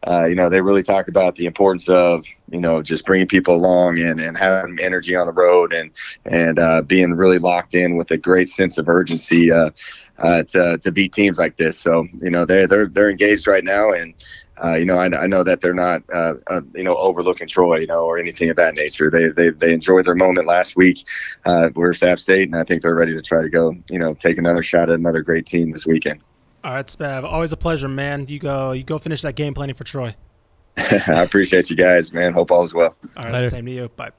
uh, 0.07 0.25
you 0.27 0.35
know, 0.35 0.49
they 0.49 0.63
really 0.63 0.83
talk 0.83 1.09
about 1.09 1.37
the 1.37 1.45
importance 1.45 1.89
of, 1.89 2.25
you 2.51 2.61
know, 2.61 2.83
just 2.83 3.05
bringing 3.05 3.27
people 3.27 3.55
along 3.55 3.99
and, 3.99 4.19
and 4.19 4.39
having 4.39 4.79
energy 4.81 5.15
on 5.15 5.27
the 5.27 5.33
road 5.33 5.75
and, 5.75 5.91
and 6.25 6.59
uh, 6.59 6.81
being 6.83 7.13
really 7.13 7.39
locked 7.39 7.75
in 7.75 7.97
with 7.97 8.11
a 8.11 8.17
great 8.17 8.49
sense 8.49 8.79
of 8.79 8.89
urgency 8.89 9.53
uh, 9.53 9.71
uh, 10.19 10.43
to, 10.45 10.79
to 10.79 10.91
beat 10.91 11.13
teams 11.13 11.39
like 11.39 11.59
this. 11.59 11.79
So, 11.79 12.07
you 12.21 12.31
know, 12.31 12.47
they, 12.47 12.65
they're, 12.65 12.87
they're 12.87 13.11
engaged 13.11 13.47
right 13.47 13.63
now. 13.63 13.93
And, 13.93 14.15
uh, 14.63 14.75
you 14.75 14.87
know, 14.87 14.97
I, 14.97 15.07
I 15.07 15.27
know 15.27 15.45
that 15.45 15.61
they're 15.61 15.75
not, 15.75 16.03
uh, 16.13 16.35
you 16.75 16.83
know, 16.83 16.97
overlooking 16.97 17.49
Troy, 17.49 17.79
you 17.79 17.87
know, 17.87 18.05
or 18.05 18.19
anything 18.19 18.49
of 18.49 18.57
that 18.57 18.75
nature. 18.75 19.11
They, 19.11 19.29
they, 19.29 19.51
they 19.51 19.73
enjoyed 19.75 20.07
their 20.07 20.15
moment 20.15 20.47
last 20.47 20.77
week. 20.77 21.07
We're 21.47 21.95
App 22.03 22.21
State, 22.21 22.49
and 22.49 22.57
I 22.57 22.65
think 22.65 22.83
they're 22.83 22.95
ready 22.95 23.15
to 23.15 23.23
try 23.23 23.43
to 23.43 23.49
go, 23.51 23.75
you 23.91 23.99
know, 23.99 24.15
take 24.15 24.39
another 24.39 24.63
shot 24.63 24.89
at 24.89 24.99
another 24.99 25.23
great 25.23 25.47
team 25.47 25.73
this 25.73 25.87
weekend. 25.87 26.23
All 26.63 26.73
right, 26.75 26.87
Spav. 26.87 27.25
Always 27.25 27.53
a 27.53 27.57
pleasure, 27.57 27.89
man. 27.89 28.27
You 28.29 28.39
go. 28.39 28.73
You 28.73 28.85
go 28.85 28.99
finish 28.99 29.23
that 29.23 29.35
game 29.35 29.55
planning 29.55 29.75
for 29.75 29.85
Troy. 29.85 30.15
I 30.77 31.23
appreciate 31.23 31.71
you 31.71 31.77
guys, 31.77 32.13
man. 32.13 32.33
Hope 32.33 32.51
all 32.51 32.63
is 32.63 32.75
well. 32.75 32.97
All 33.17 33.25
right, 33.25 33.33
Later. 33.33 33.49
same 33.51 33.67
to 33.67 33.73
you. 33.73 33.89
Bye. 33.97 34.11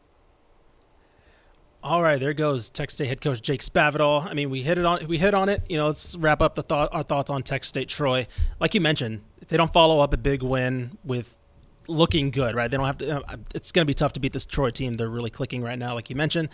All 1.84 2.04
right, 2.04 2.20
there 2.20 2.34
goes 2.34 2.70
Texas 2.70 2.96
State 2.98 3.08
head 3.08 3.22
coach 3.22 3.42
Jake 3.42 3.62
Spavital. 3.62 4.26
I 4.26 4.36
mean, 4.36 4.52
we 4.52 4.62
hit 4.62 4.78
it 4.78 4.86
on 4.86 5.08
we 5.08 5.18
hit 5.18 5.34
on 5.34 5.50
it. 5.50 5.64
You 5.68 5.78
know, 5.78 5.88
let's 5.88 6.16
wrap 6.16 6.42
up 6.42 6.54
the 6.56 6.62
thought 6.62 6.90
our 6.92 7.02
thoughts 7.04 7.32
on 7.32 7.42
Texas 7.42 7.70
State 7.70 7.90
Troy. 7.90 8.28
Like 8.60 8.76
you 8.76 8.82
mentioned, 8.82 9.22
if 9.42 9.48
they 9.48 9.58
don't 9.58 9.74
follow 9.74 10.00
up 10.00 10.14
a 10.14 10.18
big 10.18 10.44
win 10.44 10.98
with 11.04 11.40
looking 11.88 12.30
good, 12.30 12.54
right? 12.54 12.70
They 12.70 12.78
don't 12.78 12.86
have 12.86 12.98
to. 13.00 13.24
It's 13.56 13.72
going 13.72 13.82
to 13.84 13.88
be 13.88 13.96
tough 13.96 14.14
to 14.14 14.20
beat 14.20 14.34
this 14.34 14.46
Troy 14.46 14.70
team. 14.70 14.96
They're 14.96 15.10
really 15.10 15.32
clicking 15.32 15.64
right 15.64 15.78
now, 15.78 15.96
like 15.96 16.10
you 16.12 16.16
mentioned, 16.16 16.50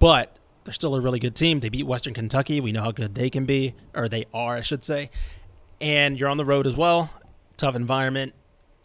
but 0.00 0.36
they're 0.66 0.74
still 0.74 0.94
a 0.94 1.00
really 1.00 1.18
good 1.18 1.34
team. 1.34 1.60
They 1.60 1.70
beat 1.70 1.86
Western 1.86 2.12
Kentucky. 2.12 2.60
We 2.60 2.72
know 2.72 2.82
how 2.82 2.92
good 2.92 3.14
they 3.14 3.30
can 3.30 3.46
be, 3.46 3.74
or 3.94 4.08
they 4.08 4.26
are, 4.34 4.56
I 4.56 4.60
should 4.60 4.84
say. 4.84 5.10
And 5.80 6.18
you're 6.18 6.28
on 6.28 6.36
the 6.36 6.44
road 6.44 6.66
as 6.66 6.76
well. 6.76 7.10
Tough 7.56 7.74
environment 7.74 8.34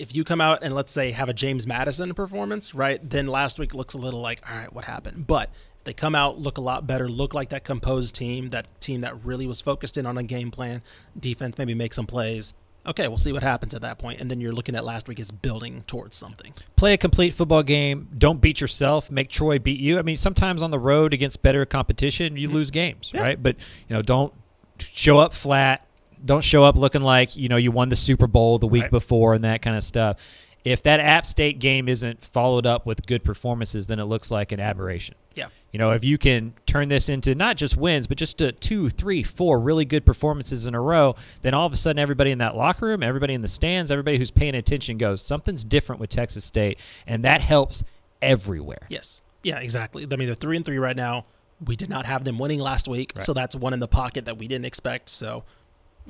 if 0.02 0.16
you 0.16 0.24
come 0.24 0.42
out 0.42 0.64
and 0.64 0.74
let's 0.74 0.92
say 0.92 1.12
have 1.12 1.30
a 1.30 1.34
James 1.34 1.68
Madison 1.68 2.16
performance, 2.16 2.74
right? 2.74 3.08
Then 3.08 3.28
last 3.28 3.60
week 3.60 3.76
looks 3.76 3.94
a 3.94 4.00
little 4.00 4.20
like, 4.20 4.42
all 4.50 4.58
right, 4.58 4.74
what 4.74 4.86
happened? 4.86 5.28
But 5.28 5.52
if 5.78 5.84
they 5.84 5.94
come 5.94 6.16
out, 6.16 6.40
look 6.40 6.58
a 6.58 6.62
lot 6.62 6.88
better, 6.88 7.08
look 7.08 7.36
like 7.36 7.50
that 7.50 7.64
composed 7.64 8.16
team, 8.16 8.50
that 8.50 8.82
team 8.82 9.02
that 9.02 9.24
really 9.24 9.46
was 9.46 9.62
focused 9.62 9.98
in 9.98 10.08
on 10.08 10.18
a 10.18 10.24
game 10.24 10.50
plan, 10.50 10.82
defense 11.20 11.56
maybe 11.60 11.76
make 11.76 11.94
some 11.94 12.08
plays. 12.08 12.56
Okay, 12.86 13.08
we'll 13.08 13.20
see 13.20 13.32
what 13.32 13.44
happens 13.44 13.76
at 13.76 13.82
that 13.82 14.00
point, 14.00 14.20
and 14.20 14.32
then 14.32 14.42
you're 14.42 14.54
looking 14.54 14.76
at 14.76 14.84
last 14.84 15.08
week 15.08 15.20
as 15.20 15.30
building 15.30 15.84
towards 15.86 16.18
something. 16.18 16.54
Play 16.76 16.94
a 16.94 16.98
complete 16.98 17.34
football 17.34 17.62
game. 17.62 18.10
Don't 18.18 18.42
beat 18.42 18.60
yourself. 18.60 19.12
Make 19.12 19.30
Troy 19.30 19.60
beat 19.60 19.80
you. 19.80 20.00
I 20.00 20.02
mean, 20.02 20.18
sometimes 20.18 20.64
on 20.64 20.72
the 20.72 20.80
road 20.80 21.14
against 21.14 21.44
better 21.44 21.64
competition, 21.66 22.36
you 22.38 22.48
mm-hmm. 22.48 22.56
lose 22.56 22.72
games, 22.72 23.12
Yeah. 23.14 23.22
right? 23.22 23.42
But 23.42 23.58
you 23.88 23.96
know, 23.96 24.02
don't 24.02 24.34
show 24.80 25.20
up 25.20 25.34
flat. 25.34 25.86
Don't 26.26 26.44
show 26.44 26.64
up 26.64 26.76
looking 26.76 27.02
like 27.02 27.36
you 27.36 27.50
know 27.50 27.58
you 27.58 27.72
won 27.72 27.90
the 27.90 27.96
Super 27.96 28.28
Bowl 28.28 28.58
the 28.58 28.68
week 28.68 28.84
Right. 28.84 28.92
before 28.92 29.34
and 29.36 29.44
that 29.44 29.62
kind 29.62 29.78
of 29.78 29.84
stuff. 29.84 30.18
If 30.64 30.84
that 30.84 31.00
App 31.00 31.26
State 31.26 31.60
game 31.60 31.90
isn't 31.90 32.24
followed 32.24 32.66
up 32.66 32.86
with 32.86 33.06
good 33.08 33.24
performances, 33.24 33.88
then 33.88 34.00
it 34.00 34.06
looks 34.06 34.30
like 34.30 34.52
an 34.52 34.60
aberration. 34.60 35.16
Yeah. 35.34 35.48
You 35.72 35.80
know, 35.80 35.92
if 35.92 36.04
you 36.04 36.18
can 36.18 36.54
turn 36.66 36.90
this 36.90 37.10
into 37.10 37.34
not 37.34 37.58
just 37.58 37.78
wins, 37.78 38.06
but 38.06 38.18
just 38.18 38.42
a 38.42 38.52
two, 38.52 38.90
three, 38.90 39.24
four 39.24 39.60
really 39.60 39.86
good 39.86 40.06
performances 40.06 40.68
in 40.68 40.76
a 40.76 40.82
row, 40.82 41.16
then 41.42 41.54
all 41.54 41.66
of 41.66 41.74
a 41.74 41.78
sudden 41.78 42.00
everybody 42.00 42.32
in 42.32 42.38
that 42.40 42.56
locker 42.56 42.86
room, 42.86 43.02
everybody 43.02 43.34
in 43.34 43.42
the 43.42 43.48
stands, 43.48 43.92
everybody 43.92 44.18
who's 44.18 44.32
paying 44.32 44.56
attention 44.56 44.98
goes, 44.98 45.22
something's 45.22 45.64
different 45.64 46.00
with 46.00 46.10
Texas 46.10 46.46
State, 46.46 46.78
and 47.08 47.24
that 47.24 47.42
helps 47.42 47.84
everywhere. 48.22 48.86
Yes. 48.90 49.22
Yeah, 49.44 49.60
exactly. 49.60 50.06
I 50.12 50.16
mean, 50.16 50.28
they're 50.28 50.36
three 50.36 50.58
and 50.58 50.66
three 50.66 50.78
right 50.78 50.96
now. 50.96 51.26
We 51.66 51.76
did 51.76 51.90
not 51.90 52.06
have 52.06 52.24
them 52.24 52.38
winning 52.38 52.60
last 52.60 52.88
week, 52.88 53.14
so 53.20 53.34
that's 53.34 53.56
one 53.56 53.74
in 53.74 53.80
the 53.80 53.88
pocket 53.88 54.26
that 54.26 54.38
we 54.38 54.48
didn't 54.48 54.66
expect. 54.66 55.10
So 55.10 55.44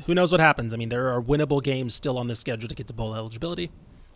who 0.05 0.13
knows 0.13 0.31
what 0.31 0.39
happens? 0.39 0.73
I 0.73 0.77
mean, 0.77 0.89
there 0.89 1.13
are 1.13 1.21
winnable 1.21 1.61
games 1.61 1.93
still 1.93 2.17
on 2.17 2.27
this 2.27 2.39
schedule 2.39 2.69
to 2.69 2.75
get 2.75 2.87
to 2.87 2.93
bowl 2.93 3.13
eligibility. 3.15 3.69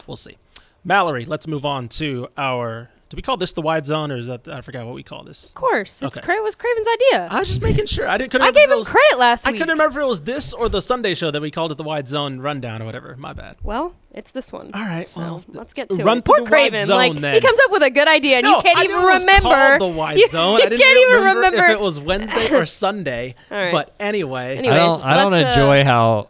We'll 0.07 0.15
see. 0.17 0.37
Mallory, 0.83 1.25
let's 1.25 1.47
move 1.47 1.65
on 1.65 1.87
to 1.89 2.27
our. 2.37 2.89
Do 3.07 3.15
we 3.15 3.21
call 3.21 3.37
this 3.37 3.53
the 3.53 3.61
wide 3.61 3.85
zone, 3.85 4.11
or 4.11 4.17
is 4.17 4.25
that 4.27 4.47
I 4.47 4.61
forgot 4.61 4.83
what 4.87 4.95
we 4.95 5.03
call 5.03 5.23
this? 5.23 5.49
Of 5.49 5.53
course, 5.53 6.01
it's 6.01 6.17
Okay. 6.17 6.25
Cra- 6.25 6.35
it 6.37 6.43
was 6.43 6.55
Craven's 6.55 6.87
idea. 6.87 7.27
I 7.29 7.39
was 7.39 7.47
just 7.47 7.61
making 7.61 7.85
sure. 7.85 8.07
I 8.07 8.17
didn't. 8.17 8.31
Couldn't 8.31 8.47
I 8.47 8.51
gave 8.51 8.69
him 8.69 8.79
was- 8.79 8.89
credit 8.89 9.19
last 9.19 9.45
I 9.45 9.51
week. 9.51 9.57
I 9.57 9.63
couldn't 9.63 9.77
remember 9.77 9.99
if 9.99 10.05
it 10.05 10.07
was 10.09 10.21
this 10.21 10.53
or 10.53 10.69
the 10.69 10.81
Sunday 10.81 11.13
show 11.13 11.29
that 11.29 11.39
we 11.39 11.51
called 11.51 11.71
it 11.71 11.75
the 11.77 11.83
wide 11.83 12.07
zone 12.07 12.39
rundown 12.39 12.81
or 12.81 12.85
whatever. 12.85 13.15
My 13.15 13.31
bad. 13.33 13.57
Well, 13.61 13.95
it's 14.11 14.31
this 14.31 14.51
one. 14.51 14.71
All 14.73 14.81
right, 14.81 15.07
So 15.07 15.21
well, 15.21 15.43
let's 15.49 15.75
get 15.75 15.87
to 15.91 16.03
run 16.03 16.17
it. 16.17 16.25
through 16.25 16.33
Poor 16.35 16.37
the 16.45 16.51
wide 16.51 16.71
Craven. 16.71 16.85
zone, 16.87 16.97
like 16.97 17.13
then. 17.19 17.35
he 17.35 17.41
comes 17.41 17.59
up 17.63 17.71
with 17.71 17.83
a 17.83 17.91
good 17.91 18.07
idea 18.07 18.37
and 18.37 18.43
no, 18.45 18.57
you 18.57 18.61
can't 18.63 18.77
I 18.79 18.83
even 18.85 18.97
it 18.99 19.03
was 19.03 19.21
remember. 19.23 19.79
the 19.79 19.87
wide 19.87 20.19
zone. 20.31 20.57
you 20.57 20.65
I 20.65 20.69
didn't 20.69 20.81
can't 20.81 20.97
even 20.99 21.13
remember, 21.13 21.39
remember. 21.41 21.65
if 21.65 21.71
it 21.71 21.79
was 21.79 21.99
Wednesday 21.99 22.53
or 22.55 22.65
Sunday. 22.65 23.35
All 23.51 23.57
right. 23.57 23.71
But 23.71 23.93
anyway, 23.99 24.57
Anyways, 24.57 24.73
I 24.75 24.77
don't. 24.87 25.03
I 25.05 25.13
don't 25.21 25.31
let's, 25.31 25.45
uh, 25.45 25.49
enjoy 25.61 25.83
how 25.83 26.29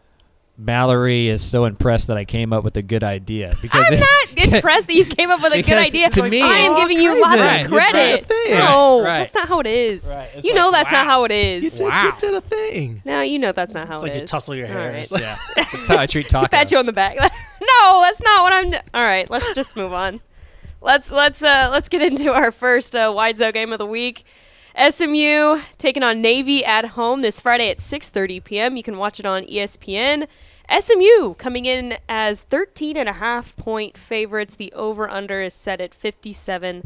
Mallory 0.57 1.27
is 1.27 1.41
so 1.43 1.65
impressed 1.65 2.07
that 2.07 2.17
I 2.17 2.23
came 2.25 2.53
up 2.53 2.63
with 2.63 2.77
a 2.77 2.81
good 2.81 3.03
idea 3.03 3.55
because 3.61 3.85
I'm 3.87 3.93
it- 3.93 3.99
not 3.99 4.53
impressed 4.53 4.87
that 4.87 4.93
you 4.95 5.05
came 5.05 5.29
up 5.29 5.41
with 5.41 5.53
a 5.53 5.61
good 5.61 5.77
idea. 5.77 6.09
to 6.11 6.29
me- 6.29 6.41
I 6.41 6.57
am 6.59 6.79
giving 6.81 6.99
you 6.99 7.21
lots 7.21 7.41
Craven, 7.41 7.65
of 7.65 7.71
credit. 7.71 8.25
No, 8.49 8.99
Right, 9.01 9.05
right. 9.05 9.17
that's 9.19 9.33
not 9.35 9.47
how 9.47 9.59
it 9.59 9.67
is. 9.67 10.05
Right, 10.05 10.29
You 10.43 10.51
like, 10.53 10.55
know 10.55 10.71
that's 10.71 10.91
not 10.91 11.05
how 11.05 11.23
it 11.25 11.31
is. 11.31 11.63
you 11.63 11.69
did, 11.71 11.81
Wow. 11.81 12.03
you 12.05 12.13
did 12.19 12.33
a 12.35 12.41
thing. 12.41 13.01
No, 13.03 13.21
you 13.21 13.37
know 13.39 13.51
that's 13.51 13.73
not 13.73 13.87
how 13.87 13.95
It's 13.95 14.03
it 14.03 14.07
like 14.07 14.15
is. 14.15 14.21
you 14.21 14.27
tussle 14.27 14.55
your 14.55 14.67
hair. 14.67 14.91
right. 14.93 15.11
yeah, 15.11 15.37
that's 15.55 15.87
how 15.87 15.97
I 15.97 16.05
treat 16.05 16.27
tacos. 16.29 16.51
Pat 16.51 16.71
you 16.71 16.77
on 16.77 16.85
the 16.85 16.93
back. 16.93 17.17
no, 17.17 18.01
that's 18.01 18.21
not 18.21 18.43
what 18.43 18.53
I'm. 18.53 18.73
All 18.93 19.03
right, 19.03 19.29
let's 19.29 19.53
just 19.53 19.75
move 19.75 19.91
on. 19.93 20.21
Let's 20.81 21.11
let's 21.11 21.41
uh 21.41 21.69
let's 21.71 21.89
get 21.89 22.01
into 22.01 22.31
our 22.31 22.51
first 22.51 22.95
uh, 22.95 23.11
wide 23.15 23.37
zone 23.39 23.51
game 23.53 23.73
of 23.73 23.79
the 23.79 23.85
week. 23.87 24.23
SMU 24.77 25.61
taking 25.77 26.03
on 26.03 26.21
Navy 26.21 26.63
at 26.65 26.85
home 26.89 27.21
this 27.21 27.39
Friday 27.39 27.69
at 27.69 27.77
6:30 27.77 28.43
p.m. 28.43 28.77
You 28.77 28.83
can 28.83 28.97
watch 28.97 29.19
it 29.19 29.25
on 29.25 29.43
ESPN. 29.45 30.27
SMU 30.79 31.35
coming 31.35 31.65
in 31.65 31.97
as 32.09 32.41
13 32.41 32.97
and 32.97 33.07
a 33.07 33.13
half 33.13 33.55
point 33.55 33.97
favorites. 33.97 34.55
The 34.55 34.71
over 34.73 35.09
under 35.09 35.41
is 35.41 35.53
set 35.53 35.79
at 35.79 35.93
57 35.93 36.83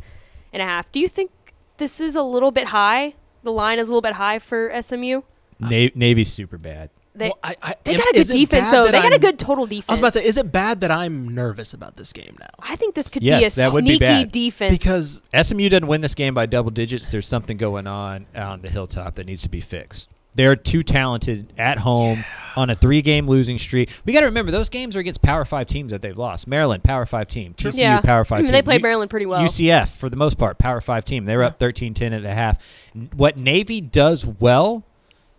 and 0.51 0.61
a 0.61 0.65
half. 0.65 0.91
Do 0.91 0.99
you 0.99 1.07
think 1.07 1.31
this 1.77 1.99
is 1.99 2.15
a 2.15 2.23
little 2.23 2.51
bit 2.51 2.67
high? 2.67 3.15
The 3.43 3.51
line 3.51 3.79
is 3.79 3.87
a 3.87 3.91
little 3.91 4.01
bit 4.01 4.13
high 4.13 4.37
for 4.39 4.69
SMU. 4.81 5.21
Na- 5.59 5.89
Navy's 5.95 6.31
super 6.31 6.57
bad. 6.57 6.89
They, 7.19 7.27
Well, 7.27 7.37
I- 7.43 7.55
I- 7.61 7.75
they 7.83 7.93
am- 7.93 7.99
got 7.99 8.09
a 8.09 8.13
good 8.13 8.27
defense 8.27 8.63
bad 8.65 8.73
though. 8.73 8.83
that 8.85 8.91
They 8.93 8.97
got 8.99 9.11
a 9.11 9.15
I'm- 9.15 9.19
good 9.21 9.37
total 9.39 9.65
defense. 9.67 9.85
I 9.89 9.93
was 9.93 9.99
about 9.99 10.13
to 10.13 10.19
say, 10.19 10.25
is 10.25 10.37
it 10.37 10.51
bad 10.51 10.81
that 10.81 10.89
I'm 10.91 11.35
nervous 11.35 11.73
about 11.73 11.95
this 11.97 12.11
game 12.13 12.35
now? 12.39 12.47
I 12.59 12.75
think 12.75 12.95
this 12.95 13.09
could 13.09 13.21
Yes, 13.23 13.55
be 13.55 13.61
a 13.61 13.65
that 13.65 13.73
would 13.73 13.83
be 13.85 13.91
sneaky 13.91 13.99
bad. 14.05 14.31
defense 14.31 14.71
Because 14.77 15.21
SMU 15.33 15.69
doesn't 15.69 15.87
win 15.87 16.01
this 16.01 16.15
game 16.15 16.33
by 16.33 16.45
double 16.47 16.71
digits. 16.71 17.09
There's 17.09 17.27
something 17.27 17.57
going 17.57 17.85
on 17.87 18.25
on 18.35 18.61
the 18.61 18.69
hilltop 18.69 19.15
that 19.15 19.25
needs 19.27 19.41
to 19.43 19.49
be 19.49 19.61
fixed. 19.61 20.07
They're 20.35 20.55
too 20.55 20.83
talented 20.83 21.51
at 21.57 21.79
home 21.79 22.23
on 22.55 22.69
a 22.69 22.75
three-game 22.75 23.27
losing 23.27 23.57
streak. 23.57 23.89
We 24.05 24.13
got 24.13 24.19
to 24.21 24.27
remember 24.27 24.51
those 24.51 24.69
games 24.69 24.95
are 24.95 24.99
against 24.99 25.21
Power 25.23 25.43
Five 25.43 25.67
teams 25.67 25.91
that 25.91 26.01
they've 26.03 26.15
lost. 26.17 26.47
Maryland, 26.47 26.83
Power 26.83 27.05
Five 27.07 27.27
team. 27.27 27.55
TCU, 27.57 27.79
Yeah. 27.81 27.99
Power 27.99 28.23
Five 28.23 28.37
I 28.37 28.41
mean, 28.43 28.47
team. 28.47 28.53
they 28.53 28.61
played 28.61 28.79
U- 28.81 28.83
Maryland 28.83 29.09
pretty 29.09 29.25
well. 29.25 29.41
UCF, 29.41 29.89
for 29.89 30.07
the 30.07 30.15
most 30.15 30.37
part, 30.37 30.57
Power 30.59 30.81
Five 30.81 31.03
team. 31.03 31.25
They 31.25 31.35
were 31.35 31.43
up 31.43 31.59
13-10 31.59 32.13
at 32.15 32.23
a 32.23 32.33
half. 32.33 32.57
What 33.15 33.37
Navy 33.37 33.81
does 33.81 34.25
well, 34.25 34.83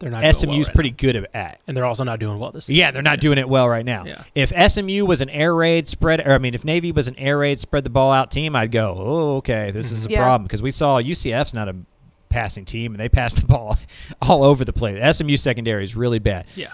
they're 0.01 0.11
not. 0.11 0.23
doing 0.23 0.33
SMU's 0.35 0.49
well 0.49 0.59
right 0.63 0.75
pretty 0.75 0.91
now. 0.91 0.97
good 0.99 1.29
at. 1.35 1.61
and 1.69 1.77
they're 1.77 1.85
also 1.85 2.03
not 2.05 2.19
doing 2.19 2.39
well 2.39 2.51
this. 2.51 2.69
Yeah, 2.69 2.91
they're 2.91 3.03
not 3.03 3.21
doing 3.21 3.39
it 3.39 3.49
well 3.49 3.69
right 3.69 3.85
now. 3.85 4.05
Yeah. 4.05 4.25
If 4.35 4.51
SMU 4.73 5.05
was 5.07 5.21
an 5.21 5.31
air 5.31 5.55
raid 5.55 5.87
spread, 5.87 6.27
or 6.27 6.33
I 6.33 6.39
mean, 6.39 6.55
if 6.55 6.65
Navy 6.65 6.91
was 6.91 7.07
an 7.07 7.17
air 7.19 7.39
raid 7.39 7.61
spread 7.61 7.85
the 7.85 7.91
ball 7.91 8.11
out 8.11 8.31
team, 8.33 8.57
I'd 8.57 8.73
go, 8.73 8.95
oh, 8.99 9.37
okay, 9.37 9.71
this 9.71 9.93
is 9.93 10.07
a 10.07 10.11
Yeah. 10.11 10.19
problem 10.19 10.43
because 10.45 10.63
we 10.63 10.71
saw 10.73 10.99
UCF's 11.01 11.55
not 11.55 11.69
a 11.69 11.77
passing 12.31 12.65
team 12.65 12.93
and 12.93 13.01
they 13.01 13.09
passed 13.21 13.37
the 13.41 13.47
ball 13.47 13.79
all 14.23 14.43
over 14.43 14.65
the 14.65 14.73
place. 14.73 15.17
SMU 15.17 15.37
secondary 15.37 15.85
is 15.85 15.95
really 15.95 16.19
bad. 16.19 16.47
Yeah. 16.57 16.73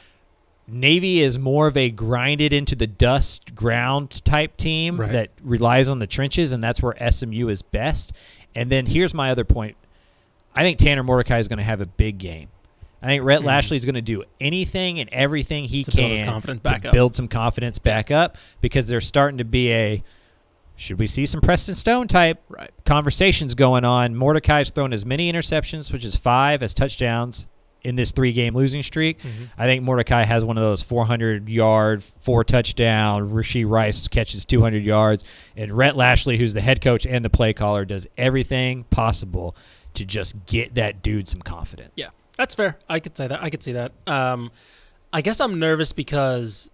Navy 0.68 1.20
is 1.22 1.38
more 1.38 1.68
of 1.68 1.76
a 1.76 1.90
grinded 1.90 2.52
into 2.52 2.74
the 2.74 2.88
dust 2.88 3.54
ground 3.54 4.24
type 4.24 4.56
team 4.56 4.96
Right. 4.96 5.12
that 5.12 5.30
relies 5.42 5.88
on 5.88 6.00
the 6.00 6.08
trenches, 6.08 6.52
and 6.52 6.62
that's 6.62 6.82
where 6.82 6.94
SMU 7.10 7.48
is 7.48 7.62
best. 7.62 8.12
And 8.54 8.68
then 8.70 8.86
here's 8.86 9.14
my 9.14 9.30
other 9.30 9.44
point. 9.44 9.76
I 10.56 10.62
think 10.62 10.78
Tanner 10.78 11.04
Mordecai 11.04 11.38
is 11.38 11.46
going 11.48 11.58
to 11.58 11.62
have 11.64 11.80
a 11.80 11.86
big 11.86 12.18
game. 12.18 12.48
I 13.02 13.06
think 13.08 13.24
Rhett 13.24 13.44
Lashlee 13.44 13.76
is 13.76 13.84
going 13.84 13.94
to 13.94 14.00
do 14.02 14.24
anything 14.40 14.98
and 15.00 15.08
everything 15.10 15.64
he 15.64 15.82
To 15.84 15.90
can 15.90 15.98
build 15.98 16.10
his 16.12 16.22
confidence 16.22 16.60
back 16.62 16.82
to 16.82 16.88
up. 16.88 16.94
build 16.94 17.14
some 17.16 17.28
confidence 17.28 17.78
back 17.78 18.10
up 18.10 18.36
because 18.60 18.86
there's 18.88 19.06
starting 19.06 19.38
to 19.38 19.44
be 19.44 19.72
a 19.72 20.02
should 20.78 20.98
we 20.98 21.06
see 21.06 21.24
some 21.24 21.40
Preston 21.40 21.74
Stone 21.74 22.08
type 22.08 22.42
Right. 22.48 22.70
conversations 22.84 23.54
going 23.54 23.84
on. 23.84 24.14
Mordecai's 24.14 24.70
thrown 24.70 24.92
as 24.92 25.06
many 25.06 25.32
interceptions, 25.32 25.90
which 25.92 26.04
is 26.04 26.16
five, 26.16 26.62
as 26.62 26.74
touchdowns 26.74 27.46
in 27.82 27.96
this 27.96 28.10
three 28.10 28.32
game 28.32 28.54
losing 28.54 28.82
streak. 28.82 29.20
Mm-hmm. 29.20 29.44
I 29.56 29.64
think 29.66 29.82
Mordecai 29.84 30.24
has 30.24 30.44
one 30.44 30.58
of 30.58 30.62
those 30.62 30.82
400 30.82 31.48
yard, 31.48 32.02
four 32.02 32.44
touchdown. 32.44 33.30
Rashee 33.30 33.66
Rice 33.68 34.06
catches 34.08 34.44
200 34.44 34.84
yards. 34.84 35.24
And 35.56 35.72
Rhett 35.72 35.96
Lashlee, 35.96 36.36
who's 36.36 36.52
the 36.52 36.60
head 36.60 36.80
coach 36.82 37.06
and 37.06 37.24
the 37.24 37.30
play 37.30 37.52
caller, 37.54 37.84
does 37.86 38.06
everything 38.18 38.84
possible 38.90 39.56
to 39.94 40.04
just 40.04 40.34
get 40.46 40.74
that 40.74 41.02
dude 41.02 41.26
some 41.28 41.40
confidence. 41.40 41.92
Yeah, 41.96 42.08
that's 42.36 42.54
fair. 42.54 42.78
I 42.88 43.00
could 43.00 43.16
say 43.16 43.26
that. 43.26 43.42
I 43.42 43.50
could 43.50 43.62
see 43.62 43.72
that. 43.72 43.92
Um, 44.06 44.50
I 45.12 45.22
guess 45.22 45.40
I'm 45.40 45.58
nervous 45.58 45.92
because 45.92 46.70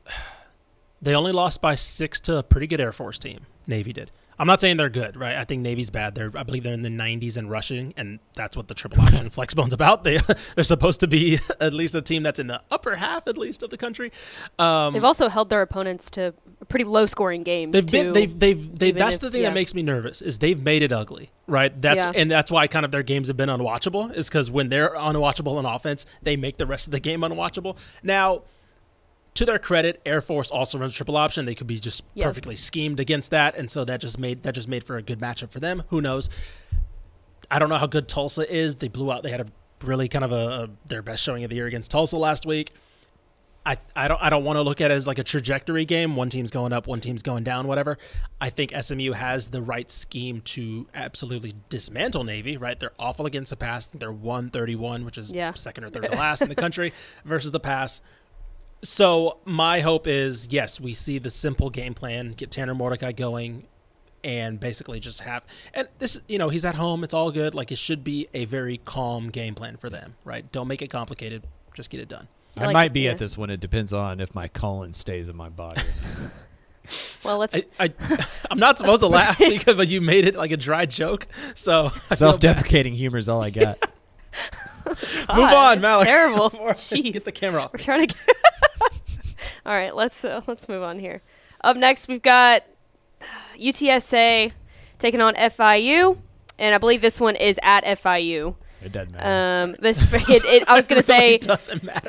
they 1.00 1.14
only 1.14 1.32
lost 1.32 1.60
by 1.60 1.74
six 1.74 2.20
to 2.20 2.38
a 2.38 2.42
pretty 2.42 2.66
good 2.66 2.80
Air 2.80 2.92
Force 2.92 3.18
team. 3.18 3.46
Navy 3.66 3.92
did. 3.92 4.10
I'm 4.42 4.48
not 4.48 4.60
saying 4.60 4.76
they're 4.76 4.88
good, 4.90 5.16
right? 5.16 5.36
I 5.36 5.44
think 5.44 5.62
Navy's 5.62 5.90
bad. 5.90 6.16
They're, 6.16 6.32
I 6.34 6.42
believe 6.42 6.64
they're 6.64 6.74
in 6.74 6.82
the 6.82 6.88
90s 6.88 7.38
in 7.38 7.48
rushing, 7.48 7.94
and 7.96 8.18
that's 8.34 8.56
what 8.56 8.66
the 8.66 8.74
triple 8.74 9.00
option 9.00 9.30
flex 9.30 9.54
bone's 9.54 9.72
about. 9.72 10.02
They, 10.02 10.18
they're 10.56 10.64
supposed 10.64 10.98
to 10.98 11.06
be 11.06 11.38
at 11.60 11.72
least 11.72 11.94
a 11.94 12.02
team 12.02 12.24
that's 12.24 12.40
in 12.40 12.48
the 12.48 12.60
upper 12.68 12.96
half, 12.96 13.28
at 13.28 13.38
least, 13.38 13.62
of 13.62 13.70
the 13.70 13.76
country. 13.76 14.10
Um, 14.58 14.94
They've 14.94 15.04
also 15.04 15.28
held 15.28 15.48
their 15.48 15.62
opponents 15.62 16.10
to 16.10 16.34
pretty 16.68 16.84
low 16.84 17.06
scoring 17.06 17.44
games. 17.44 17.72
They've 17.72 17.86
too. 17.86 18.02
been 18.02 18.12
they've 18.14 18.36
they've 18.36 18.78
they, 18.78 18.88
even 18.88 18.98
that's 18.98 19.14
if- 19.16 19.20
the 19.20 19.30
thing 19.30 19.42
yeah. 19.42 19.50
that 19.50 19.54
makes 19.54 19.74
me 19.74 19.82
nervous 19.82 20.20
is 20.22 20.38
they've 20.38 20.60
made 20.60 20.82
it 20.82 20.92
ugly 20.92 21.30
right 21.46 21.82
that's 21.82 22.04
Yeah. 22.04 22.12
and 22.14 22.30
that's 22.30 22.50
why 22.50 22.66
kind 22.68 22.84
of 22.84 22.92
their 22.92 23.02
games 23.02 23.28
have 23.28 23.36
been 23.36 23.48
unwatchable 23.48 24.14
is 24.14 24.28
because 24.28 24.50
when 24.50 24.68
they're 24.68 24.94
unwatchable 24.94 25.56
on 25.56 25.66
offense 25.66 26.06
they 26.22 26.36
make 26.36 26.56
the 26.56 26.66
rest 26.66 26.86
of 26.86 26.92
the 26.92 27.00
game 27.00 27.20
unwatchable 27.22 27.76
now 28.02 28.42
to 29.34 29.44
their 29.46 29.58
credit 29.58 30.00
Air 30.04 30.20
Force 30.20 30.50
also 30.50 30.78
runs 30.78 30.92
triple 30.94 31.16
option 31.16 31.44
they 31.46 31.54
could 31.54 31.66
be 31.66 31.78
just 31.80 32.02
Yeah. 32.14 32.26
perfectly 32.26 32.56
schemed 32.56 33.00
against 33.00 33.30
that 33.30 33.56
and 33.56 33.70
so 33.70 33.84
that 33.84 34.00
just 34.00 34.18
made 34.18 34.42
that 34.42 34.54
just 34.54 34.68
made 34.68 34.84
for 34.84 34.96
a 34.96 35.02
good 35.02 35.20
matchup 35.20 35.50
for 35.50 35.60
them 35.60 35.82
who 35.88 36.00
knows 36.00 36.28
I 37.50 37.58
don't 37.58 37.68
know 37.68 37.78
how 37.78 37.86
good 37.86 38.08
Tulsa 38.08 38.50
is 38.52 38.76
they 38.76 38.88
blew 38.88 39.10
out 39.12 39.22
they 39.22 39.30
had 39.30 39.40
a 39.40 39.46
really 39.84 40.08
kind 40.08 40.24
of 40.24 40.32
a, 40.32 40.64
a 40.64 40.68
their 40.86 41.02
best 41.02 41.22
showing 41.22 41.44
of 41.44 41.50
the 41.50 41.56
year 41.56 41.66
against 41.66 41.90
Tulsa 41.90 42.16
last 42.16 42.46
week 42.46 42.72
I, 43.64 43.76
I 43.94 44.08
don't 44.08 44.20
I 44.20 44.28
don't 44.28 44.42
want 44.42 44.56
to 44.56 44.62
look 44.62 44.80
at 44.80 44.90
it 44.90 44.94
as 44.94 45.06
like 45.06 45.20
a 45.20 45.22
trajectory 45.22 45.84
game. 45.84 46.16
One 46.16 46.28
team's 46.28 46.50
going 46.50 46.72
up, 46.72 46.88
one 46.88 46.98
team's 46.98 47.22
going 47.22 47.44
down, 47.44 47.68
whatever. 47.68 47.96
I 48.40 48.50
think 48.50 48.72
SMU 48.76 49.12
has 49.12 49.50
the 49.50 49.62
right 49.62 49.88
scheme 49.88 50.40
to 50.46 50.88
absolutely 50.94 51.54
dismantle 51.68 52.24
Navy. 52.24 52.56
Right, 52.56 52.80
they're 52.80 52.90
awful 52.98 53.24
against 53.24 53.50
the 53.50 53.56
pass. 53.56 53.86
They're 53.94 54.10
one 54.10 54.50
thirty 54.50 54.74
one, 54.74 55.04
which 55.04 55.16
is 55.16 55.30
Yeah. 55.30 55.52
second 55.54 55.84
or 55.84 55.90
third 55.90 56.02
to 56.10 56.16
last 56.18 56.42
in 56.42 56.48
the 56.48 56.56
country 56.56 56.92
versus 57.24 57.52
the 57.52 57.60
pass. 57.60 58.00
So 58.82 59.38
my 59.44 59.80
hope 59.80 60.06
is 60.06 60.48
yes, 60.50 60.80
we 60.80 60.92
see 60.92 61.18
the 61.18 61.30
simple 61.30 61.70
game 61.70 61.94
plan, 61.94 62.32
get 62.32 62.50
Tanner 62.50 62.74
Mordecai 62.74 63.12
going, 63.12 63.64
and 64.24 64.58
basically 64.58 65.00
just 65.00 65.20
have 65.20 65.44
and 65.74 65.88
this 65.98 66.22
you 66.28 66.38
know 66.38 66.48
he's 66.48 66.64
at 66.64 66.74
home, 66.74 67.04
it's 67.04 67.14
all 67.14 67.30
good. 67.30 67.54
Like 67.54 67.70
it 67.72 67.78
should 67.78 68.02
be 68.02 68.28
a 68.34 68.44
very 68.44 68.78
calm 68.78 69.30
game 69.30 69.54
plan 69.54 69.76
for 69.76 69.88
them. 69.88 70.14
Right, 70.24 70.50
don't 70.52 70.68
make 70.68 70.82
it 70.82 70.88
complicated. 70.88 71.44
Just 71.74 71.90
get 71.90 72.00
it 72.00 72.08
done. 72.08 72.28
I 72.56 72.62
I 72.62 72.66
like 72.66 72.74
might 72.74 72.92
be 72.92 73.02
yeah. 73.02 73.12
at 73.12 73.18
this 73.18 73.38
one. 73.38 73.50
It 73.50 73.60
depends 73.60 73.92
on 73.92 74.20
if 74.20 74.34
my 74.34 74.48
colon 74.48 74.92
stays 74.92 75.28
in 75.28 75.36
my 75.36 75.48
body. 75.48 75.80
well, 77.24 77.38
let's. 77.38 77.54
I, 77.54 77.64
I 77.78 77.92
I'm 78.50 78.58
not 78.58 78.78
supposed 78.78 79.00
to 79.00 79.06
laugh 79.06 79.38
because 79.38 79.76
but 79.76 79.88
you 79.88 80.00
made 80.00 80.24
it 80.24 80.34
like 80.34 80.50
a 80.50 80.56
dry 80.56 80.86
joke. 80.86 81.26
So 81.54 81.86
I 81.86 81.88
feel 81.88 82.00
bad. 82.08 82.18
Self-deprecating 82.18 82.94
humor 82.94 83.18
is 83.18 83.28
all 83.28 83.42
I 83.42 83.50
got. 83.50 83.78
Move 84.86 84.96
ah, 85.28 85.70
on, 85.70 85.80
Mallory. 85.80 86.06
Terrible. 86.06 86.50
Get 86.50 87.24
the 87.24 87.32
camera 87.32 87.62
off. 87.62 87.72
We're 87.72 87.78
trying 87.78 88.08
to 88.08 88.14
get. 88.14 88.36
All 89.66 89.72
right, 89.72 89.94
let's 89.94 90.24
uh, 90.24 90.42
let's 90.46 90.68
move 90.68 90.82
on 90.82 90.98
here. 90.98 91.22
Up 91.62 91.76
next, 91.76 92.08
we've 92.08 92.22
got 92.22 92.64
UTSA 93.56 94.52
taking 94.98 95.20
on 95.20 95.34
FIU, 95.34 96.18
and 96.58 96.74
I 96.74 96.78
believe 96.78 97.00
this 97.00 97.20
one 97.20 97.36
is 97.36 97.58
at 97.62 97.84
FIU. 97.84 98.56
It 98.84 98.92
doesn't 98.92 99.12
matter. 99.12 99.62
Um, 99.62 99.76
this 99.80 100.12
it, 100.12 100.44
it, 100.44 100.68
I 100.68 100.74
was 100.74 100.86
gonna 100.86 101.02
say 101.14 101.34
it 101.34 101.42
doesn't 101.42 101.82
matter. 101.82 102.08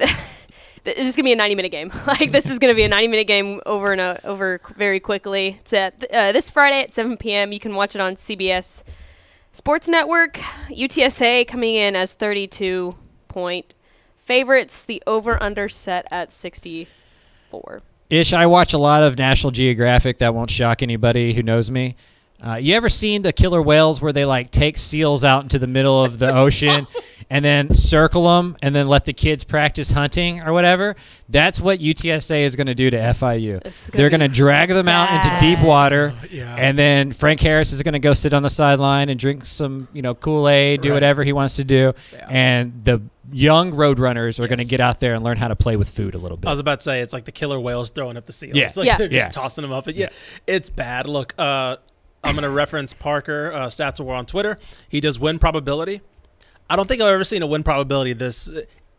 this 0.84 0.98
is 0.98 1.16
gonna 1.16 1.26
be 1.26 1.34
a 1.34 1.36
90 1.36 1.56
minute 1.56 1.72
game. 1.72 1.92
like 2.08 2.32
this 2.32 2.50
is 2.50 2.60
gonna 2.60 2.76
be 2.76 2.84
a 2.84 2.90
90 2.90 3.08
minute 3.08 3.28
game 3.28 3.62
over 3.66 3.92
and 3.92 4.02
uh, 4.02 4.18
over 4.24 4.60
very 4.76 5.00
quickly. 5.00 5.58
It's 5.62 5.74
at 5.74 6.04
uh, 6.12 6.32
this 6.32 6.50
Friday 6.50 6.82
at 6.82 6.94
7 6.94 7.18
p.m. 7.18 7.52
You 7.52 7.60
can 7.60 7.76
watch 7.76 7.96
it 7.96 8.02
on 8.02 8.16
CBS 8.16 8.84
Sports 9.52 9.88
Network. 9.88 10.40
UTSA 10.70 11.48
coming 11.48 11.76
in 11.76 11.96
as 11.96 12.14
32 12.14 12.96
point 13.28 13.76
favorites. 14.24 14.84
The 14.84 15.02
over 15.06 15.42
under 15.42 15.70
set 15.70 16.08
at 16.12 16.32
64. 16.32 17.82
Ish, 18.10 18.34
I 18.34 18.46
watch 18.46 18.74
a 18.74 18.78
lot 18.78 19.04
of 19.04 19.18
National 19.18 19.52
Geographic. 19.52 20.20
That 20.20 20.36
won't 20.36 20.50
shock 20.50 20.84
anybody 20.84 21.34
who 21.34 21.44
knows 21.44 21.72
me. 21.72 21.96
Uh, 22.46 22.56
you 22.56 22.76
ever 22.76 22.90
seen 22.90 23.22
the 23.22 23.32
killer 23.32 23.62
whales 23.62 24.02
where 24.02 24.12
they 24.12 24.26
like 24.26 24.52
take 24.52 24.78
seals 24.78 25.24
out 25.24 25.44
into 25.44 25.58
the 25.58 25.68
middle 25.68 26.04
of 26.04 26.20
the 26.20 26.34
ocean 26.36 26.86
and 27.30 27.44
then 27.46 27.74
circle 27.74 28.26
them 28.26 28.58
and 28.62 28.76
then 28.76 28.88
let 28.88 29.06
the 29.06 29.14
kids 29.14 29.44
practice 29.46 29.90
hunting 29.92 30.42
or 30.42 30.52
whatever? 30.52 30.96
That's 31.30 31.60
what 31.62 31.80
UTSA 31.80 32.42
is 32.42 32.56
going 32.58 32.68
to 32.68 32.76
do 32.76 32.90
to 32.90 32.98
FIU. 32.98 33.62
Gonna 33.62 33.74
They're 33.98 34.10
going 34.10 34.20
to 34.20 34.28
drag 34.28 34.70
them 34.70 34.90
out 34.90 35.10
into 35.14 35.40
deep 35.40 35.60
water, 35.66 36.14
Yeah. 36.30 36.54
and 36.58 36.78
then 36.78 37.12
Frank 37.14 37.40
Harris 37.40 37.72
is 37.72 37.82
going 37.82 37.94
to 37.94 38.00
go 38.00 38.14
sit 38.14 38.34
on 38.34 38.44
the 38.44 38.50
sideline 38.50 39.08
and 39.10 39.18
drink 39.20 39.46
some, 39.46 39.88
you 39.94 40.02
know, 40.02 40.14
Kool 40.14 40.50
Aid, 40.50 40.82
do 40.82 40.90
Right. 40.90 40.96
whatever 40.96 41.24
he 41.24 41.32
wants 41.34 41.56
to 41.56 41.64
do, 41.64 41.94
Yeah. 42.12 42.28
and 42.30 42.84
the 42.84 43.02
young 43.32 43.72
roadrunners 43.72 44.38
are 44.40 44.48
going 44.50 44.60
to 44.60 44.66
get 44.66 44.82
out 44.82 45.00
there 45.00 45.16
and 45.16 45.24
learn 45.24 45.38
how 45.38 45.48
to 45.48 45.56
play 45.56 45.78
with 45.78 45.90
food 45.90 46.14
a 46.14 46.18
little 46.18 46.38
bit. 46.38 46.48
I 46.48 46.52
was 46.52 46.60
about 46.60 46.82
to 46.82 46.84
say 46.84 47.00
it's 47.00 47.14
like 47.14 47.24
the 47.24 47.32
killer 47.32 47.60
whales 47.60 47.90
throwing 47.90 48.18
up 48.18 48.26
the 48.26 48.34
seals. 48.34 48.54
Yeah. 48.56 48.70
Like 48.76 48.86
Yeah. 48.86 48.98
they're 48.98 49.08
just 49.08 49.28
Yeah. 49.28 49.30
tossing 49.30 49.62
them 49.62 49.72
up. 49.72 49.86
But 49.86 49.96
yeah, 49.96 50.10
it's 50.46 50.70
bad. 50.70 51.08
Look, 51.08 51.34
uh, 51.38 51.78
I'm 52.24 52.36
gonna 52.36 52.50
reference 52.50 52.94
Parker 52.94 53.52
uh, 53.52 53.66
Stats 53.68 54.00
War 54.00 54.16
on 54.16 54.26
Twitter. 54.26 54.58
He 54.90 55.00
does 55.02 55.20
win 55.20 55.40
probability. 55.40 56.02
I 56.70 56.76
don't 56.76 56.88
think 56.88 57.02
I've 57.02 57.14
ever 57.14 57.24
seen 57.24 57.42
a 57.42 57.48
win 57.48 57.64
probability 57.64 58.14
this. 58.14 58.50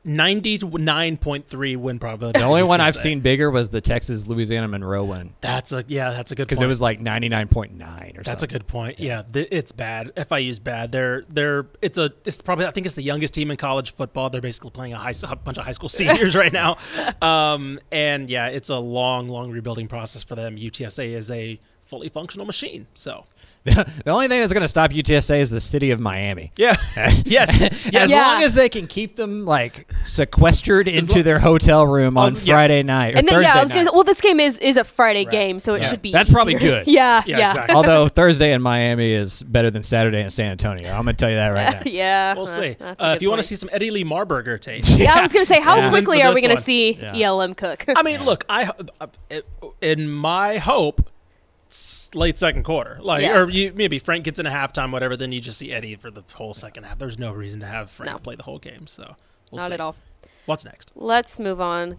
99.3 0.06 1.76
win 1.76 1.98
probability. 1.98 2.38
The 2.38 2.44
only 2.44 2.62
one 2.62 2.80
I've 2.80 2.94
UTSA. 2.94 2.98
seen 2.98 3.20
bigger 3.20 3.50
was 3.50 3.70
the 3.70 3.80
Texas 3.80 4.26
Louisiana 4.26 4.68
Monroe 4.68 5.04
one 5.04 5.34
That's 5.40 5.72
a 5.72 5.84
yeah. 5.88 6.10
That's 6.10 6.30
a 6.30 6.34
good 6.34 6.42
point. 6.42 6.48
because 6.50 6.62
it 6.62 6.66
was 6.66 6.80
like 6.80 7.00
99.9 7.00 7.40
or 7.40 7.46
something. 7.48 8.22
That's 8.22 8.42
a 8.42 8.46
good 8.46 8.66
point. 8.66 9.00
Yeah, 9.00 9.22
th- 9.22 9.48
it's 9.50 9.72
bad. 9.72 10.14
FIU's 10.14 10.58
bad. 10.58 10.92
They're 10.92 11.22
they're 11.28 11.66
it's 11.80 11.98
a 11.98 12.12
it's 12.24 12.40
probably 12.42 12.66
I 12.66 12.70
think 12.70 12.86
it's 12.86 12.94
the 12.94 13.02
youngest 13.02 13.34
team 13.34 13.50
in 13.50 13.56
college 13.56 13.92
football. 13.92 14.30
They're 14.30 14.40
basically 14.40 14.70
playing 14.70 14.92
a 14.92 14.98
high 14.98 15.14
a 15.22 15.36
bunch 15.36 15.58
of 15.58 15.64
high 15.64 15.72
school 15.72 15.88
seniors 16.00 16.34
right 16.36 16.52
now. 16.52 16.76
Um, 17.22 17.80
and 17.90 18.28
yeah, 18.28 18.48
it's 18.48 18.68
a 18.68 18.78
long 18.78 19.28
long 19.28 19.50
rebuilding 19.50 19.88
process 19.88 20.22
for 20.22 20.34
them. 20.34 20.56
UTSA 20.56 21.12
is 21.14 21.30
a 21.30 21.58
fully 21.94 22.08
functional 22.08 22.44
machine. 22.44 22.88
So 22.94 23.24
the 23.64 23.86
only 24.08 24.26
thing 24.26 24.40
that's 24.40 24.52
going 24.52 24.62
to 24.62 24.68
stop 24.68 24.90
UTSA 24.90 25.38
is 25.40 25.50
the 25.50 25.60
city 25.60 25.90
of 25.92 26.00
Miami. 26.00 26.50
yeah, 26.58 26.76
yes, 27.24 27.62
As. 27.94 28.10
Yeah. 28.10 28.20
long 28.20 28.42
as 28.42 28.52
they 28.52 28.68
can 28.68 28.86
keep 28.88 29.14
them 29.16 29.44
like 29.46 29.88
sequestered 30.02 30.88
into 30.88 31.18
lo- 31.18 31.22
their 31.22 31.38
hotel 31.38 31.86
room 31.86 32.18
on 32.18 32.32
Yes. 32.34 32.44
Friday 32.46 32.82
night 32.82 33.14
or 33.14 33.18
And 33.18 33.28
then 33.28 33.36
Thursday 33.36 33.48
yeah, 33.48 33.58
I 33.58 33.62
was 33.62 33.72
gonna 33.72 33.84
say, 33.84 33.90
well, 33.94 34.02
this 34.04 34.20
game 34.20 34.40
is 34.40 34.58
is 34.58 34.76
a 34.76 34.82
Friday 34.84 35.24
game, 35.24 35.60
so 35.60 35.74
it 35.74 35.82
Yeah. 35.82 35.88
should 35.88 36.02
be. 36.02 36.10
That's 36.10 36.28
probably 36.30 36.54
good. 36.54 36.86
yeah, 36.88 37.22
Yeah, 37.26 37.38
yeah, 37.38 37.48
exactly. 37.50 37.76
Although 37.76 38.08
Thursday 38.08 38.52
in 38.52 38.60
Miami 38.60 39.12
is 39.12 39.42
better 39.44 39.70
than 39.70 39.82
Saturday 39.84 40.20
in 40.22 40.30
San 40.30 40.50
Antonio. 40.50 40.90
I'm 40.92 41.04
going 41.04 41.14
to 41.14 41.20
tell 41.22 41.30
you 41.30 41.36
that 41.36 41.48
right 41.48 41.74
now. 41.86 41.90
yeah. 41.90 42.34
We'll 42.34 42.42
uh, 42.42 42.46
see. 42.46 42.76
Uh, 42.80 43.14
if 43.16 43.22
you 43.22 43.30
want 43.30 43.40
to 43.40 43.46
see 43.46 43.54
some 43.54 43.70
Eddie 43.72 43.92
Lee 43.92 44.04
Marburger 44.04 44.60
tape, 44.60 44.84
Yeah, 44.88 45.14
I 45.14 45.22
was 45.22 45.32
gonna 45.32 45.44
say, 45.46 45.60
how 45.60 45.76
Yeah. 45.76 45.88
quickly 45.90 46.22
are 46.22 46.34
we 46.34 46.42
gonna 46.42 46.56
see 46.60 46.98
Yeah. 47.00 47.14
ELM 47.30 47.54
cook? 47.54 47.84
I 47.96 48.02
mean, 48.02 48.24
look, 48.24 48.44
I 48.48 48.70
uh, 49.00 49.06
in 49.80 50.10
my 50.10 50.58
hope, 50.58 51.00
it's 51.00 51.13
late 52.14 52.38
second 52.38 52.62
quarter, 52.64 52.98
like 53.00 53.22
Yeah. 53.22 53.38
or 53.38 53.48
you, 53.50 53.72
maybe 53.74 53.98
Frank 53.98 54.24
gets 54.24 54.38
in 54.38 54.46
a 54.46 54.50
halftime, 54.50 54.90
whatever. 54.92 55.16
Then 55.16 55.32
you 55.32 55.40
just 55.40 55.58
see 55.58 55.72
Eddie 55.72 55.96
for 55.96 56.10
the 56.10 56.22
whole 56.34 56.54
second 56.54 56.84
half. 56.84 56.98
There's 56.98 57.18
no 57.18 57.32
reason 57.32 57.60
to 57.60 57.66
have 57.66 57.90
Frank 57.90 58.12
No. 58.12 58.18
play 58.18 58.36
the 58.36 58.42
whole 58.44 58.58
game. 58.58 58.86
So 58.86 59.14
we'll 59.50 59.58
Not 59.60 59.68
see. 59.68 59.74
at 59.74 59.80
all. 59.80 59.96
What's 60.46 60.64
next? 60.64 60.92
Let's 60.94 61.38
move 61.38 61.60
on 61.60 61.98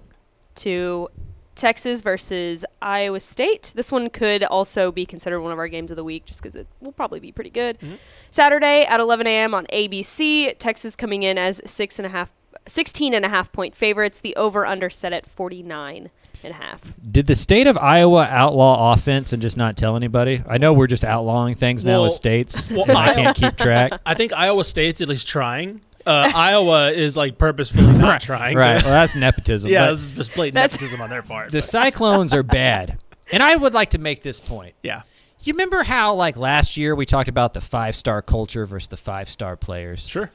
to 0.56 1.10
Texas 1.56 2.02
versus 2.02 2.66
Iowa 2.82 3.20
State. 3.20 3.72
This 3.76 3.92
one 3.92 4.10
could 4.10 4.44
also 4.44 4.92
be 4.92 5.06
considered 5.06 5.42
one 5.42 5.52
of 5.52 5.58
our 5.58 5.68
games 5.68 5.90
of 5.92 5.98
the 5.98 6.04
week 6.04 6.26
just 6.26 6.42
because 6.42 6.56
it 6.56 6.68
will 6.82 6.92
probably 6.92 7.20
be 7.20 7.32
pretty 7.32 7.50
good. 7.50 7.80
Mm-hmm. 7.80 7.96
Saturday 8.30 8.84
at 8.84 9.00
11 9.00 9.26
a.m. 9.28 9.54
on 9.54 9.66
ABC. 9.68 10.54
Texas 10.60 10.96
coming 10.96 11.24
in 11.24 11.38
as 11.38 11.62
six 11.66 11.98
and 11.98 12.06
a 12.06 12.10
half, 12.10 12.32
16 12.68 13.14
and 13.14 13.24
a 13.26 13.30
half 13.30 13.52
point 13.52 13.74
favorites. 13.76 14.20
The 14.20 14.36
over 14.36 14.66
under 14.66 14.90
set 14.90 15.14
at 15.14 15.26
49 15.26 16.10
and 16.46 16.54
a 16.54 16.58
half. 16.58 16.94
Did 17.12 17.28
the 17.28 17.36
state 17.36 17.68
of 17.68 17.78
Iowa 17.78 18.26
outlaw 18.30 18.94
offense 18.94 19.34
and 19.34 19.42
just 19.42 19.58
not 19.58 19.76
tell 19.78 19.96
anybody? 19.96 20.44
I 20.48 20.58
know 20.58 20.74
we're 20.74 20.88
just 20.88 21.04
outlawing 21.04 21.56
things 21.56 21.84
now 21.84 22.02
with 22.04 22.10
Well- 22.12 22.16
states. 22.16 22.70
well, 22.70 22.84
and 22.88 22.98
I 22.98 23.14
can't 23.14 23.36
keep 23.38 23.58
track. 23.58 23.92
I 24.06 24.14
think 24.14 24.34
Iowa 24.34 24.64
State's 24.64 25.02
at 25.02 25.08
least 25.08 25.28
trying. 25.28 25.82
Uh, 26.06 26.32
Iowa 26.36 26.92
is 26.92 27.18
like 27.18 27.38
purposefully 27.40 27.92
not 27.98 28.22
trying. 28.22 28.56
Right. 28.58 28.80
To, 28.80 28.86
Well, 28.86 28.94
that's 28.94 29.16
nepotism. 29.16 29.72
yeah, 29.72 29.90
this 29.90 30.04
is 30.04 30.12
just 30.12 30.36
blatant 30.36 30.56
nepotism 30.56 31.02
on 31.02 31.10
their 31.10 31.24
part. 31.24 31.52
the 31.52 31.58
but- 31.58 31.64
Cyclones 31.64 32.34
are 32.34 32.44
bad. 32.44 33.00
And 33.32 33.42
I 33.42 33.56
would 33.56 33.74
like 33.74 33.90
to 33.90 33.98
make 33.98 34.22
this 34.22 34.40
point. 34.40 34.76
yeah. 34.84 35.02
You 35.42 35.54
remember 35.54 35.82
how, 35.82 36.14
like, 36.14 36.38
last 36.38 36.78
year 36.78 36.94
we 36.96 37.08
talked 37.08 37.28
about 37.28 37.56
the 37.56 37.62
five 37.62 37.96
star 37.96 38.22
culture 38.22 38.68
versus 38.68 38.88
the 38.88 38.98
five 38.98 39.30
star 39.30 39.56
players? 39.56 40.02
Sure. 40.08 40.30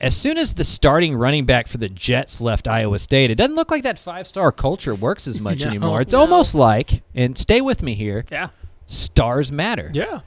As 0.00 0.16
soon 0.16 0.38
as 0.38 0.54
the 0.54 0.64
starting 0.64 1.14
running 1.14 1.44
back 1.44 1.68
for 1.68 1.76
the 1.78 1.88
Jets 1.88 2.40
left 2.40 2.66
Iowa 2.66 2.98
State, 2.98 3.30
it 3.30 3.34
doesn't 3.34 3.54
look 3.54 3.70
like 3.70 3.82
that 3.82 3.98
five 3.98 4.26
star 4.26 4.50
culture 4.52 4.94
works 4.94 5.26
as 5.26 5.40
much 5.40 5.60
No, 5.62 5.68
anymore. 5.68 6.00
It's 6.00 6.12
no. 6.14 6.20
almost 6.20 6.54
like, 6.54 7.02
and 7.14 7.36
stay 7.36 7.60
with 7.60 7.82
me 7.82 7.94
here, 7.94 8.24
Yeah. 8.30 8.48
stars 8.86 9.52
matter. 9.52 9.90
Yeah. 9.92 10.20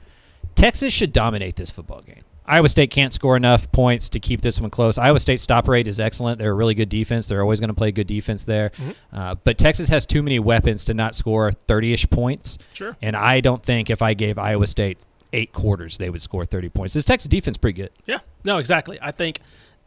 Texas 0.54 0.92
should 0.92 1.12
dominate 1.12 1.56
this 1.56 1.70
football 1.70 2.02
game. 2.02 2.22
Iowa 2.46 2.68
State 2.68 2.90
can't 2.90 3.10
score 3.12 3.36
enough 3.38 3.72
points 3.72 4.10
to 4.10 4.20
keep 4.20 4.42
this 4.42 4.60
one 4.60 4.68
close. 4.70 4.98
Iowa 4.98 5.18
State's 5.18 5.42
stop 5.42 5.66
rate 5.66 5.88
is 5.88 5.98
excellent. 5.98 6.38
They're 6.38 6.50
a 6.50 6.54
really 6.54 6.74
good 6.74 6.90
defense. 6.90 7.26
They're 7.26 7.40
always 7.40 7.58
going 7.58 7.68
to 7.68 7.74
play 7.74 7.90
good 7.90 8.06
defense 8.06 8.44
there. 8.44 8.70
Uh, 9.12 9.34
but 9.44 9.56
Texas 9.56 9.88
has 9.88 10.04
too 10.04 10.22
many 10.22 10.38
weapons 10.38 10.84
to 10.84 10.94
not 10.94 11.14
score 11.14 11.50
30 11.52 11.94
ish 11.94 12.10
points. 12.10 12.58
Sure. 12.74 12.96
And 13.00 13.16
I 13.16 13.40
don't 13.40 13.62
think 13.62 13.88
if 13.88 14.02
I 14.02 14.12
gave 14.12 14.38
Iowa 14.38 14.66
State 14.66 15.04
eight 15.32 15.52
quarters, 15.54 15.96
they 15.96 16.10
would 16.10 16.20
score 16.20 16.44
30 16.44 16.68
points. 16.68 16.92
This 16.94 17.04
Texas 17.06 17.28
defense 17.28 17.56
pretty 17.56 17.80
good. 17.80 17.90
Yeah. 18.04 18.18
No, 18.44 18.58
exactly. 18.58 18.98
I 19.00 19.10
think 19.10 19.40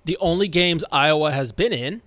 the 0.06 0.18
only 0.20 0.48
games 0.48 0.84
Iowa 0.92 1.32
has 1.32 1.52
been 1.52 1.72
in 1.72 2.02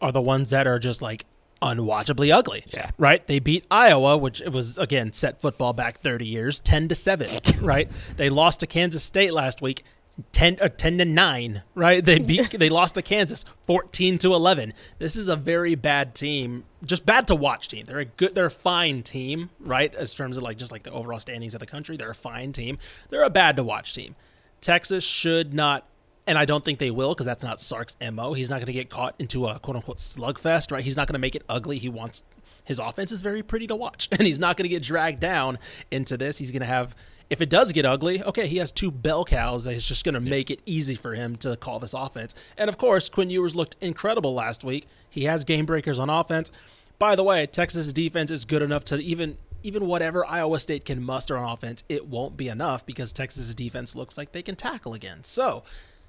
are 0.00 0.12
the 0.12 0.22
ones 0.22 0.50
that 0.50 0.66
are 0.66 0.78
just 0.78 1.02
like 1.02 1.24
unwatchably 1.62 2.32
ugly. 2.32 2.64
Yeah. 2.72 2.90
Right? 2.98 3.26
They 3.26 3.38
beat 3.38 3.66
Iowa, 3.70 4.16
which 4.16 4.40
it 4.40 4.52
was 4.52 4.78
again 4.78 5.12
set 5.12 5.40
football 5.40 5.72
back 5.72 5.98
30 5.98 6.26
years, 6.26 6.60
10 6.60 6.88
to 6.88 6.94
7, 6.94 7.40
right? 7.60 7.90
They 8.16 8.30
lost 8.30 8.60
to 8.60 8.66
Kansas 8.66 9.02
State 9.02 9.32
last 9.32 9.62
week. 9.62 9.84
10, 10.32 10.56
uh, 10.62 10.70
10 10.70 10.96
to 10.96 11.04
9 11.04 11.62
right 11.74 12.02
they 12.02 12.18
beat 12.18 12.50
they 12.58 12.70
lost 12.70 12.94
to 12.94 13.02
kansas 13.02 13.44
14 13.66 14.16
to 14.16 14.32
11 14.32 14.72
this 14.98 15.14
is 15.14 15.28
a 15.28 15.36
very 15.36 15.74
bad 15.74 16.14
team 16.14 16.64
just 16.86 17.04
bad 17.04 17.26
to 17.26 17.34
watch 17.34 17.68
team 17.68 17.84
they're 17.84 17.98
a 17.98 18.06
good 18.06 18.34
they're 18.34 18.46
a 18.46 18.50
fine 18.50 19.02
team 19.02 19.50
right 19.60 19.94
as 19.94 20.14
terms 20.14 20.38
of 20.38 20.42
like 20.42 20.56
just 20.56 20.72
like 20.72 20.84
the 20.84 20.90
overall 20.90 21.20
standings 21.20 21.52
of 21.52 21.60
the 21.60 21.66
country 21.66 21.98
they're 21.98 22.08
a 22.08 22.14
fine 22.14 22.50
team 22.50 22.78
they're 23.10 23.24
a 23.24 23.28
bad 23.28 23.56
to 23.56 23.62
watch 23.62 23.92
team 23.92 24.16
Texas 24.60 25.04
should 25.04 25.54
not, 25.54 25.86
and 26.26 26.36
I 26.38 26.44
don't 26.44 26.64
think 26.64 26.78
they 26.78 26.90
will 26.90 27.14
because 27.14 27.26
that's 27.26 27.44
not 27.44 27.60
Sark's 27.60 27.96
MO. 28.12 28.32
He's 28.32 28.50
not 28.50 28.56
going 28.56 28.66
to 28.66 28.72
get 28.72 28.90
caught 28.90 29.14
into 29.18 29.46
a 29.46 29.58
quote 29.58 29.76
unquote 29.76 29.98
slugfest, 29.98 30.72
right? 30.72 30.84
He's 30.84 30.96
not 30.96 31.06
going 31.06 31.14
to 31.14 31.20
make 31.20 31.34
it 31.34 31.44
ugly. 31.48 31.78
He 31.78 31.88
wants 31.88 32.22
his 32.66 32.80
offense 32.80 33.12
is 33.12 33.22
very 33.22 33.42
pretty 33.42 33.66
to 33.68 33.76
watch, 33.76 34.08
and 34.12 34.22
he's 34.22 34.38
not 34.38 34.56
going 34.56 34.64
to 34.64 34.68
get 34.68 34.82
dragged 34.82 35.20
down 35.20 35.58
into 35.90 36.16
this. 36.16 36.36
He's 36.36 36.52
going 36.52 36.60
to 36.60 36.66
have, 36.66 36.94
if 37.30 37.40
it 37.40 37.48
does 37.48 37.72
get 37.72 37.86
ugly, 37.86 38.22
okay, 38.22 38.46
he 38.46 38.58
has 38.58 38.70
two 38.72 38.90
bell 38.90 39.24
cows 39.24 39.64
that 39.64 39.74
is 39.74 39.86
just 39.86 40.04
going 40.04 40.14
to 40.14 40.20
make 40.20 40.50
it 40.50 40.60
easy 40.66 40.96
for 40.96 41.14
him 41.14 41.36
to 41.36 41.56
call 41.56 41.78
this 41.78 41.94
offense. 41.94 42.34
And 42.58 42.68
of 42.68 42.76
course, 42.76 43.08
Quinn 43.08 43.30
Ewers 43.30 43.56
looked 43.56 43.76
incredible 43.80 44.34
last 44.34 44.64
week. 44.64 44.86
He 45.08 45.24
has 45.24 45.44
game 45.44 45.64
breakers 45.64 45.98
on 45.98 46.10
offense. 46.10 46.50
By 46.98 47.14
the 47.14 47.22
way, 47.22 47.46
Texas' 47.46 47.92
defense 47.92 48.30
is 48.30 48.44
good 48.44 48.62
enough 48.62 48.84
to 48.86 48.96
even 48.96 49.38
even 49.66 49.86
whatever 49.86 50.24
Iowa 50.24 50.60
State 50.60 50.84
can 50.84 51.02
muster 51.02 51.36
on 51.36 51.52
offense, 51.52 51.82
it 51.88 52.06
won't 52.06 52.36
be 52.36 52.48
enough 52.48 52.86
because 52.86 53.12
Texas' 53.12 53.52
defense 53.54 53.96
looks 53.96 54.16
like 54.16 54.30
they 54.30 54.42
can 54.42 54.54
tackle 54.54 54.94
again. 54.94 55.24
So, 55.24 55.64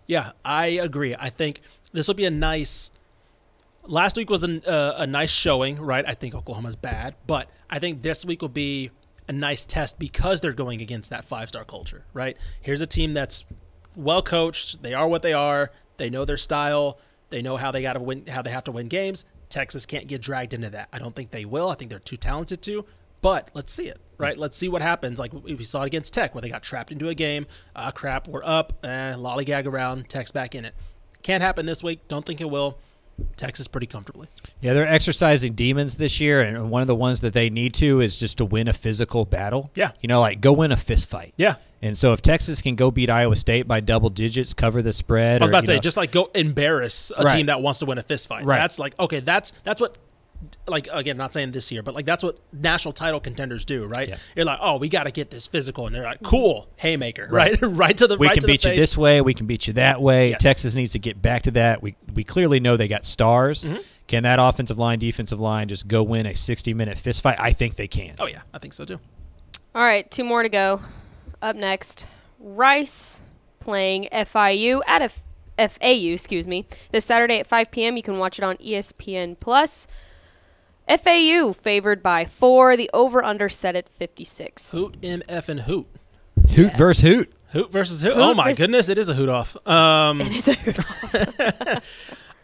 yeah, 0.05 0.34
I 0.45 0.68
agree. 0.68 1.16
I 1.18 1.30
think 1.30 1.62
this 1.91 2.08
will 2.08 2.16
be 2.16 2.26
a 2.26 2.32
nice. 2.32 2.91
Last 3.84 4.16
week 4.16 4.30
was 4.30 4.43
an, 4.43 4.62
uh, 4.68 4.95
a 4.97 5.08
nice 5.08 5.32
showing, 5.32 5.82
right? 5.82 6.05
I 6.08 6.14
think 6.14 6.36
Oklahoma's 6.36 6.76
bad, 6.76 7.16
but 7.26 7.49
I 7.70 7.80
think 7.80 8.03
this 8.03 8.26
week 8.26 8.41
will 8.41 8.49
be 8.49 8.91
a 9.28 9.34
nice 9.34 9.66
test 9.66 9.97
because 9.97 10.39
they're 10.39 10.53
going 10.53 10.82
against 10.82 11.10
that 11.10 11.26
five 11.26 11.49
star 11.49 11.64
culture, 11.64 12.05
right? 12.14 12.38
Here's 12.62 12.82
a 12.82 12.88
team 12.88 13.14
that's 13.14 13.45
well 13.95 14.22
coached. 14.22 14.84
They 14.84 14.93
are 14.93 15.08
what 15.08 15.22
they 15.24 15.34
are. 15.34 15.72
They 15.97 16.10
know 16.10 16.26
their 16.26 16.38
style. 16.38 16.99
They 17.30 17.41
know 17.41 17.58
how 17.58 17.72
they 17.72 17.82
got 17.82 17.93
to 17.93 17.99
win, 17.99 18.28
how 18.28 18.41
they 18.41 18.51
have 18.51 18.66
to 18.66 18.72
win 18.72 18.88
games. 18.88 19.26
Texas 19.49 19.86
can't 19.86 20.08
get 20.08 20.22
dragged 20.22 20.53
into 20.53 20.70
that. 20.70 20.89
I 20.93 20.99
don't 20.99 21.16
think 21.16 21.32
they 21.32 21.45
will. 21.45 21.70
I 21.70 21.76
think 21.76 21.89
they're 21.89 21.99
too 21.99 22.18
talented 22.18 22.62
to. 22.64 22.86
But 23.28 23.51
let's 23.53 23.73
see 23.73 23.88
it, 23.88 23.99
right? 24.17 24.38
Let's 24.38 24.57
see 24.57 24.69
what 24.69 24.82
happens. 24.82 25.19
Like 25.19 25.34
we 25.34 25.61
saw 25.65 25.84
it 25.84 25.88
against 25.88 26.13
Tech, 26.13 26.34
where 26.34 26.41
they 26.41 26.49
got 26.49 26.63
trapped 26.63 26.91
into 26.93 27.09
a 27.09 27.13
game. 27.13 27.45
Ah, 27.75 27.91
crap, 27.91 28.28
we're 28.28 28.43
up. 28.43 28.73
Eh, 28.86 29.13
lollygag 29.15 29.65
around. 29.65 30.07
Tech's 30.07 30.32
back 30.32 30.55
in 30.55 30.63
it. 30.63 30.73
Can't 31.23 31.43
happen 31.43 31.65
this 31.65 31.84
week. 31.84 32.07
Don't 32.07 32.25
think 32.25 32.39
it 32.39 32.49
will. 32.49 32.78
Texas 33.36 33.67
pretty 33.67 33.88
comfortably. 33.88 34.28
Yeah, 34.61 34.73
they're 34.73 34.88
exercising 34.88 35.53
demons 35.53 35.95
this 35.95 36.19
year, 36.19 36.39
and 36.41 36.69
one 36.69 36.82
of 36.82 36.88
the 36.88 36.95
ones 36.95 37.21
that 37.21 37.34
they 37.34 37.49
need 37.49 37.73
to 37.75 37.99
is 37.99 38.17
just 38.17 38.38
to 38.38 38.45
win 38.45 38.67
a 38.67 38.73
physical 38.73 39.25
battle. 39.25 39.71
Yeah. 39.75 39.91
You 40.01 40.07
know, 40.07 40.19
like 40.21 40.39
go 40.39 40.53
win 40.53 40.71
a 40.71 40.78
fist 40.78 41.09
fight. 41.09 41.34
Yeah. 41.36 41.55
And 41.82 41.97
so 41.97 42.13
if 42.13 42.21
Texas 42.21 42.61
can 42.61 42.75
go 42.75 42.91
beat 42.91 43.09
Iowa 43.09 43.36
State 43.36 43.67
by 43.67 43.80
double 43.82 44.09
digits, 44.09 44.53
cover 44.53 44.82
the 44.82 44.93
spread. 44.93 45.41
I 45.41 45.43
was 45.43 45.49
or, 45.49 45.51
about 45.51 45.59
to 45.61 45.65
say, 45.67 45.73
know- 45.75 45.80
just 45.82 45.97
like 45.97 46.11
go 46.11 46.30
embarrass 46.34 47.11
a 47.17 47.23
Right. 47.23 47.38
team 47.38 47.45
that 47.47 47.61
wants 47.61 47.80
to 47.80 47.86
win 47.86 47.97
a 47.97 48.03
fist 48.03 48.28
fight. 48.28 48.45
Right. 48.45 48.57
That's 48.57 48.80
like 48.80 48.97
okay, 48.99 49.19
that's 49.19 49.51
that's 49.63 49.82
what 49.82 49.97
like 50.67 50.88
again, 50.91 51.17
not 51.17 51.33
saying 51.33 51.51
this 51.51 51.71
year, 51.71 51.81
but 51.81 51.93
like 51.95 52.05
that's 52.05 52.23
what 52.23 52.39
national 52.53 52.93
title 52.93 53.19
contenders 53.19 53.65
do, 53.65 53.85
right? 53.85 54.09
Yeah. 54.09 54.17
You're 54.35 54.45
like, 54.45 54.59
oh, 54.61 54.77
we 54.77 54.89
got 54.89 55.03
to 55.03 55.11
get 55.11 55.29
this 55.29 55.47
physical, 55.47 55.88
and 55.88 55.95
they're 55.95 56.03
like, 56.03 56.21
cool, 56.23 56.67
haymaker, 56.75 57.27
right, 57.31 57.57
right, 57.61 57.95
to 57.97 58.07
the 58.07 58.17
we 58.17 58.27
right 58.27 58.33
can 58.33 58.41
to 58.41 58.47
the 58.47 58.53
beat 58.53 58.63
you 58.63 58.71
face. 58.71 58.79
this 58.79 58.97
way. 58.97 59.21
We 59.21 59.33
can 59.33 59.45
beat 59.47 59.67
you 59.67 59.73
that 59.73 60.01
way. 60.01 60.31
Yes. 60.31 60.41
Texas 60.41 60.75
needs 60.75 60.91
to 60.93 60.99
get 60.99 61.21
back 61.21 61.43
to 61.43 61.51
that. 61.51 61.81
We 61.81 61.95
we 62.13 62.23
clearly 62.23 62.59
know 62.59 62.77
they 62.77 62.88
got 62.88 63.05
stars. 63.05 63.63
Mm-hmm. 63.63 63.77
Can 64.07 64.23
that 64.23 64.39
offensive 64.39 64.77
line, 64.77 64.99
defensive 64.99 65.39
line 65.39 65.67
just 65.67 65.88
go 65.88 66.03
win 66.03 66.25
a 66.25 66.35
sixty 66.35 66.73
minute 66.73 66.97
fist 66.97 67.21
fight? 67.21 67.38
I 67.39 67.51
think 67.53 67.75
they 67.75 67.88
can. 67.88 68.15
Oh 68.19 68.27
yeah, 68.27 68.41
I 68.53 68.59
think 68.59 68.73
so 68.73 68.85
too. 68.85 68.99
All 69.75 69.83
right, 69.83 70.09
two 70.09 70.23
more 70.23 70.43
to 70.43 70.49
go. 70.49 70.81
Up 71.41 71.55
next, 71.55 72.07
Rice 72.39 73.21
playing 73.59 74.07
FIU 74.11 74.81
at 74.88 75.01
F- 75.03 75.23
FAU, 75.57 76.13
excuse 76.13 76.47
me. 76.47 76.65
This 76.91 77.05
Saturday 77.05 77.39
at 77.39 77.47
5 77.47 77.69
p.m. 77.69 77.97
You 77.97 78.01
can 78.03 78.17
watch 78.17 78.39
it 78.39 78.43
on 78.43 78.57
ESPN 78.57 79.39
Plus. 79.39 79.88
FAU 80.88 81.53
favored 81.53 82.01
by 82.01 82.25
four. 82.25 82.77
The 82.77 82.89
over/under 82.93 83.49
set 83.49 83.75
at 83.75 83.89
56. 83.89 84.71
Hoot 84.71 85.01
MF 85.01 85.49
and 85.49 85.59
hoot. 85.61 85.88
Hoot 86.51 86.75
versus 86.75 87.01
hoot. 87.03 87.33
Hoot 87.51 87.71
versus 87.71 88.01
hoot. 88.01 88.13
oh 88.15 88.33
my 88.33 88.53
goodness, 88.53 88.89
it 88.89 88.97
is 88.97 89.09
a 89.09 89.13
hoot 89.13 89.29
off. 89.29 89.55
Um, 89.67 90.21
It 90.21 90.31
is 90.33 90.47
a 90.49 90.55
good 90.57 90.79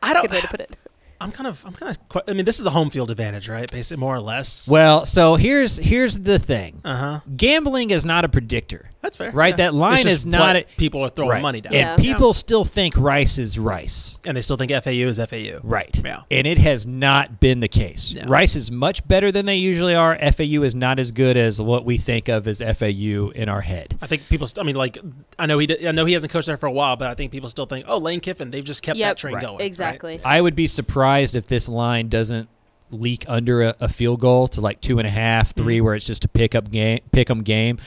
I 0.02 0.14
don't. 0.14 0.30
way 0.32 0.42
to 0.42 0.48
put 0.48 0.60
it. 0.62 0.76
I'm 1.22 1.32
kind 1.32 1.48
of. 1.48 1.64
I'm 1.66 1.74
kind 1.74 1.98
of. 2.12 2.24
I 2.28 2.34
mean, 2.34 2.44
this 2.46 2.60
is 2.60 2.66
a 2.66 2.70
home 2.70 2.90
field 2.90 3.10
advantage, 3.12 3.48
right? 3.48 3.72
Basically, 3.72 4.00
more 4.00 4.16
or 4.16 4.20
less. 4.20 4.68
Well, 4.68 5.06
so 5.06 5.36
here's 5.36 5.78
here's 5.78 6.20
the 6.20 6.38
thing. 6.40 6.82
Uh 6.84 6.96
huh. 6.96 7.20
Gambling 7.38 7.92
is 7.92 8.04
not 8.04 8.26
a 8.26 8.30
predictor. 8.30 8.90
That's 9.04 9.18
fair. 9.18 9.32
Right, 9.32 9.50
yeah. 9.52 9.58
that 9.58 9.74
line 9.76 9.94
It's 9.96 10.04
just 10.04 10.16
is 10.16 10.26
not 10.26 10.40
what 10.42 10.56
a- 10.56 10.66
people 10.78 11.04
are 11.04 11.10
throwing 11.10 11.32
Right. 11.32 11.42
money 11.42 11.60
down, 11.62 11.74
And 11.74 11.82
Yeah. 11.82 11.96
people 12.14 12.34
still 12.34 12.64
think 12.64 12.96
Rice 12.98 13.38
is 13.38 13.60
Rice. 13.60 14.18
and 14.26 14.36
they 14.36 14.42
still 14.42 14.56
think 14.56 14.72
FAU 14.72 15.08
is 15.10 15.20
FAU. 15.20 15.60
Right. 15.62 16.02
Yeah. 16.04 16.22
And 16.32 16.48
it 16.48 16.58
has 16.58 16.88
not 16.88 17.40
been 17.42 17.60
the 17.60 17.68
case. 17.68 18.16
No. 18.16 18.24
Rice 18.30 18.56
is 18.56 18.72
much 18.72 19.06
better 19.08 19.30
than 19.32 19.46
they 19.46 19.58
usually 19.58 19.94
are. 19.94 20.18
FAU 20.22 20.64
is 20.64 20.74
not 20.74 21.00
as 21.00 21.12
good 21.12 21.36
as 21.36 21.60
what 21.62 21.84
we 21.86 21.98
think 21.98 22.30
of 22.30 22.48
as 22.48 22.62
FAU 22.62 23.30
in 23.36 23.50
our 23.50 23.62
head. 23.62 23.98
I 24.02 24.08
think 24.08 24.30
people. 24.30 24.48
St- 24.48 24.64
I 24.64 24.66
mean, 24.66 24.76
like, 24.78 24.98
I 25.38 25.46
know 25.48 25.60
he. 25.60 25.68
Did, 25.68 25.86
I 25.86 25.92
know 25.92 26.06
he 26.06 26.14
hasn't 26.14 26.32
coached 26.32 26.48
there 26.48 26.56
for 26.58 26.68
a 26.68 26.72
while, 26.72 26.96
but 26.96 27.10
I 27.10 27.14
think 27.14 27.32
people 27.32 27.50
still 27.50 27.66
think, 27.66 27.84
oh, 27.90 27.98
Lane 27.98 28.22
Kiffin. 28.22 28.52
They've 28.52 28.64
just 28.64 28.84
kept 28.84 28.98
Yep. 28.98 29.10
that 29.10 29.18
train 29.18 29.34
Right. 29.36 29.44
going. 29.44 29.58
right? 29.58 29.66
Exactly. 29.66 30.20
I 30.24 30.40
would 30.40 30.56
be 30.56 30.66
surprised 30.66 31.36
if 31.36 31.48
this 31.48 31.68
line 31.68 32.08
doesn't 32.08 32.48
leak 32.90 33.26
under 33.28 33.64
a, 33.64 33.76
a 33.82 33.90
field 33.90 34.20
goal 34.22 34.48
to 34.48 34.62
like 34.62 34.80
two 34.80 35.00
and 35.00 35.08
a 35.08 35.12
half, 35.12 35.54
three, 35.56 35.78
Mm-hmm. 35.78 35.86
where 35.86 35.96
it's 35.96 36.06
just 36.06 36.24
a 36.24 36.28
pick 36.30 36.56
up 36.56 36.72
game, 36.72 37.00
pick 37.12 37.30
'em 37.30 37.42
game. 37.42 37.80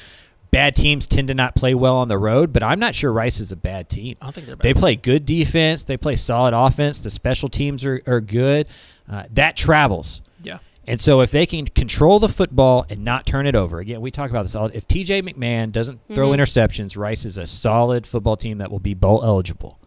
Bad 0.51 0.76
teams 0.76 1.07
tend 1.07 1.28
to 1.28 1.34
not 1.34 1.55
play 1.55 1.74
well 1.74 1.97
on 1.97 2.09
the 2.09 2.18
road, 2.18 2.53
but 2.53 2.62
I'm 2.62 2.78
not 2.78 2.94
sure 2.94 3.12
Rice 3.12 3.40
is 3.40 3.53
a 3.53 3.57
bad 3.57 3.88
team. 3.88 4.16
I 4.20 4.26
don't 4.26 4.34
think 4.34 4.47
they're 4.47 4.57
bad. 4.57 4.62
They 4.64 4.74
play 4.74 4.97
good 4.97 5.26
defense. 5.26 5.84
They 5.84 5.97
play 5.97 6.16
solid 6.16 6.55
offense. 6.55 7.01
The 7.01 7.11
special 7.11 7.49
teams 7.49 7.84
are, 7.84 8.01
are 8.07 8.20
good. 8.20 8.66
Uh, 9.11 9.24
that 9.32 9.57
travels. 9.57 10.22
yeah. 10.42 10.59
And 10.88 11.01
so 11.01 11.20
if 11.20 11.32
they 11.32 11.47
can 11.47 11.66
control 11.66 12.20
the 12.20 12.28
football 12.28 12.86
and 12.88 13.05
not 13.05 13.26
turn 13.26 13.47
it 13.49 13.57
over, 13.57 13.80
again, 13.80 14.01
we 14.01 14.12
talk 14.12 14.30
about 14.30 14.42
this 14.44 14.55
all. 14.55 14.66
If 14.66 14.86
TJ 14.86 15.28
McMahon 15.28 15.72
doesn't 15.72 15.99
throw 16.14 16.30
interceptions, 16.30 16.97
Rice 16.97 17.24
is 17.24 17.36
a 17.36 17.44
solid 17.47 18.07
football 18.07 18.36
team 18.36 18.59
that 18.59 18.70
will 18.70 18.78
be 18.78 18.94
bowl 18.94 19.24
eligible. 19.24 19.80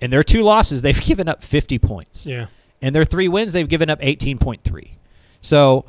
And 0.00 0.12
their 0.12 0.22
two 0.22 0.42
losses, 0.42 0.82
they've 0.82 1.00
given 1.04 1.28
up 1.28 1.42
50 1.42 1.80
points. 1.80 2.24
Yeah. 2.24 2.46
And 2.80 2.94
their 2.94 3.04
three 3.04 3.26
wins, 3.26 3.54
they've 3.54 3.68
given 3.68 3.90
up 3.90 4.00
18.3. 4.00 4.90
So 5.40 5.84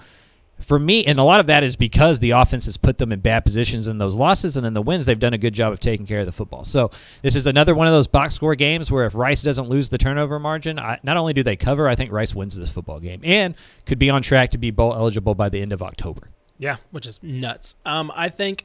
for 0.66 0.80
me, 0.80 1.06
and 1.06 1.20
a 1.20 1.24
lot 1.24 1.40
of 1.40 1.46
that 1.46 1.64
is 1.64 1.76
because 1.76 2.18
the 2.18 2.32
offense 2.32 2.66
has 2.66 2.76
put 2.76 2.98
them 2.98 3.12
in 3.12 3.20
bad 3.20 3.46
positions 3.46 3.88
in 3.88 4.00
those 4.00 4.16
losses, 4.16 4.58
and 4.58 4.66
in 4.66 4.74
the 4.74 4.82
wins, 4.82 5.06
they've 5.06 5.20
done 5.20 5.34
a 5.34 5.38
good 5.38 5.54
job 5.54 5.72
of 5.72 5.80
taking 5.80 6.08
care 6.08 6.22
of 6.22 6.26
the 6.26 6.32
football. 6.32 6.64
So 6.64 6.90
this 7.22 7.36
is 7.36 7.46
another 7.46 7.76
one 7.76 7.86
of 7.86 7.94
those 7.94 8.08
box 8.08 8.34
score 8.34 8.56
games 8.56 8.90
where 8.90 9.06
if 9.06 9.14
Rice 9.14 9.44
doesn't 9.44 9.70
lose 9.70 9.90
the 9.90 10.00
turnover 10.00 10.40
margin, 10.40 10.80
I, 10.80 11.00
not 11.04 11.18
only 11.18 11.34
do 11.34 11.44
they 11.44 11.56
cover, 11.56 11.88
I 11.88 11.94
think 11.96 12.12
Rice 12.12 12.34
wins 12.34 12.58
this 12.58 12.72
football 12.72 13.00
game 13.00 13.22
and 13.24 13.54
could 13.86 14.00
be 14.00 14.10
on 14.10 14.24
track 14.24 14.50
to 14.52 14.58
be 14.58 14.72
bowl 14.72 14.94
eligible 14.94 15.36
by 15.36 15.50
the 15.50 15.62
end 15.62 15.72
of 15.72 15.84
October. 15.84 16.32
Yeah, 16.58 16.78
which 16.90 17.06
is 17.06 17.22
nuts. 17.22 17.76
Um, 17.86 18.12
I 18.16 18.30
think 18.30 18.64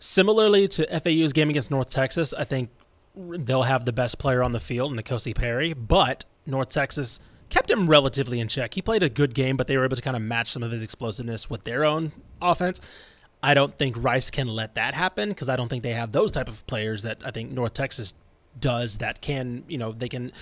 similarly 0.00 0.66
to 0.66 1.00
FAU's 1.00 1.32
game 1.32 1.48
against 1.48 1.70
North 1.70 1.90
Texas, 1.90 2.34
I 2.34 2.42
think 2.42 2.70
they'll 3.14 3.62
have 3.62 3.84
the 3.84 3.92
best 3.92 4.18
player 4.18 4.42
on 4.42 4.50
the 4.50 4.60
field, 4.60 4.92
N'Kosi 4.92 5.34
Perry, 5.34 5.74
but 5.74 6.24
North 6.44 6.70
Texas 6.70 7.20
kept 7.50 7.70
him 7.70 7.88
relatively 7.88 8.40
in 8.40 8.48
check. 8.48 8.74
He 8.74 8.82
played 8.82 9.02
a 9.02 9.08
good 9.08 9.34
game, 9.34 9.56
but 9.56 9.66
they 9.66 9.76
were 9.76 9.84
able 9.84 9.96
to 9.96 10.02
kind 10.02 10.16
of 10.16 10.22
match 10.22 10.50
some 10.50 10.62
of 10.62 10.70
his 10.70 10.82
explosiveness 10.82 11.50
with 11.50 11.64
their 11.64 11.84
own 11.84 12.12
offense. 12.40 12.80
I 13.42 13.54
don't 13.54 13.76
think 13.76 14.02
Rice 14.02 14.30
can 14.30 14.48
let 14.48 14.74
that 14.74 14.94
happen 14.94 15.30
because 15.30 15.48
I 15.48 15.56
don't 15.56 15.68
think 15.68 15.82
they 15.82 15.92
have 15.92 16.12
those 16.12 16.30
type 16.30 16.48
of 16.48 16.66
players 16.66 17.02
that 17.02 17.22
I 17.24 17.30
think 17.30 17.50
North 17.50 17.72
Texas 17.72 18.14
does 18.58 18.98
that 18.98 19.20
can, 19.20 19.64
you 19.68 19.78
know, 19.78 19.92
they 19.92 20.08
can 20.08 20.32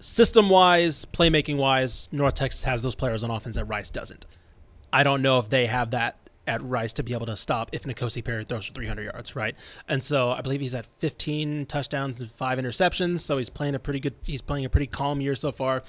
system 0.00 0.48
wise, 0.48 1.04
playmaking 1.04 1.56
wise, 1.56 2.08
North 2.12 2.34
Texas 2.34 2.64
has 2.64 2.82
those 2.82 2.94
players 2.94 3.22
on 3.24 3.30
offense 3.30 3.56
that 3.56 3.64
Rice 3.64 3.90
doesn't. 3.90 4.26
I 4.92 5.02
don't 5.02 5.22
know 5.22 5.38
if 5.38 5.48
they 5.48 5.66
have 5.66 5.90
that 5.90 6.16
at 6.46 6.62
Rice 6.62 6.92
to 6.94 7.02
be 7.02 7.12
able 7.12 7.26
to 7.26 7.36
stop 7.36 7.70
if 7.72 7.82
N'Kosi 7.82 8.24
Perry 8.24 8.44
throws 8.44 8.66
for 8.66 8.72
300 8.72 9.02
yards, 9.02 9.34
right? 9.34 9.56
And 9.88 10.02
so 10.02 10.30
I 10.30 10.40
believe 10.40 10.60
he's 10.60 10.74
at 10.74 10.86
15 10.86 11.66
touchdowns 11.66 12.20
and 12.20 12.30
five 12.30 12.58
interceptions. 12.58 13.20
So 13.20 13.36
he's 13.36 13.50
playing 13.50 13.74
a 13.74 13.78
pretty 13.78 14.00
good. 14.00 14.14
He's 14.24 14.42
playing 14.42 14.64
a 14.64 14.70
pretty 14.70 14.86
calm 14.86 15.20
year 15.20 15.34
so 15.34 15.52
far. 15.52 15.82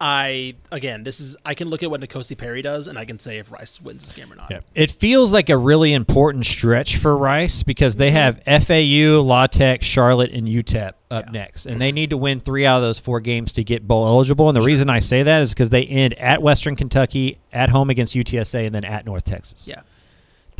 I 0.00 0.54
again, 0.72 1.02
this 1.02 1.20
is 1.20 1.36
I 1.44 1.52
can 1.54 1.68
look 1.68 1.82
at 1.82 1.90
what 1.90 2.00
N'Kosi 2.00 2.36
Perry 2.36 2.62
does, 2.62 2.86
and 2.86 2.96
I 2.96 3.04
can 3.04 3.18
say 3.18 3.38
if 3.38 3.52
Rice 3.52 3.80
wins 3.80 4.02
this 4.02 4.14
game 4.14 4.32
or 4.32 4.36
not. 4.36 4.50
Yeah. 4.50 4.60
It 4.74 4.90
feels 4.90 5.32
like 5.32 5.50
a 5.50 5.56
really 5.56 5.92
important 5.92 6.46
stretch 6.46 6.96
for 6.96 7.14
Rice 7.14 7.62
because 7.62 7.96
they 7.96 8.10
have 8.10 8.42
FAU, 8.44 9.20
La 9.20 9.46
Tech, 9.46 9.82
Charlotte, 9.82 10.30
and 10.32 10.48
UTEP 10.48 10.92
up 11.10 11.30
next, 11.32 11.66
and 11.66 11.80
they 11.80 11.92
need 11.92 12.10
to 12.10 12.16
win 12.16 12.40
three 12.40 12.64
out 12.64 12.78
of 12.78 12.82
those 12.82 12.98
four 12.98 13.20
games 13.20 13.52
to 13.52 13.64
get 13.64 13.86
bowl 13.86 14.06
eligible. 14.06 14.48
And 14.48 14.56
the 14.56 14.62
reason 14.62 14.88
I 14.88 15.00
say 15.00 15.22
that 15.22 15.42
is 15.42 15.52
because 15.52 15.68
they 15.68 15.84
end 15.84 16.14
at 16.14 16.40
Western 16.40 16.76
Kentucky, 16.76 17.38
at 17.52 17.68
home 17.68 17.90
against 17.90 18.14
UTSA, 18.14 18.64
and 18.66 18.74
then 18.74 18.86
at 18.86 19.04
North 19.04 19.24
Texas. 19.24 19.68
Yeah. 19.68 19.82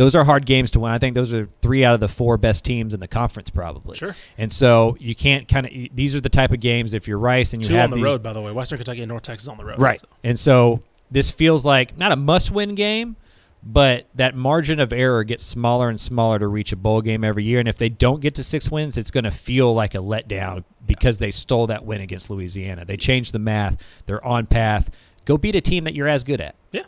Those 0.01 0.17
are 0.17 0.25
hard 0.25 0.47
games 0.47 0.71
to 0.71 0.81
win. 0.81 0.93
I 0.93 0.99
think 0.99 1.15
those 1.15 1.35
are 1.35 1.47
three 1.61 1.85
out 1.85 1.93
of 1.93 2.01
the 2.01 2.09
four 2.09 2.39
best 2.39 2.65
teams 2.65 2.95
in 2.95 3.01
the 3.01 3.07
conference, 3.07 3.51
probably. 3.51 3.99
Sure. 3.99 4.17
And 4.39 4.51
so 4.51 4.97
you 4.99 5.15
can't 5.15 5.47
kind 5.47 5.67
of. 5.67 5.73
These 5.95 6.15
are 6.15 6.23
the 6.23 6.31
type 6.31 6.53
of 6.53 6.61
games 6.61 6.95
if 6.95 7.07
you're 7.07 7.19
Rice 7.19 7.53
and 7.53 7.63
you 7.63 7.69
Two 7.69 7.75
have 7.75 7.85
on 7.85 7.91
the 7.91 7.97
these, 7.97 8.05
road, 8.07 8.23
by 8.23 8.33
the 8.33 8.41
way. 8.41 8.51
Western 8.51 8.79
Kentucky 8.79 9.03
and 9.03 9.11
North 9.11 9.25
Texas 9.25 9.47
on 9.47 9.59
the 9.59 9.65
road. 9.67 9.79
Right. 9.79 9.99
so. 9.99 10.07
And 10.25 10.41
so 10.41 10.83
this 11.11 11.31
feels 11.31 11.67
like 11.67 11.99
not 11.99 12.13
a 12.13 12.17
must 12.17 12.51
win 12.51 12.75
game, 12.77 13.17
but 13.63 14.07
that 14.15 14.35
margin 14.35 14.81
of 14.81 14.91
error 14.91 15.23
gets 15.23 15.45
smaller 15.45 15.91
and 15.91 16.01
smaller 16.01 16.39
to 16.39 16.49
reach 16.49 16.73
a 16.73 16.77
bowl 16.77 17.03
game 17.03 17.23
every 17.23 17.45
year. 17.45 17.61
And 17.61 17.69
if 17.69 17.77
they 17.77 17.91
don't 17.91 18.23
get 18.23 18.35
to 18.37 18.43
six 18.43 18.71
wins, 18.71 18.97
it's 18.97 19.11
going 19.11 19.25
to 19.25 19.31
feel 19.31 19.75
like 19.75 19.95
a 19.95 19.99
letdown 19.99 20.65
because 20.87 21.19
they 21.19 21.31
stole 21.31 21.67
that 21.67 21.85
win 21.85 22.01
against 22.01 22.31
Louisiana. 22.31 22.87
They 22.87 22.97
changed 22.97 23.35
the 23.35 23.39
math, 23.39 23.77
they're 24.07 24.25
on 24.25 24.47
path. 24.47 24.89
Go 25.27 25.37
beat 25.37 25.57
a 25.57 25.61
team 25.61 25.85
that 25.85 25.95
you're 25.95 26.09
as 26.09 26.25
good 26.25 26.41
at. 26.41 26.55
Yeah. 26.73 26.85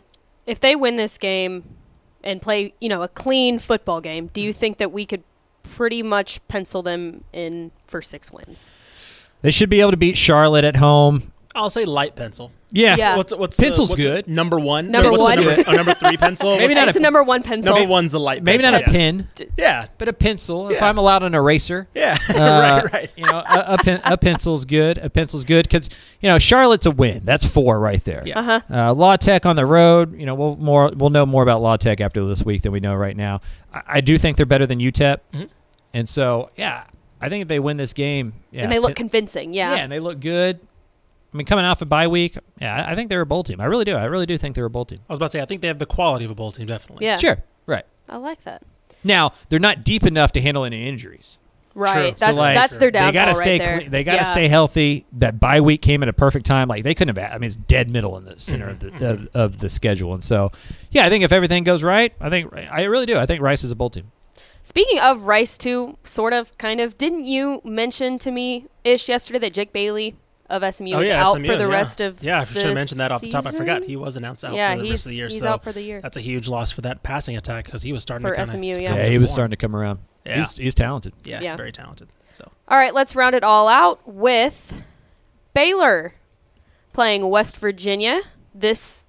If 0.47 0.59
they 0.59 0.75
win 0.75 0.95
this 0.95 1.19
game 1.19 1.63
and 2.23 2.41
play, 2.41 2.73
you 2.79 2.89
know, 2.89 3.01
a 3.01 3.07
clean 3.07 3.59
football 3.59 4.01
game, 4.01 4.27
do 4.33 4.41
you 4.41 4.51
mm. 4.51 4.55
think 4.55 4.77
that 4.77 4.91
we 4.91 5.05
could 5.05 5.23
pretty 5.63 6.03
much 6.03 6.45
pencil 6.47 6.81
them 6.81 7.23
in 7.33 7.71
for 7.87 8.01
six 8.01 8.31
wins? 8.31 8.71
They 9.41 9.51
should 9.51 9.69
be 9.69 9.81
able 9.81 9.91
to 9.91 9.97
beat 9.97 10.17
Charlotte 10.17 10.63
at 10.63 10.77
home. 10.77 11.32
I'll 11.55 11.69
say 11.69 11.85
light 11.85 12.15
pencil. 12.15 12.51
Yeah. 12.71 12.95
Yeah. 12.97 13.15
What's 13.17 13.31
what's 13.35 13.59
Pencil's 13.59 13.89
the, 13.89 13.93
what's 13.93 14.03
good. 14.03 14.25
The 14.25 14.31
number 14.31 14.57
one. 14.59 14.89
Number 14.89 15.11
what's 15.11 15.19
the 15.19 15.23
one. 15.23 15.35
number, 15.45 15.63
oh, 15.67 15.71
number 15.73 15.93
three 15.93 16.17
pencil. 16.17 16.49
Maybe 16.57 16.73
not 16.73 16.87
it's 16.87 16.97
a- 16.97 16.99
a 16.99 17.03
number 17.03 17.21
one 17.21 17.43
pencil. 17.43 17.75
Number 17.75 17.87
one's 17.87 18.11
the 18.13 18.19
light. 18.19 18.41
Maybe 18.41 18.63
pencil, 18.63 18.71
not 18.79 18.81
a 18.81 18.91
yeah. 18.91 18.97
pin, 18.97 19.27
Yeah. 19.57 19.85
but 19.99 20.07
a 20.07 20.13
pencil. 20.13 20.69
If 20.69 20.77
Yeah. 20.77 20.89
I'm 20.89 20.97
allowed 20.97 21.21
an 21.21 21.35
eraser. 21.35 21.87
Yeah. 21.93 22.17
Uh, 22.27 22.33
right. 22.83 22.93
Right. 22.93 23.13
You 23.15 23.25
know, 23.25 23.37
a, 23.47 23.65
a, 23.73 23.77
pen, 23.77 24.01
a 24.03 24.17
pencil's 24.17 24.65
good. 24.65 24.97
A 24.97 25.09
pencil's 25.11 25.45
good 25.45 25.67
because 25.67 25.87
you 26.21 26.27
know 26.29 26.39
Charlotte's 26.39 26.87
a 26.87 26.91
win. 26.91 27.21
That's 27.23 27.45
four 27.45 27.79
right 27.79 28.03
there. 28.03 28.23
Yeah. 28.25 28.39
Uh-huh. 28.39 28.59
Uh, 28.71 28.93
La 28.95 29.15
Tech 29.17 29.45
on 29.45 29.55
the 29.55 29.67
road. 29.67 30.19
You 30.19 30.25
know, 30.25 30.33
we'll 30.33 30.55
more 30.55 30.91
we'll 30.95 31.11
know 31.11 31.27
more 31.27 31.43
about 31.43 31.61
La 31.61 31.77
Tech 31.77 32.01
after 32.01 32.25
this 32.25 32.43
week 32.43 32.63
than 32.63 32.71
we 32.71 32.79
know 32.79 32.95
right 32.95 33.15
now. 33.15 33.41
I, 33.71 33.81
I 33.87 34.01
do 34.01 34.17
think 34.17 34.37
they're 34.37 34.47
better 34.47 34.65
than 34.65 34.79
UTEP, 34.79 35.17
Mhm. 35.31 35.49
and 35.93 36.09
so 36.09 36.49
yeah, 36.57 36.85
I 37.21 37.29
think 37.29 37.43
if 37.43 37.47
they 37.47 37.59
win 37.59 37.77
this 37.77 37.93
game, 37.93 38.33
yeah, 38.51 38.63
And 38.63 38.71
they 38.71 38.79
look 38.79 38.89
Pen- 38.95 38.95
convincing, 39.09 39.53
yeah. 39.53 39.75
yeah, 39.75 39.83
and 39.83 39.91
they 39.91 39.99
look 39.99 40.19
good. 40.19 40.59
I 41.33 41.37
mean, 41.37 41.45
coming 41.47 41.65
off 41.65 41.81
a 41.81 41.85
bye 41.85 42.07
week, 42.07 42.37
yeah, 42.61 42.75
I, 42.85 42.91
I 42.91 42.95
think 42.95 43.09
they're 43.09 43.21
a 43.21 43.25
bowl 43.25 43.43
team. 43.43 43.59
I 43.59 43.65
really 43.65 43.85
do. 43.85 43.95
I 43.95 44.05
really 44.05 44.25
do 44.27 44.37
think 44.37 44.55
they're 44.55 44.65
a 44.65 44.69
bowl 44.69 44.85
team. 44.85 44.99
I 45.09 45.13
was 45.13 45.17
about 45.19 45.27
to 45.31 45.37
say 45.37 45.41
I 45.41 45.45
think 45.45 45.61
they 45.61 45.67
have 45.67 45.79
the 45.79 45.85
quality 45.85 46.25
of 46.25 46.31
a 46.31 46.35
bowl 46.35 46.51
team, 46.51 46.67
definitely. 46.67 47.05
Yeah. 47.05 47.17
Sure, 47.17 47.37
right. 47.65 47.85
I 48.07 48.17
like 48.17 48.43
that. 48.43 48.61
Now 49.03 49.33
they're 49.49 49.59
not 49.59 49.83
deep 49.83 50.03
enough 50.03 50.31
to 50.33 50.41
handle 50.41 50.63
any 50.63 50.87
injuries. 50.87 51.39
Right. 51.75 52.17
So, 52.19 52.25
That's 52.25 52.37
like, 52.37 52.53
that's 52.55 52.77
their 52.77 52.91
downfall 52.91 53.11
they 53.11 53.13
gotta 53.13 53.33
stay. 53.33 53.51
right 53.57 53.65
there. 53.65 53.79
cle- 53.81 53.89
they 53.89 54.03
gotta 54.03 54.17
Yeah. 54.17 54.23
stay 54.31 54.47
healthy. 54.47 55.05
That 55.13 55.39
bye 55.39 55.59
week 55.59 55.81
came 55.81 56.03
at 56.03 56.09
a 56.09 56.13
perfect 56.13 56.45
time. 56.45 56.67
Like 56.67 56.83
they 56.83 56.93
couldn't 56.93 57.17
have. 57.17 57.31
I 57.33 57.37
mean, 57.39 57.47
it's 57.47 57.55
dead 57.55 57.89
middle 57.89 58.15
in 58.15 58.25
the 58.25 58.39
center 58.39 58.69
of 58.69 58.77
Mm-hmm, 58.77 58.97
the 58.99 59.09
of, 59.09 59.27
of 59.33 59.59
the 59.59 59.69
schedule. 59.71 60.13
And 60.13 60.23
so, 60.23 60.51
yeah, 60.91 61.03
I 61.03 61.09
think 61.09 61.23
if 61.23 61.31
everything 61.31 61.63
goes 61.63 61.81
right, 61.81 62.13
I 62.21 62.29
think 62.29 62.53
I 62.53 62.83
really 62.83 63.07
do. 63.07 63.17
I 63.17 63.25
think 63.25 63.41
Rice 63.41 63.63
is 63.63 63.71
a 63.71 63.75
bowl 63.75 63.89
team. 63.89 64.11
Speaking 64.61 64.99
of 64.99 65.23
Rice, 65.23 65.57
too, 65.57 65.97
sort 66.05 66.31
of, 66.31 66.55
kind 66.57 66.79
of, 66.79 66.95
didn't 66.97 67.25
you 67.25 67.59
mention 67.65 68.17
to 68.19 68.31
me 68.31 68.67
ish 68.85 69.09
yesterday 69.09 69.39
that 69.39 69.53
Jake 69.53 69.73
Bailey 69.73 70.15
of 70.49 70.61
SMU 70.73 70.91
Oh 70.93 70.99
is 70.99 71.07
yeah, 71.07 71.25
out 71.25 71.35
SMU, 71.37 71.45
for 71.45 71.55
the 71.55 71.63
yeah. 71.63 71.69
rest 71.73 72.01
of 72.01 72.21
yeah. 72.23 72.41
I 72.41 72.45
should 72.45 72.55
the 72.57 72.61
have 72.67 72.75
mentioned 72.75 72.99
that 72.99 73.11
off 73.11 73.21
the 73.21 73.29
top. 73.29 73.45
I 73.45 73.51
forgot 73.51 73.83
he 73.83 73.95
was 73.95 74.17
announced 74.17 74.43
out 74.43 74.53
Yeah, 74.53 74.73
for 74.73 74.79
the 74.79 74.83
he's, 74.85 74.91
rest 74.91 75.05
of 75.05 75.09
the 75.11 75.15
year. 75.15 75.27
he's 75.27 75.39
so 75.41 75.49
out 75.49 75.63
for 75.63 75.71
the 75.71 75.81
year. 75.81 76.01
that's 76.01 76.17
a 76.17 76.21
huge 76.21 76.47
loss 76.47 76.71
for 76.71 76.81
that 76.81 77.01
passing 77.03 77.37
attack 77.37 77.65
because 77.65 77.81
he 77.81 77.93
was 77.93 78.01
starting 78.03 78.25
For 78.27 78.31
to 78.31 78.37
kinda 78.37 78.51
SMU, 78.51 78.65
yeah. 78.81 78.95
Yeah, 78.95 79.03
to 79.05 79.09
he 79.09 79.17
was 79.17 79.31
starting 79.31 79.51
to 79.51 79.57
come 79.57 79.75
around. 79.75 79.99
Yeah. 80.25 80.37
He's 80.37 80.57
he's 80.57 80.75
talented. 80.75 81.13
Yeah, 81.23 81.39
Yeah. 81.41 81.55
very 81.55 81.71
talented. 81.71 82.09
So 82.33 82.49
All 82.67 82.77
right, 82.77 82.93
let's 82.93 83.15
round 83.15 83.35
it 83.35 83.43
all 83.43 83.67
out 83.67 84.01
with 84.07 84.73
Baylor 85.53 86.15
playing 86.93 87.29
West 87.29 87.57
Virginia 87.57 88.21
this. 88.53 89.05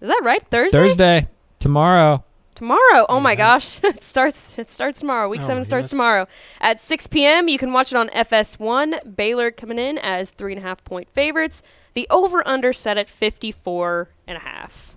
Is 0.00 0.08
that 0.08 0.20
right? 0.22 0.42
Thursday? 0.50 0.76
Thursday, 0.78 1.28
tomorrow. 1.58 2.22
Tomorrow. 2.56 3.06
Oh 3.08 3.20
my 3.20 3.34
gosh. 3.36 3.80
it 3.84 4.02
starts 4.02 4.58
it 4.58 4.68
starts 4.70 4.98
tomorrow. 5.00 5.28
Week 5.28 5.42
Oh 5.42 5.46
7 5.46 5.64
starts 5.64 5.84
goodness. 5.86 5.90
tomorrow 5.90 6.26
at 6.60 6.80
6 6.80 7.06
p.m. 7.06 7.48
You 7.48 7.58
can 7.58 7.72
watch 7.72 7.92
it 7.92 7.96
on 7.96 8.08
FS1. 8.08 9.14
Baylor 9.14 9.50
coming 9.52 9.78
in 9.78 9.98
as 9.98 10.30
three 10.30 10.52
and 10.52 10.60
a 10.60 10.66
half 10.66 10.82
point 10.82 11.08
favorites. 11.10 11.62
The 11.94 12.06
over 12.10 12.46
under 12.48 12.72
set 12.72 12.98
at 12.98 13.08
54 13.08 14.08
and 14.26 14.38
a 14.38 14.40
half. 14.40 14.96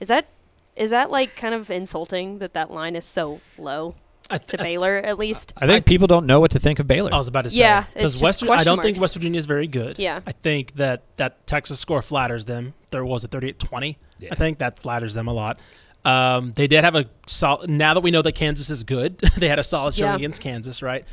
Is 0.00 0.08
that 0.08 0.26
is 0.74 0.90
that 0.90 1.10
like 1.10 1.36
kind 1.36 1.54
of 1.54 1.70
insulting 1.70 2.38
that 2.40 2.52
that 2.52 2.70
line 2.70 2.96
is 2.96 3.04
so 3.04 3.40
low 3.56 3.94
I, 4.28 4.38
to 4.38 4.58
Baylor 4.58 4.96
at 4.96 5.18
least? 5.18 5.52
I 5.56 5.66
think 5.66 5.86
people 5.86 6.06
don't 6.06 6.26
know 6.26 6.40
what 6.40 6.50
to 6.50 6.58
think 6.60 6.78
of 6.78 6.86
Baylor. 6.86 7.14
I 7.14 7.16
was 7.16 7.28
about 7.28 7.44
to 7.44 7.50
say 7.50 7.60
Yeah, 7.60 7.84
because 7.94 8.20
West. 8.20 8.42
I 8.42 8.64
don't 8.64 8.82
think. 8.82 9.00
West 9.00 9.14
Virginia 9.14 9.38
is 9.38 9.46
very 9.46 9.66
good. 9.68 9.98
Yeah. 9.98 10.20
I 10.26 10.32
think 10.32 10.74
that 10.74 11.02
that 11.16 11.46
Texas 11.46 11.80
score 11.80 12.02
flatters 12.02 12.44
them. 12.44 12.74
There 12.90 13.04
was 13.04 13.24
a 13.24 13.28
38-20. 13.28 13.96
Yeah. 14.18 14.28
I 14.32 14.34
think 14.34 14.58
that 14.58 14.78
flatters 14.78 15.14
them 15.14 15.28
a 15.28 15.32
lot. 15.32 15.58
Um, 16.06 16.52
they 16.52 16.66
did 16.68 16.84
have 16.84 16.94
a 16.94 17.06
solid. 17.26 17.68
Now 17.68 17.94
that 17.94 18.00
we 18.02 18.10
know 18.10 18.22
that 18.22 18.32
Kansas 18.32 18.70
is 18.70 18.84
good, 18.84 19.18
they 19.36 19.48
had 19.48 19.58
a 19.58 19.64
solid 19.64 19.94
showing 19.94 20.12
Yeah. 20.12 20.16
against 20.16 20.40
Kansas, 20.40 20.82
right? 20.82 21.04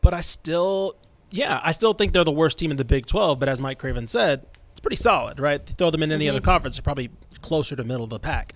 But 0.00 0.12
I 0.14 0.20
still, 0.20 0.96
yeah, 1.30 1.60
I 1.62 1.72
still 1.72 1.92
think 1.94 2.12
they're 2.12 2.24
the 2.24 2.32
worst 2.32 2.58
team 2.58 2.70
in 2.70 2.76
the 2.76 2.84
Big 2.84 3.06
12. 3.06 3.38
But 3.38 3.48
as 3.48 3.60
Mike 3.60 3.78
Craven 3.78 4.06
said, 4.06 4.44
it's 4.72 4.80
pretty 4.80 4.96
solid, 4.96 5.38
right? 5.40 5.64
throw 5.78 5.90
them 5.90 6.02
in 6.02 6.10
any 6.12 6.26
Mm-hmm. 6.26 6.36
other 6.36 6.44
conference, 6.44 6.76
they're 6.76 6.82
probably 6.82 7.10
closer 7.42 7.76
to 7.76 7.84
middle 7.84 8.04
of 8.04 8.10
the 8.10 8.18
pack. 8.18 8.54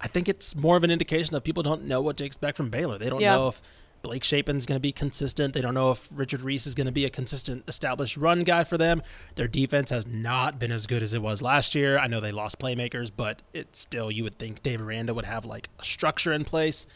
I 0.00 0.08
think 0.08 0.28
it's 0.28 0.56
more 0.56 0.76
of 0.76 0.82
an 0.84 0.90
indication 0.90 1.34
that 1.34 1.42
people 1.42 1.62
don't 1.62 1.84
know 1.84 2.00
what 2.00 2.16
to 2.16 2.24
expect 2.24 2.56
from 2.56 2.70
Baylor. 2.70 2.98
They 2.98 3.10
don't 3.10 3.20
Yeah. 3.20 3.36
know 3.36 3.48
if 3.48 3.62
Blake 4.02 4.24
Shapen's 4.24 4.66
going 4.66 4.76
to 4.76 4.80
be 4.80 4.92
consistent. 4.92 5.54
They 5.54 5.60
don't 5.60 5.74
know 5.74 5.90
if 5.90 6.08
Richard 6.12 6.42
Reese 6.42 6.66
is 6.66 6.74
going 6.74 6.86
to 6.86 6.92
be 6.92 7.04
a 7.04 7.10
consistent, 7.10 7.68
established 7.68 8.16
run 8.16 8.44
guy 8.44 8.64
for 8.64 8.78
them. 8.78 9.02
Their 9.34 9.48
defense 9.48 9.90
has 9.90 10.06
not 10.06 10.58
been 10.58 10.72
as 10.72 10.86
good 10.86 11.02
as 11.02 11.14
it 11.14 11.22
was 11.22 11.42
last 11.42 11.74
year. 11.74 11.98
I 11.98 12.06
know 12.06 12.20
they 12.20 12.32
lost 12.32 12.58
playmakers, 12.58 13.10
but 13.14 13.42
it's 13.52 13.78
still 13.78 14.10
you 14.10 14.24
would 14.24 14.38
think 14.38 14.62
Dave 14.62 14.80
Aranda 14.80 15.14
would 15.14 15.26
have 15.26 15.44
like 15.44 15.68
a 15.78 15.84
structure 15.84 16.32
in 16.32 16.44
place. 16.44 16.86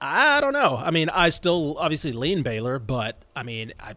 I 0.00 0.40
don't 0.40 0.52
know. 0.52 0.76
I 0.76 0.90
mean, 0.90 1.08
I 1.08 1.30
still 1.30 1.78
obviously 1.78 2.12
lean 2.12 2.42
Baylor, 2.42 2.78
but 2.78 3.24
I 3.34 3.42
mean, 3.42 3.72
I, 3.80 3.94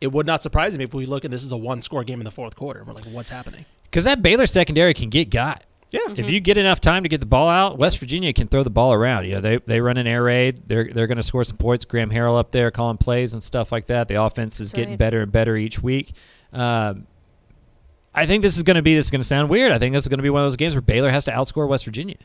it, 0.00 0.10
would 0.10 0.26
not 0.26 0.42
surprise 0.42 0.76
me 0.76 0.84
if 0.84 0.94
we 0.94 1.06
look 1.06 1.24
and 1.24 1.32
this 1.32 1.44
is 1.44 1.52
a 1.52 1.56
one-score 1.56 2.02
game 2.02 2.20
in 2.20 2.24
the 2.24 2.30
fourth 2.32 2.56
quarter. 2.56 2.82
We're 2.84 2.94
like, 2.94 3.04
what's 3.04 3.30
happening? 3.30 3.64
because 3.96 4.04
that 4.04 4.22
Baylor 4.22 4.46
secondary 4.46 4.92
can 4.92 5.08
get 5.08 5.30
got. 5.30 5.64
Yeah. 5.90 6.00
If 6.16 6.28
you 6.28 6.40
get 6.40 6.56
enough 6.56 6.80
time 6.80 7.04
to 7.04 7.08
get 7.08 7.20
the 7.20 7.26
ball 7.26 7.48
out, 7.48 7.78
West 7.78 7.98
Virginia 7.98 8.32
can 8.32 8.48
throw 8.48 8.62
the 8.64 8.70
ball 8.70 8.92
around. 8.92 9.26
You 9.26 9.36
know, 9.36 9.40
they 9.40 9.58
they 9.58 9.80
run 9.80 9.96
an 9.96 10.06
air 10.06 10.22
raid. 10.22 10.62
They're 10.66 10.90
they're 10.92 11.06
going 11.06 11.16
to 11.16 11.22
score 11.22 11.44
some 11.44 11.56
points. 11.56 11.84
Graham 11.84 12.10
Harrell 12.10 12.38
up 12.38 12.50
there 12.50 12.70
calling 12.70 12.96
plays 12.96 13.34
and 13.34 13.42
stuff 13.42 13.70
like 13.70 13.86
that. 13.86 14.08
The 14.08 14.20
offense 14.22 14.60
is 14.60 14.70
That's 14.70 14.76
getting 14.76 14.90
right. 14.92 14.98
better 14.98 15.22
and 15.22 15.30
better 15.30 15.56
each 15.56 15.80
week. 15.82 16.12
Um, 16.52 17.06
I 18.14 18.26
think 18.26 18.42
this 18.42 18.56
is 18.56 18.62
going 18.62 18.76
to 18.76 18.82
be. 18.82 18.94
This 18.94 19.06
is 19.06 19.10
going 19.10 19.20
to 19.20 19.26
sound 19.26 19.48
weird. 19.48 19.72
I 19.72 19.78
think 19.78 19.94
this 19.94 20.02
is 20.04 20.08
going 20.08 20.18
to 20.18 20.22
be 20.22 20.30
one 20.30 20.42
of 20.42 20.46
those 20.46 20.56
games 20.56 20.74
where 20.74 20.82
Baylor 20.82 21.10
has 21.10 21.24
to 21.24 21.30
outscore 21.32 21.68
West 21.68 21.84
Virginia, 21.84 22.16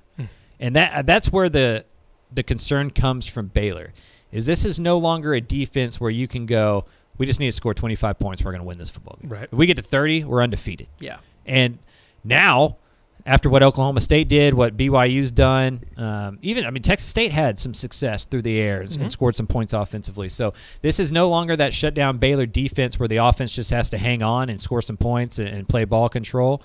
and 0.59 0.75
that 0.75 1.05
that's 1.05 1.31
where 1.31 1.49
the 1.49 1.85
the 2.31 2.43
concern 2.43 2.89
comes 2.91 3.27
from 3.27 3.47
Baylor. 3.47 3.93
Is 4.31 4.45
this 4.45 4.63
is 4.65 4.79
no 4.79 4.97
longer 4.97 5.33
a 5.33 5.41
defense 5.41 5.99
where 5.99 6.09
you 6.09 6.27
can 6.27 6.45
go. 6.45 6.85
We 7.17 7.25
just 7.25 7.39
need 7.39 7.47
to 7.47 7.51
score 7.51 7.73
25 7.73 8.17
points. 8.17 8.41
We're 8.43 8.51
going 8.51 8.61
to 8.61 8.67
win 8.67 8.77
this 8.79 8.89
football 8.89 9.17
game. 9.21 9.29
Right. 9.29 9.43
If 9.43 9.53
we 9.53 9.67
get 9.67 9.75
to 9.75 9.83
30, 9.83 10.23
we're 10.23 10.41
undefeated. 10.41 10.87
Yeah. 10.99 11.17
And 11.45 11.77
now, 12.23 12.77
after 13.25 13.49
what 13.49 13.63
Oklahoma 13.63 14.01
State 14.01 14.27
did, 14.27 14.53
what 14.53 14.77
BYU's 14.77 15.31
done, 15.31 15.83
um, 15.97 16.39
even 16.41 16.65
I 16.65 16.71
mean 16.71 16.81
Texas 16.81 17.09
State 17.09 17.31
had 17.31 17.59
some 17.59 17.73
success 17.73 18.25
through 18.25 18.41
the 18.43 18.59
air 18.59 18.81
and, 18.81 18.95
and 18.97 19.11
scored 19.11 19.35
some 19.35 19.47
points 19.47 19.73
offensively. 19.73 20.29
So 20.29 20.53
this 20.81 20.99
is 20.99 21.11
no 21.11 21.29
longer 21.29 21.55
that 21.55 21.73
shutdown 21.73 22.17
Baylor 22.17 22.45
defense 22.45 22.99
where 22.99 23.07
the 23.07 23.17
offense 23.17 23.53
just 23.53 23.71
has 23.71 23.89
to 23.91 23.97
hang 23.97 24.23
on 24.23 24.49
and 24.49 24.61
score 24.61 24.81
some 24.81 24.97
points 24.97 25.39
and, 25.39 25.49
and 25.49 25.67
play 25.67 25.85
ball 25.85 26.09
control. 26.09 26.61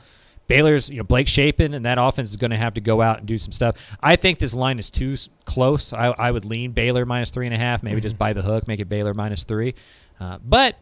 Baylor's, 0.48 0.88
you 0.88 0.98
know, 0.98 1.02
Blake 1.02 1.28
Shapen 1.28 1.74
and 1.74 1.84
that 1.86 1.98
offense 1.98 2.30
is 2.30 2.36
going 2.36 2.52
to 2.52 2.56
have 2.56 2.74
to 2.74 2.80
go 2.80 3.02
out 3.02 3.18
and 3.18 3.26
do 3.26 3.36
some 3.36 3.52
stuff. 3.52 3.76
I 4.00 4.16
think 4.16 4.38
this 4.38 4.54
line 4.54 4.78
is 4.78 4.90
too 4.90 5.16
close. 5.44 5.92
I, 5.92 6.06
I 6.06 6.30
would 6.30 6.44
lean 6.44 6.72
Baylor 6.72 7.04
minus 7.04 7.30
three 7.30 7.46
and 7.46 7.54
a 7.54 7.58
half, 7.58 7.82
maybe 7.82 8.00
just 8.00 8.16
buy 8.16 8.32
the 8.32 8.42
hook, 8.42 8.68
make 8.68 8.80
it 8.80 8.88
Baylor 8.88 9.14
minus 9.14 9.44
three. 9.44 9.74
Uh, 10.20 10.38
but 10.44 10.76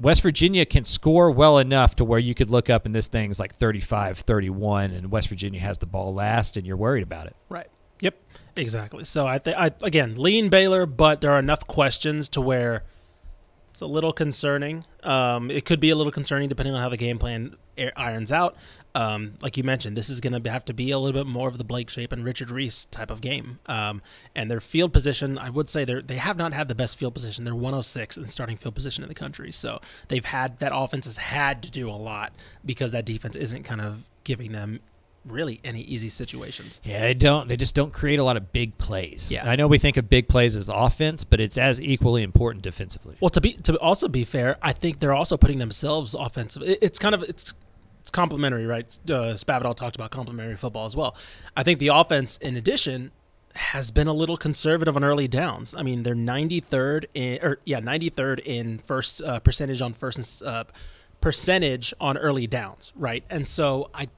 West 0.00 0.22
Virginia 0.22 0.64
can 0.64 0.84
score 0.84 1.30
well 1.30 1.58
enough 1.58 1.96
to 1.96 2.04
where 2.04 2.18
you 2.18 2.34
could 2.34 2.50
look 2.50 2.70
up 2.70 2.86
and 2.86 2.94
this 2.94 3.08
thing's 3.08 3.40
like 3.40 3.56
35 3.56 4.18
31 4.18 4.92
and 4.92 5.10
West 5.10 5.28
Virginia 5.28 5.60
has 5.60 5.78
the 5.78 5.86
ball 5.86 6.14
last 6.14 6.56
and 6.56 6.66
you're 6.66 6.76
worried 6.76 7.02
about 7.02 7.26
it. 7.26 7.36
Right. 7.48 7.68
Yep. 8.00 8.16
Exactly. 8.56 9.04
So 9.04 9.26
I 9.26 9.38
think 9.38 9.56
I 9.56 9.70
again 9.82 10.14
lean 10.16 10.48
Baylor, 10.48 10.86
but 10.86 11.20
there 11.20 11.32
are 11.32 11.38
enough 11.38 11.66
questions 11.66 12.28
to 12.30 12.40
where 12.40 12.84
it's 13.70 13.80
a 13.80 13.86
little 13.86 14.12
concerning. 14.12 14.84
Um, 15.02 15.50
it 15.50 15.64
could 15.64 15.80
be 15.80 15.90
a 15.90 15.96
little 15.96 16.12
concerning 16.12 16.48
depending 16.48 16.74
on 16.74 16.80
how 16.80 16.88
the 16.88 16.96
game 16.96 17.18
plan 17.18 17.56
air- 17.76 17.92
irons 17.96 18.32
out. 18.32 18.56
Um, 18.98 19.34
like 19.42 19.56
you 19.56 19.62
mentioned, 19.62 19.96
this 19.96 20.10
is 20.10 20.20
going 20.20 20.42
to 20.42 20.50
have 20.50 20.64
to 20.64 20.74
be 20.74 20.90
a 20.90 20.98
little 20.98 21.18
bit 21.24 21.30
more 21.30 21.48
of 21.48 21.56
the 21.56 21.64
Blake 21.64 21.88
Shape 21.88 22.10
and 22.12 22.24
Richard 22.24 22.50
Reese 22.50 22.86
type 22.86 23.10
of 23.10 23.20
game. 23.20 23.60
Um, 23.66 24.02
and 24.34 24.50
their 24.50 24.60
field 24.60 24.92
position, 24.92 25.38
I 25.38 25.50
would 25.50 25.68
say 25.68 25.84
they 25.84 26.00
they 26.00 26.16
have 26.16 26.36
not 26.36 26.52
had 26.52 26.66
the 26.68 26.74
best 26.74 26.98
field 26.98 27.14
position. 27.14 27.44
They're 27.44 27.54
106 27.54 28.16
in 28.16 28.26
starting 28.26 28.56
field 28.56 28.74
position 28.74 29.04
in 29.04 29.08
the 29.08 29.14
country. 29.14 29.52
So 29.52 29.80
they've 30.08 30.24
had 30.24 30.58
that 30.58 30.72
offense 30.74 31.04
has 31.06 31.16
had 31.18 31.62
to 31.62 31.70
do 31.70 31.88
a 31.88 31.92
lot 31.92 32.32
because 32.64 32.90
that 32.92 33.04
defense 33.04 33.36
isn't 33.36 33.62
kind 33.62 33.80
of 33.80 34.04
giving 34.24 34.50
them 34.52 34.80
really 35.24 35.60
any 35.62 35.82
easy 35.82 36.08
situations. 36.08 36.80
Yeah, 36.84 37.00
they 37.02 37.14
don't. 37.14 37.48
They 37.48 37.56
just 37.56 37.74
don't 37.74 37.92
create 37.92 38.18
a 38.18 38.24
lot 38.24 38.36
of 38.36 38.50
big 38.52 38.76
plays. 38.78 39.30
Yeah. 39.30 39.48
I 39.48 39.56
know 39.56 39.66
we 39.68 39.78
think 39.78 39.96
of 39.96 40.08
big 40.08 40.26
plays 40.28 40.56
as 40.56 40.68
offense, 40.68 41.22
but 41.22 41.38
it's 41.38 41.58
as 41.58 41.80
equally 41.80 42.22
important 42.22 42.62
defensively. 42.64 43.16
Well, 43.20 43.28
to 43.30 43.40
be 43.40 43.52
to 43.52 43.76
also 43.78 44.08
be 44.08 44.24
fair, 44.24 44.56
I 44.62 44.72
think 44.72 44.98
they're 45.00 45.12
also 45.12 45.36
putting 45.36 45.58
themselves 45.58 46.14
offensive. 46.14 46.62
it- 46.62 46.78
It's 46.82 46.98
kind 46.98 47.14
of 47.14 47.22
it's 47.24 47.52
it's 48.08 48.14
complementary, 48.14 48.64
right? 48.64 48.86
Uh, 49.04 49.36
Spavital 49.36 49.76
talked 49.76 49.94
about 49.94 50.10
complementary 50.10 50.56
football 50.56 50.86
as 50.86 50.96
well. 50.96 51.14
I 51.54 51.62
think 51.62 51.78
the 51.78 51.88
offense, 51.88 52.38
in 52.38 52.56
addition, 52.56 53.12
has 53.54 53.90
been 53.90 54.06
a 54.06 54.14
little 54.14 54.38
conservative 54.38 54.96
on 54.96 55.04
early 55.04 55.28
downs. 55.28 55.74
I 55.74 55.82
mean, 55.82 56.04
they're 56.04 56.14
93rd 56.14 57.04
in 57.12 57.38
or 57.42 57.58
yeah, 57.66 57.80
93rd 57.80 58.40
in 58.46 58.78
first 58.78 59.22
uh, 59.22 59.40
percentage 59.40 59.82
on 59.82 59.92
first 59.92 60.40
and, 60.40 60.48
uh, 60.48 60.64
percentage 61.20 61.92
on 62.00 62.16
early 62.16 62.46
downs, 62.46 62.94
right? 62.96 63.24
And 63.28 63.46
so 63.46 63.90
I. 63.94 64.08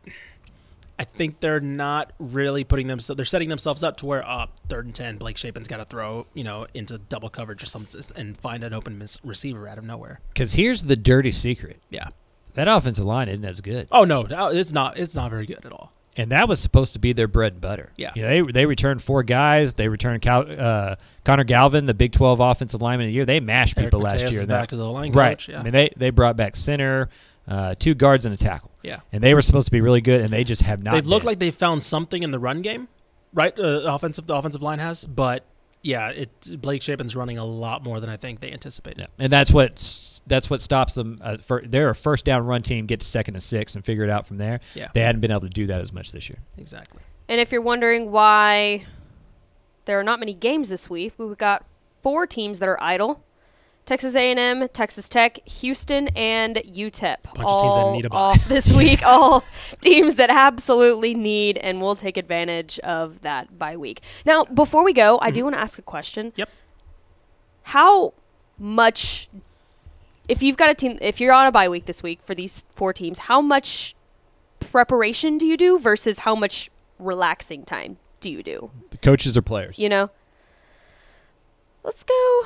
I 0.98 1.04
think 1.04 1.40
they're 1.40 1.60
not 1.60 2.12
really 2.18 2.62
putting 2.62 2.86
themselves. 2.86 3.16
They're 3.16 3.24
setting 3.24 3.48
themselves 3.48 3.82
up 3.82 3.96
to 3.96 4.06
where, 4.06 4.22
uh, 4.22 4.48
third 4.68 4.84
and 4.84 4.94
ten, 4.94 5.16
Blake 5.16 5.38
Shapen's 5.38 5.66
got 5.66 5.78
to 5.78 5.86
throw, 5.86 6.26
you 6.34 6.44
know, 6.44 6.66
into 6.74 6.98
double 6.98 7.30
coverage 7.30 7.62
or 7.62 7.66
something 7.66 8.02
and 8.16 8.36
find 8.36 8.62
an 8.62 8.74
open 8.74 9.02
receiver 9.24 9.66
out 9.66 9.78
of 9.78 9.84
nowhere. 9.84 10.20
Because 10.28 10.52
here's 10.52 10.84
the 10.84 10.96
dirty 10.96 11.32
secret: 11.32 11.80
Yeah. 11.88 12.08
That 12.54 12.68
offensive 12.68 13.04
line 13.04 13.28
isn't 13.28 13.44
as 13.44 13.60
good, 13.60 13.88
Oh 13.90 14.04
no, 14.04 14.26
it's 14.50 14.72
not. 14.72 14.98
It's 14.98 15.14
not 15.14 15.30
very 15.30 15.46
good 15.46 15.64
at 15.64 15.72
all. 15.72 15.92
and 16.16 16.32
that 16.32 16.48
was 16.48 16.58
supposed 16.60 16.92
to 16.94 16.98
be 16.98 17.12
their 17.12 17.28
bread 17.28 17.52
and 17.52 17.60
butter. 17.60 17.92
Yeah. 17.96 18.12
you 18.16 18.22
know, 18.22 18.28
they 18.46 18.52
they 18.52 18.66
returned 18.66 19.02
four 19.02 19.22
guys. 19.22 19.74
They 19.74 19.88
returned 19.88 20.22
Cal, 20.22 20.44
uh, 20.50 20.96
Connor 21.24 21.44
Galvin, 21.44 21.86
the 21.86 21.94
Big 21.94 22.12
12 22.12 22.40
offensive 22.40 22.82
lineman 22.82 23.06
of 23.06 23.08
the 23.10 23.14
year. 23.14 23.24
They 23.24 23.40
mashed 23.40 23.78
Eric 23.78 23.88
people 23.88 24.00
Mateos 24.00 24.22
last 24.22 24.32
year. 24.32 24.42
in 24.42 24.48
that- 24.48 24.60
back 24.62 24.72
as 24.72 24.78
a 24.78 24.84
line 24.84 25.12
right. 25.12 25.38
coach, 25.38 25.48
yeah. 25.48 25.60
I 25.60 25.62
mean, 25.62 25.72
they 25.72 25.90
they 25.96 26.10
brought 26.10 26.36
back 26.36 26.56
center, 26.56 27.08
uh, 27.48 27.74
two 27.78 27.94
guards, 27.94 28.26
and 28.26 28.34
a 28.34 28.38
tackle. 28.38 28.70
Yeah. 28.82 29.00
and 29.12 29.22
they 29.22 29.34
were 29.34 29.42
supposed 29.42 29.66
to 29.66 29.72
be 29.72 29.80
really 29.82 30.00
good, 30.00 30.20
and 30.22 30.30
they 30.30 30.42
just 30.44 30.62
have 30.62 30.82
not. 30.82 30.92
They've 30.94 31.06
looked 31.06 31.22
been. 31.22 31.26
like 31.32 31.38
they 31.38 31.50
found 31.50 31.82
something 31.82 32.22
in 32.22 32.30
the 32.30 32.38
run 32.38 32.62
game, 32.62 32.88
right? 33.34 33.56
Uh, 33.58 33.82
offensive, 33.84 34.26
the 34.26 34.34
offensive 34.34 34.62
line 34.62 34.78
has, 34.78 35.06
but 35.06 35.44
yeah, 35.82 36.08
it 36.10 36.60
Blake 36.60 36.82
Shapen's 36.82 37.16
running 37.16 37.38
a 37.38 37.44
lot 37.44 37.82
more 37.82 38.00
than 38.00 38.10
I 38.10 38.16
think 38.16 38.40
they 38.40 38.52
anticipated. 38.52 39.00
Yeah, 39.00 39.06
and 39.18 39.32
that's 39.32 39.50
what 39.50 40.20
that's 40.26 40.50
what 40.50 40.60
stops 40.60 40.94
them. 40.94 41.18
Uh, 41.22 41.38
for 41.38 41.62
they're 41.64 41.90
a 41.90 41.94
first 41.94 42.24
down 42.24 42.44
run 42.44 42.62
team, 42.62 42.86
get 42.86 43.00
to 43.00 43.06
second 43.06 43.34
and 43.34 43.42
six, 43.42 43.74
and 43.74 43.84
figure 43.84 44.04
it 44.04 44.10
out 44.10 44.26
from 44.26 44.38
there. 44.38 44.60
Yeah. 44.74 44.88
they 44.92 45.00
hadn't 45.00 45.20
been 45.20 45.30
able 45.30 45.42
to 45.42 45.48
do 45.48 45.66
that 45.68 45.80
as 45.80 45.92
much 45.92 46.12
this 46.12 46.28
year. 46.28 46.38
exactly. 46.58 47.02
And 47.28 47.40
if 47.40 47.52
you're 47.52 47.62
wondering 47.62 48.10
why 48.10 48.86
there 49.84 49.98
are 50.00 50.04
not 50.04 50.18
many 50.18 50.34
games 50.34 50.68
this 50.68 50.90
week, 50.90 51.14
we've 51.16 51.38
got 51.38 51.64
four 52.02 52.26
teams 52.26 52.58
that 52.58 52.68
are 52.68 52.82
idle. 52.82 53.22
Texas 53.90 54.14
A&M, 54.14 54.68
Texas 54.68 55.08
Tech, 55.08 55.44
Houston, 55.48 56.06
and 56.14 56.54
UTEP. 56.64 57.24
Bunch 57.24 57.38
of 57.38 57.60
teams 57.60 57.74
that 57.74 57.80
all 57.80 57.92
need 57.92 58.06
a 58.06 58.08
bye. 58.08 58.16
off 58.18 58.46
this 58.46 58.72
week. 58.82 59.04
all 59.04 59.42
teams 59.80 60.14
that 60.14 60.30
absolutely 60.30 61.12
need 61.12 61.58
and 61.58 61.80
will 61.80 61.96
take 61.96 62.16
advantage 62.16 62.78
of 62.84 63.22
that 63.22 63.58
bye 63.58 63.76
week. 63.76 64.00
Now, 64.24 64.44
before 64.44 64.84
we 64.84 64.92
go, 64.92 65.18
I 65.20 65.32
do 65.32 65.40
mm. 65.40 65.42
want 65.42 65.56
to 65.56 65.60
ask 65.60 65.76
a 65.76 65.82
question. 65.82 66.32
Yep. 66.36 66.48
How 67.64 68.14
much, 68.60 69.28
if 70.28 70.40
you've 70.40 70.56
got 70.56 70.70
a 70.70 70.74
team, 70.74 70.96
if 71.00 71.20
you're 71.20 71.32
on 71.32 71.48
a 71.48 71.50
bye 71.50 71.68
week 71.68 71.86
this 71.86 72.00
week 72.00 72.22
for 72.22 72.36
these 72.36 72.62
four 72.76 72.92
teams, 72.92 73.18
how 73.18 73.40
much 73.40 73.96
preparation 74.60 75.36
do 75.36 75.46
you 75.46 75.56
do 75.56 75.80
versus 75.80 76.20
how 76.20 76.36
much 76.36 76.70
relaxing 77.00 77.64
time 77.64 77.96
do 78.20 78.30
you 78.30 78.44
do? 78.44 78.70
The 78.90 78.98
coaches 78.98 79.36
are 79.36 79.42
players. 79.42 79.80
You 79.80 79.88
know? 79.88 80.10
Let's 81.82 82.04
go. 82.04 82.42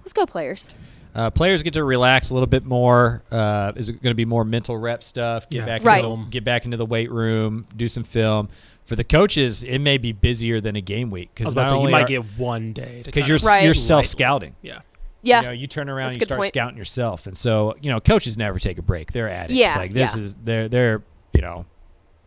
Let's 0.00 0.12
go, 0.12 0.26
players. 0.26 0.68
Uh, 1.14 1.30
players 1.30 1.62
get 1.62 1.74
to 1.74 1.82
relax 1.82 2.30
a 2.30 2.34
little 2.34 2.46
bit 2.46 2.64
more. 2.64 3.22
Uh, 3.32 3.72
is 3.74 3.88
it 3.88 3.94
going 3.94 4.12
to 4.12 4.14
be 4.14 4.24
more 4.24 4.44
mental 4.44 4.76
rep 4.76 5.02
stuff? 5.02 5.48
Get 5.50 5.58
Yeah, 5.58 5.66
back 5.66 5.84
Right. 5.84 6.04
into, 6.04 6.30
get 6.30 6.44
back 6.44 6.64
into 6.64 6.76
the 6.76 6.86
weight 6.86 7.10
room, 7.10 7.66
do 7.76 7.88
some 7.88 8.04
film. 8.04 8.48
For 8.84 8.96
the 8.96 9.04
coaches, 9.04 9.62
it 9.62 9.78
may 9.78 9.98
be 9.98 10.12
busier 10.12 10.60
than 10.60 10.76
a 10.76 10.80
game 10.80 11.10
week 11.10 11.30
because 11.34 11.52
about 11.52 11.80
you 11.82 11.88
might 11.90 12.06
get 12.06 12.24
one 12.38 12.72
day 12.72 13.02
because 13.04 13.28
you're 13.28 13.38
Right. 13.44 13.64
you're 13.64 13.74
self 13.74 14.06
scouting. 14.06 14.54
Yeah. 14.62 14.80
Yeah. 15.22 15.40
You 15.40 15.46
know, 15.48 15.52
you 15.52 15.66
turn 15.66 15.88
around 15.88 16.08
That's 16.08 16.16
and 16.16 16.22
you 16.22 16.24
start 16.26 16.38
point. 16.40 16.54
scouting 16.54 16.76
yourself, 16.78 17.26
and 17.26 17.36
so 17.36 17.74
you 17.80 17.90
know, 17.90 18.00
coaches 18.00 18.36
never 18.36 18.58
take 18.58 18.78
a 18.78 18.82
break. 18.82 19.12
They're 19.12 19.28
addicts. 19.28 19.54
Yeah, 19.54 19.76
like 19.76 19.92
this 19.92 20.16
yeah. 20.16 20.22
is 20.22 20.34
they're 20.42 20.68
they're 20.68 21.02
you 21.34 21.40
know 21.42 21.66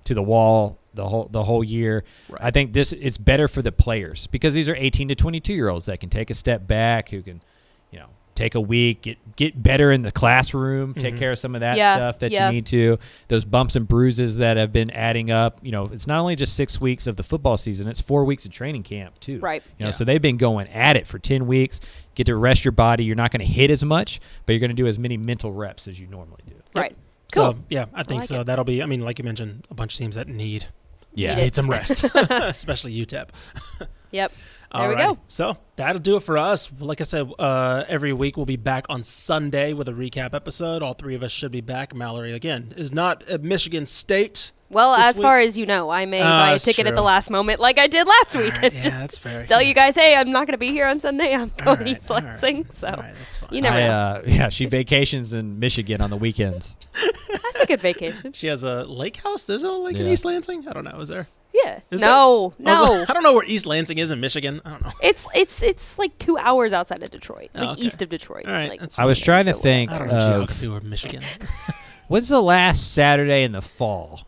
to 0.06 0.14
the 0.14 0.22
wall 0.22 0.78
the 0.94 1.08
whole 1.08 1.28
the 1.32 1.44
whole 1.44 1.64
year. 1.64 2.04
Right. 2.30 2.42
I 2.44 2.52
think 2.52 2.72
this 2.74 2.94
it's 2.94 3.18
better 3.18 3.48
for 3.48 3.62
the 3.62 3.72
players 3.72 4.28
because 4.28 4.54
these 4.54 4.70
are 4.70 4.76
18 4.76 5.08
to 5.10 5.16
22 5.16 5.54
year 5.54 5.70
olds 5.70 5.88
that 5.88 6.00
can 6.00 6.10
take 6.10 6.30
a 6.30 6.34
step 6.36 6.68
back, 6.68 7.10
who 7.10 7.22
can 7.24 7.42
you 7.94 8.00
know 8.00 8.10
take 8.36 8.56
a 8.56 8.62
week, 8.62 9.04
get 9.04 9.36
get 9.36 9.62
better 9.62 9.92
in 9.92 10.02
the 10.02 10.12
classroom, 10.12 10.94
take 10.94 11.14
mm-hmm. 11.14 11.20
care 11.20 11.32
of 11.32 11.40
some 11.40 11.56
of 11.56 11.62
that 11.62 11.78
Yeah, 11.78 11.96
stuff 11.96 12.20
that 12.20 12.32
yeah. 12.32 12.48
you 12.48 12.54
need 12.56 12.66
to. 12.68 12.98
Those 13.28 13.46
bumps 13.46 13.76
and 13.76 13.88
bruises 13.88 14.38
that 14.38 14.58
have 14.58 14.72
been 14.72 14.90
adding 14.92 15.32
up. 15.32 15.60
You 15.62 15.72
know, 15.72 15.86
it's 15.86 16.08
not 16.08 16.20
only 16.20 16.36
just 16.36 16.56
six 16.56 16.82
weeks 16.82 17.08
of 17.08 17.16
the 17.16 17.24
football 17.24 17.58
season; 17.58 17.88
it's 17.88 18.02
four 18.02 18.26
weeks 18.26 18.46
of 18.46 18.52
training 18.52 18.84
camp 18.84 19.20
too. 19.20 19.40
Right. 19.40 19.64
You 19.78 19.84
know, 19.84 19.90
Yeah. 19.90 19.92
so 19.92 20.04
they've 20.04 20.22
been 20.22 20.38
going 20.38 20.68
at 20.70 20.98
it 20.98 21.08
for 21.08 21.20
10 21.20 21.48
weeks. 21.48 21.80
Get 22.16 22.26
to 22.26 22.36
rest 22.36 22.66
your 22.66 22.72
body. 22.72 23.04
You're 23.04 23.16
not 23.16 23.32
going 23.32 23.46
to 23.46 23.52
hit 23.52 23.72
as 23.72 23.84
much, 23.84 24.20
but 24.46 24.54
you're 24.54 24.60
going 24.60 24.70
to 24.70 24.76
do 24.76 24.88
as 24.88 25.00
many 25.00 25.18
mental 25.18 25.52
reps 25.52 25.88
as 25.88 26.00
you 26.00 26.08
normally 26.08 26.42
do. 26.48 26.56
Right. 26.76 26.96
So 27.34 27.54
Cool. 27.54 27.64
yeah, 27.70 27.86
I 27.94 28.04
think 28.04 28.22
like 28.22 28.30
so. 28.30 28.42
it. 28.42 28.46
That'll 28.46 28.66
be. 28.66 28.84
I 28.84 28.86
mean, 28.86 29.02
like 29.02 29.20
you 29.20 29.26
mentioned, 29.26 29.66
a 29.70 29.74
bunch 29.74 29.94
of 29.94 29.98
teams 30.00 30.16
that 30.16 30.28
need 30.28 30.66
Yeah. 31.16 31.36
Need 31.36 31.56
some 31.56 31.70
rest, 31.70 32.04
especially 32.30 32.94
UTEP. 32.96 33.30
Yep. 34.12 34.32
There 34.76 34.90
we 34.90 34.94
Alrighty. 34.94 34.98
go. 35.16 35.18
So 35.28 35.58
that'll 35.76 36.00
do 36.00 36.18
it 36.18 36.20
for 36.22 36.38
us. 36.38 36.72
Like 36.80 37.02
I 37.02 37.04
said, 37.04 37.32
uh, 37.40 37.84
every 37.88 38.14
week 38.14 38.38
we'll 38.38 38.46
be 38.46 38.58
back 38.58 38.86
on 38.88 39.04
Sunday 39.04 39.74
with 39.74 39.90
a 39.90 39.92
recap 39.92 40.36
episode. 40.36 40.84
All 40.84 40.94
three 40.94 41.16
of 41.16 41.24
us 41.24 41.32
should 41.32 41.52
be 41.52 41.62
back. 41.62 41.96
Mallory 41.96 42.32
again 42.34 42.76
is 42.78 42.92
not 42.92 43.24
at 43.24 43.42
Michigan 43.42 43.88
State. 43.88 44.52
Well, 44.70 44.96
this 44.98 45.06
as 45.06 45.20
far 45.20 45.40
as 45.40 45.56
you 45.58 45.66
know, 45.68 45.92
I 45.92 46.06
may 46.06 46.22
Ah, 46.22 46.26
buy 46.26 46.50
a 46.50 46.54
that's 46.54 46.64
ticket 46.64 46.88
at 46.88 46.96
the 46.96 47.02
last 47.04 47.30
moment, 47.30 47.60
like 47.60 47.78
I 47.78 47.86
did 47.88 48.08
last 48.08 48.36
week, 48.36 48.54
Alright, 48.56 48.64
and 48.64 48.74
yeah, 48.74 48.82
just 48.82 49.00
that's 49.00 49.18
fair. 49.20 49.46
tell 49.46 49.62
Yeah. 49.62 49.68
you 49.68 49.74
guys, 49.76 49.94
hey, 49.96 50.16
I'm 50.16 50.32
not 50.32 50.48
going 50.48 50.54
to 50.54 50.58
be 50.58 50.70
here 50.70 50.88
on 50.88 51.00
Sunday. 51.00 51.34
I'm 51.34 51.52
going 51.58 51.58
to 51.58 51.70
Alright, 51.70 51.88
East 52.00 52.10
Lansing, 52.10 52.56
alright, 52.58 52.74
so 52.74 52.88
alright, 52.88 53.16
that's 53.16 53.38
fine. 53.38 53.50
you 53.54 53.62
never 53.62 53.78
I, 53.78 53.82
know. 53.88 53.92
uh, 53.94 54.22
yeah, 54.26 54.50
she 54.50 54.66
vacations 54.66 55.34
in 55.34 55.60
Michigan 55.60 56.02
on 56.02 56.10
the 56.10 56.18
weekends. 56.18 56.76
That's 57.28 57.60
a 57.60 57.66
good 57.68 57.82
vacation. 57.82 58.34
She 58.34 58.48
has 58.48 58.64
a 58.64 58.84
lake 58.86 59.18
house. 59.18 59.46
There's 59.46 59.62
no 59.64 59.82
lake 59.82 59.98
in 59.98 60.08
East 60.08 60.26
Lansing. 60.26 60.68
I 60.68 60.74
don't 60.74 60.84
know. 60.86 61.00
Is 61.02 61.10
there? 61.10 61.28
Yeah. 61.54 61.82
Is 61.92 62.02
no, 62.02 62.54
there? 62.58 62.74
I 62.74 62.78
no. 62.80 62.84
like- 62.94 63.10
I 63.10 63.14
don't 63.14 63.22
know 63.22 63.34
where 63.34 63.46
East 63.46 63.68
Lansing 63.68 64.00
is 64.00 64.10
in 64.10 64.20
Michigan. 64.20 64.60
I 64.66 64.70
don't 64.72 64.82
know. 64.84 64.92
It's 65.02 65.28
it's 65.36 65.62
it's 65.62 66.00
like 66.00 66.18
two 66.18 66.36
hours 66.40 66.74
outside 66.74 67.04
of 67.04 67.12
Detroit, 67.12 67.52
Oh, 67.54 67.60
like 67.60 67.70
okay. 67.78 67.82
east 67.84 68.02
of 68.02 68.10
Detroit. 68.10 68.46
All 68.48 68.54
right, 68.54 68.70
like, 68.70 68.80
that's 68.80 68.98
I 68.98 69.06
was 69.06 69.20
trying 69.20 69.46
to 69.46 69.54
think 69.54 69.92
I 69.92 70.00
don't 70.00 70.08
know 70.08 70.16
of 70.18 70.22
geography 70.50 70.68
or 70.68 70.80
Michigan. 70.82 71.22
When's 72.08 72.30
the 72.30 72.42
last 72.42 72.92
Saturday 72.94 73.44
in 73.44 73.52
the 73.52 73.62
fall 73.62 74.28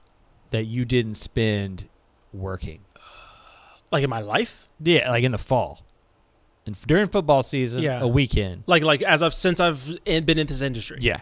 that 0.56 0.64
you 0.66 0.86
didn't 0.86 1.16
spend 1.16 1.88
working? 2.34 2.80
Like 3.92 4.04
in 4.04 4.10
my 4.10 4.22
life, 4.22 4.68
Yeah, 4.80 5.10
like 5.12 5.24
in 5.24 5.32
the 5.34 5.38
fall. 5.38 5.84
And 6.66 6.76
during 6.88 7.08
football 7.10 7.44
season, 7.44 7.82
Yeah. 7.82 8.00
a 8.02 8.08
weekend. 8.08 8.64
like 8.68 8.84
like 8.84 9.02
as 9.04 9.22
I've 9.22 9.34
since 9.34 9.60
I've 9.60 9.98
in, 10.06 10.24
been 10.26 10.40
in 10.40 10.48
this 10.48 10.62
industry. 10.62 10.98
Yeah. 11.02 11.20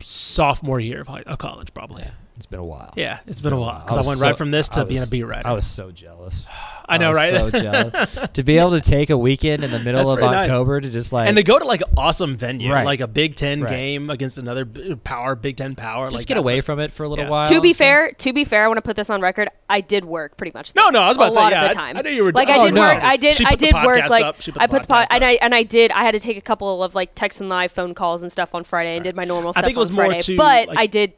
sophomore 0.00 0.80
year 0.80 1.00
of, 1.02 1.06
high, 1.08 1.22
of 1.22 1.38
college, 1.38 1.72
probably. 1.74 2.04
Yeah, 2.38 2.40
It's 2.40 2.46
been 2.46 2.60
a 2.60 2.64
while. 2.64 2.92
Yeah, 2.96 3.18
it's 3.26 3.40
been 3.40 3.52
a 3.52 3.58
while 3.60 3.80
because 3.80 3.96
I, 3.96 4.00
was 4.00 4.06
went 4.06 4.18
so- 4.20 4.26
right 4.26 4.36
from 4.36 4.50
this 4.50 4.68
to 4.70 4.80
I 4.80 4.84
being 4.84 5.02
a 5.02 5.06
beat 5.06 5.24
writer. 5.24 5.46
I 5.48 5.52
was 5.52 5.66
so 5.66 5.90
jealous. 5.90 6.46
I 6.90 6.96
know, 6.96 7.08
was 7.08 7.16
right? 7.16 7.34
So 7.34 7.50
jealous. 7.50 8.28
to 8.32 8.42
be 8.42 8.56
able 8.56 8.70
to 8.70 8.80
take 8.80 9.10
a 9.10 9.18
weekend 9.18 9.62
in 9.62 9.70
the 9.70 9.78
middle 9.78 10.10
of 10.10 10.18
very 10.20 10.30
nice. 10.30 10.46
October 10.46 10.80
to 10.80 10.88
just 10.88 11.12
like 11.12 11.28
and 11.28 11.36
to 11.36 11.42
go 11.42 11.58
to 11.58 11.66
like 11.66 11.82
an 11.82 11.88
awesome 11.98 12.34
venue, 12.36 12.72
Right. 12.72 12.86
like 12.86 13.00
a 13.00 13.06
Big 13.06 13.36
Ten 13.36 13.60
Right. 13.60 13.68
game 13.70 14.08
against 14.08 14.38
another 14.38 14.64
power, 14.64 15.34
Big 15.34 15.56
Ten 15.58 15.74
power. 15.74 16.06
just 16.06 16.16
like 16.22 16.26
get 16.26 16.38
away 16.38 16.58
a- 16.58 16.62
from 16.62 16.78
it 16.80 16.94
for 16.94 17.04
a 17.04 17.08
little 17.08 17.26
Yeah. 17.26 17.30
while. 17.30 17.44
to 17.46 17.60
be 17.60 17.74
so- 17.74 17.78
fair, 17.78 18.12
to 18.12 18.32
be 18.32 18.44
fair, 18.44 18.64
I 18.64 18.68
want 18.68 18.78
to 18.78 18.82
put 18.82 18.96
this 18.96 19.10
on 19.10 19.20
record. 19.20 19.50
I 19.68 19.82
did 19.82 20.06
work 20.06 20.38
pretty 20.38 20.52
much. 20.54 20.74
No, 20.74 20.88
no, 20.88 21.00
I 21.00 21.08
was 21.08 21.16
about 21.18 21.26
a 21.26 21.28
to 21.30 21.34
say, 21.34 21.40
lot 21.42 21.52
yeah, 21.52 21.64
of 21.64 21.68
the 21.70 21.74
time. 21.74 21.96
I 21.98 22.00
knew 22.02 22.10
you 22.10 22.24
were- 22.24 22.32
Like 22.32 22.48
oh, 22.48 22.52
I 22.62 22.64
did 22.66 22.74
no. 22.74 22.80
work. 22.80 23.02
I 23.02 23.16
did. 23.18 23.44
I 23.44 23.54
did 23.54 23.74
work. 23.74 24.08
Like 24.08 24.24
up. 24.24 24.38
Put 24.38 24.54
the 24.54 24.62
I 24.62 24.66
put 24.66 24.82
the 24.82 24.88
podcast 24.88 24.88
pod, 24.88 25.06
and. 25.10 25.24
I 25.24 25.32
and 25.42 25.54
I 25.54 25.64
did. 25.64 25.90
I 25.92 26.04
had 26.04 26.12
to 26.12 26.20
take 26.20 26.38
a 26.38 26.42
couple 26.42 26.82
of 26.82 26.94
like 26.94 27.14
text 27.14 27.40
and 27.40 27.50
live 27.50 27.70
phone 27.70 27.92
calls 27.92 28.22
and 28.22 28.32
stuff 28.32 28.54
on 28.54 28.64
Friday 28.64 28.94
and 28.94 29.04
did 29.04 29.14
my 29.14 29.24
normal 29.24 29.50
I 29.50 29.52
stuff 29.52 29.64
think 29.64 29.76
it 29.76 29.80
was 29.80 29.90
on 29.90 29.96
more 29.96 30.06
Friday. 30.06 30.36
but 30.36 30.68
I 30.78 30.86
did. 30.86 31.12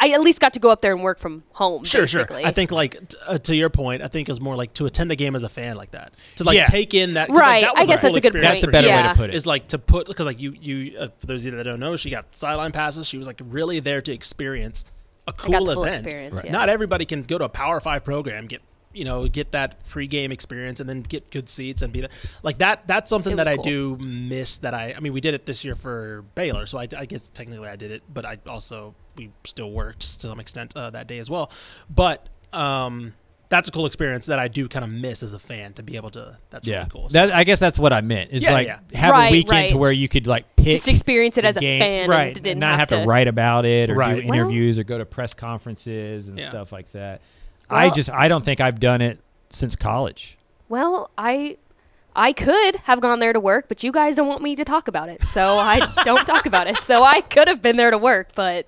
I 0.00 0.08
at 0.10 0.20
least 0.22 0.40
got 0.40 0.54
to 0.54 0.60
go 0.60 0.70
up 0.70 0.80
there 0.80 0.92
and 0.92 1.02
work 1.02 1.18
from 1.18 1.42
home. 1.52 1.84
Sure, 1.84 2.02
basically. 2.02 2.38
sure. 2.40 2.46
I 2.46 2.50
think 2.50 2.70
like 2.70 3.08
t- 3.08 3.18
uh, 3.26 3.36
to 3.38 3.54
your 3.54 3.68
point, 3.68 4.00
I 4.02 4.08
think 4.08 4.26
it 4.28 4.32
was 4.32 4.40
more 4.40 4.56
like 4.56 4.72
to 4.74 4.86
attend 4.86 5.12
a 5.12 5.16
game 5.16 5.36
as 5.36 5.44
a 5.44 5.50
fan 5.50 5.76
like 5.76 5.90
that. 5.90 6.14
To 6.36 6.44
like 6.44 6.56
Yeah. 6.56 6.64
take 6.64 6.94
in 6.94 7.14
that. 7.14 7.28
Right, 7.28 7.62
Like, 7.62 7.72
that 7.72 7.76
I 7.76 7.80
was 7.80 7.88
guess 7.88 8.00
that's 8.02 8.16
a 8.16 8.20
good 8.20 8.26
experience 8.28 8.48
That's 8.52 8.60
the 8.62 8.66
for 8.68 8.72
better 8.72 8.88
me. 8.88 8.94
way 8.94 9.02
to 9.02 9.14
put 9.14 9.30
it. 9.30 9.34
Is 9.36 9.46
like 9.46 9.68
to 9.68 9.78
put 9.78 10.06
because 10.06 10.24
like 10.24 10.40
you 10.40 10.52
you 10.58 10.98
uh, 10.98 11.08
for 11.18 11.26
those 11.26 11.44
of 11.44 11.52
you 11.52 11.58
that 11.58 11.64
don't 11.64 11.80
know, 11.80 11.94
she 11.96 12.08
got 12.08 12.24
sideline 12.34 12.72
passes. 12.72 13.06
She 13.06 13.18
was 13.18 13.26
like 13.26 13.40
really 13.44 13.80
there 13.80 14.00
to 14.00 14.12
experience 14.12 14.84
a 15.28 15.32
cool 15.34 15.52
got 15.52 15.64
the 15.66 15.74
full 15.74 15.84
event. 15.84 16.06
experience, 16.06 16.40
yeah. 16.44 16.52
Not 16.52 16.68
everybody 16.70 17.04
can 17.04 17.22
go 17.22 17.36
to 17.36 17.44
a 17.44 17.48
Power 17.50 17.78
Five 17.80 18.02
program 18.04 18.46
get 18.46 18.62
you 18.96 19.04
know 19.04 19.28
get 19.28 19.52
that 19.52 19.86
pregame 19.88 20.32
experience 20.32 20.80
and 20.80 20.88
then 20.88 21.02
get 21.02 21.30
good 21.30 21.48
seats 21.48 21.82
and 21.82 21.92
be 21.92 22.00
there 22.00 22.10
like 22.42 22.58
that. 22.58 22.86
That's 22.88 23.10
something 23.10 23.36
that 23.36 23.46
was 23.46 23.58
I 23.58 23.62
do 23.62 23.96
miss. 23.96 24.58
That 24.58 24.74
I 24.74 24.94
I 24.96 25.00
mean 25.00 25.12
we 25.12 25.20
did 25.20 25.34
it 25.34 25.44
this 25.46 25.64
year 25.64 25.74
for 25.74 26.24
Baylor, 26.34 26.66
so 26.66 26.78
I, 26.78 26.88
I 26.96 27.04
guess 27.04 27.28
technically 27.28 27.68
I 27.68 27.76
did 27.76 27.90
it, 27.90 28.02
but 28.12 28.24
I 28.24 28.38
also 28.46 28.94
we 29.16 29.30
still 29.44 29.70
worked 29.70 30.00
to 30.00 30.06
some 30.08 30.40
extent 30.40 30.76
uh, 30.76 30.90
that 30.90 31.06
day 31.06 31.18
as 31.18 31.28
well. 31.30 31.50
But 31.88 32.28
um, 32.52 33.12
that's 33.48 33.68
a 33.68 33.72
cool 33.72 33.86
experience 33.86 34.26
that 34.26 34.38
I 34.38 34.48
do 34.48 34.68
kind 34.68 34.84
of 34.84 34.90
miss 34.90 35.22
as 35.22 35.32
a 35.34 35.38
fan 35.38 35.72
to 35.74 35.82
be 35.82 35.96
able 35.96 36.10
to. 36.10 36.36
That's 36.50 36.66
Yeah, 36.66 36.78
really 36.78 36.90
cool. 36.90 37.08
that, 37.10 37.32
I 37.32 37.44
guess 37.44 37.60
that's 37.60 37.78
what 37.78 37.92
I 37.92 38.00
meant. 38.00 38.32
Is 38.32 38.42
Yeah, 38.42 38.52
like 38.52 38.66
yeah. 38.66 38.78
have 38.94 39.12
Right, 39.12 39.28
a 39.28 39.30
weekend 39.32 39.68
to 39.70 39.78
where 39.78 39.92
you 39.92 40.08
could 40.08 40.26
like 40.26 40.56
pick 40.56 40.72
just 40.76 40.88
experience 40.88 41.38
it 41.38 41.42
the 41.42 41.48
as 41.48 41.56
a 41.56 41.60
fan, 41.60 42.08
right? 42.10 42.36
And 42.36 42.58
not 42.60 42.70
not 42.70 42.78
have, 42.80 42.88
to, 42.88 43.00
to 43.02 43.06
write 43.06 43.28
about 43.28 43.64
it 43.64 43.90
or 43.90 43.94
Right. 43.94 44.22
do 44.22 44.28
Well- 44.28 44.38
interviews 44.38 44.78
or 44.78 44.84
go 44.84 44.98
to 44.98 45.04
press 45.06 45.32
conferences 45.34 46.28
and 46.28 46.38
Yeah. 46.38 46.48
stuff 46.48 46.72
like 46.72 46.90
that. 46.92 47.20
I 47.70 47.90
just 47.90 48.10
I 48.10 48.28
don't 48.28 48.44
think 48.44 48.60
I've 48.60 48.80
done 48.80 49.00
it 49.00 49.18
since 49.50 49.76
college. 49.76 50.38
Well, 50.68 51.10
I 51.18 51.56
I 52.14 52.32
could 52.32 52.76
have 52.76 53.00
gone 53.00 53.18
there 53.18 53.32
to 53.32 53.40
work, 53.40 53.66
but 53.68 53.82
you 53.82 53.92
guys 53.92 54.16
don't 54.16 54.28
want 54.28 54.42
me 54.42 54.56
to 54.56 54.64
talk 54.64 54.88
about 54.88 55.08
it, 55.08 55.24
so 55.24 55.58
I 55.58 55.80
don't 56.04 56.24
talk 56.26 56.46
about 56.46 56.66
it. 56.66 56.78
So 56.78 57.02
I 57.04 57.20
could 57.20 57.48
have 57.48 57.60
been 57.62 57.76
there 57.76 57.90
to 57.90 57.98
work, 57.98 58.30
but 58.34 58.66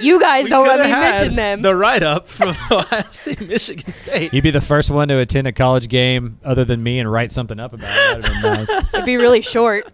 you 0.00 0.18
guys 0.20 0.48
don't 0.48 0.66
let 0.66 0.80
me 0.80 0.86
had 0.88 1.12
mention 1.20 1.36
them. 1.36 1.62
The 1.62 1.76
write 1.76 2.02
up 2.02 2.26
from 2.26 2.50
Ohio 2.70 3.02
State, 3.10 3.40
Michigan 3.46 3.92
State. 3.92 4.32
You'd 4.32 4.42
be 4.42 4.50
the 4.50 4.60
first 4.60 4.90
one 4.90 5.08
to 5.08 5.18
attend 5.18 5.46
a 5.46 5.52
college 5.52 5.88
game 5.88 6.38
other 6.44 6.64
than 6.64 6.82
me 6.82 6.98
and 6.98 7.10
write 7.10 7.30
something 7.30 7.60
up 7.60 7.72
about 7.74 7.90
it. 7.90 8.22
That'd 8.22 8.24
have 8.24 8.66
been 8.68 8.84
It'd 8.94 9.06
be 9.06 9.16
really 9.16 9.42
short. 9.42 9.84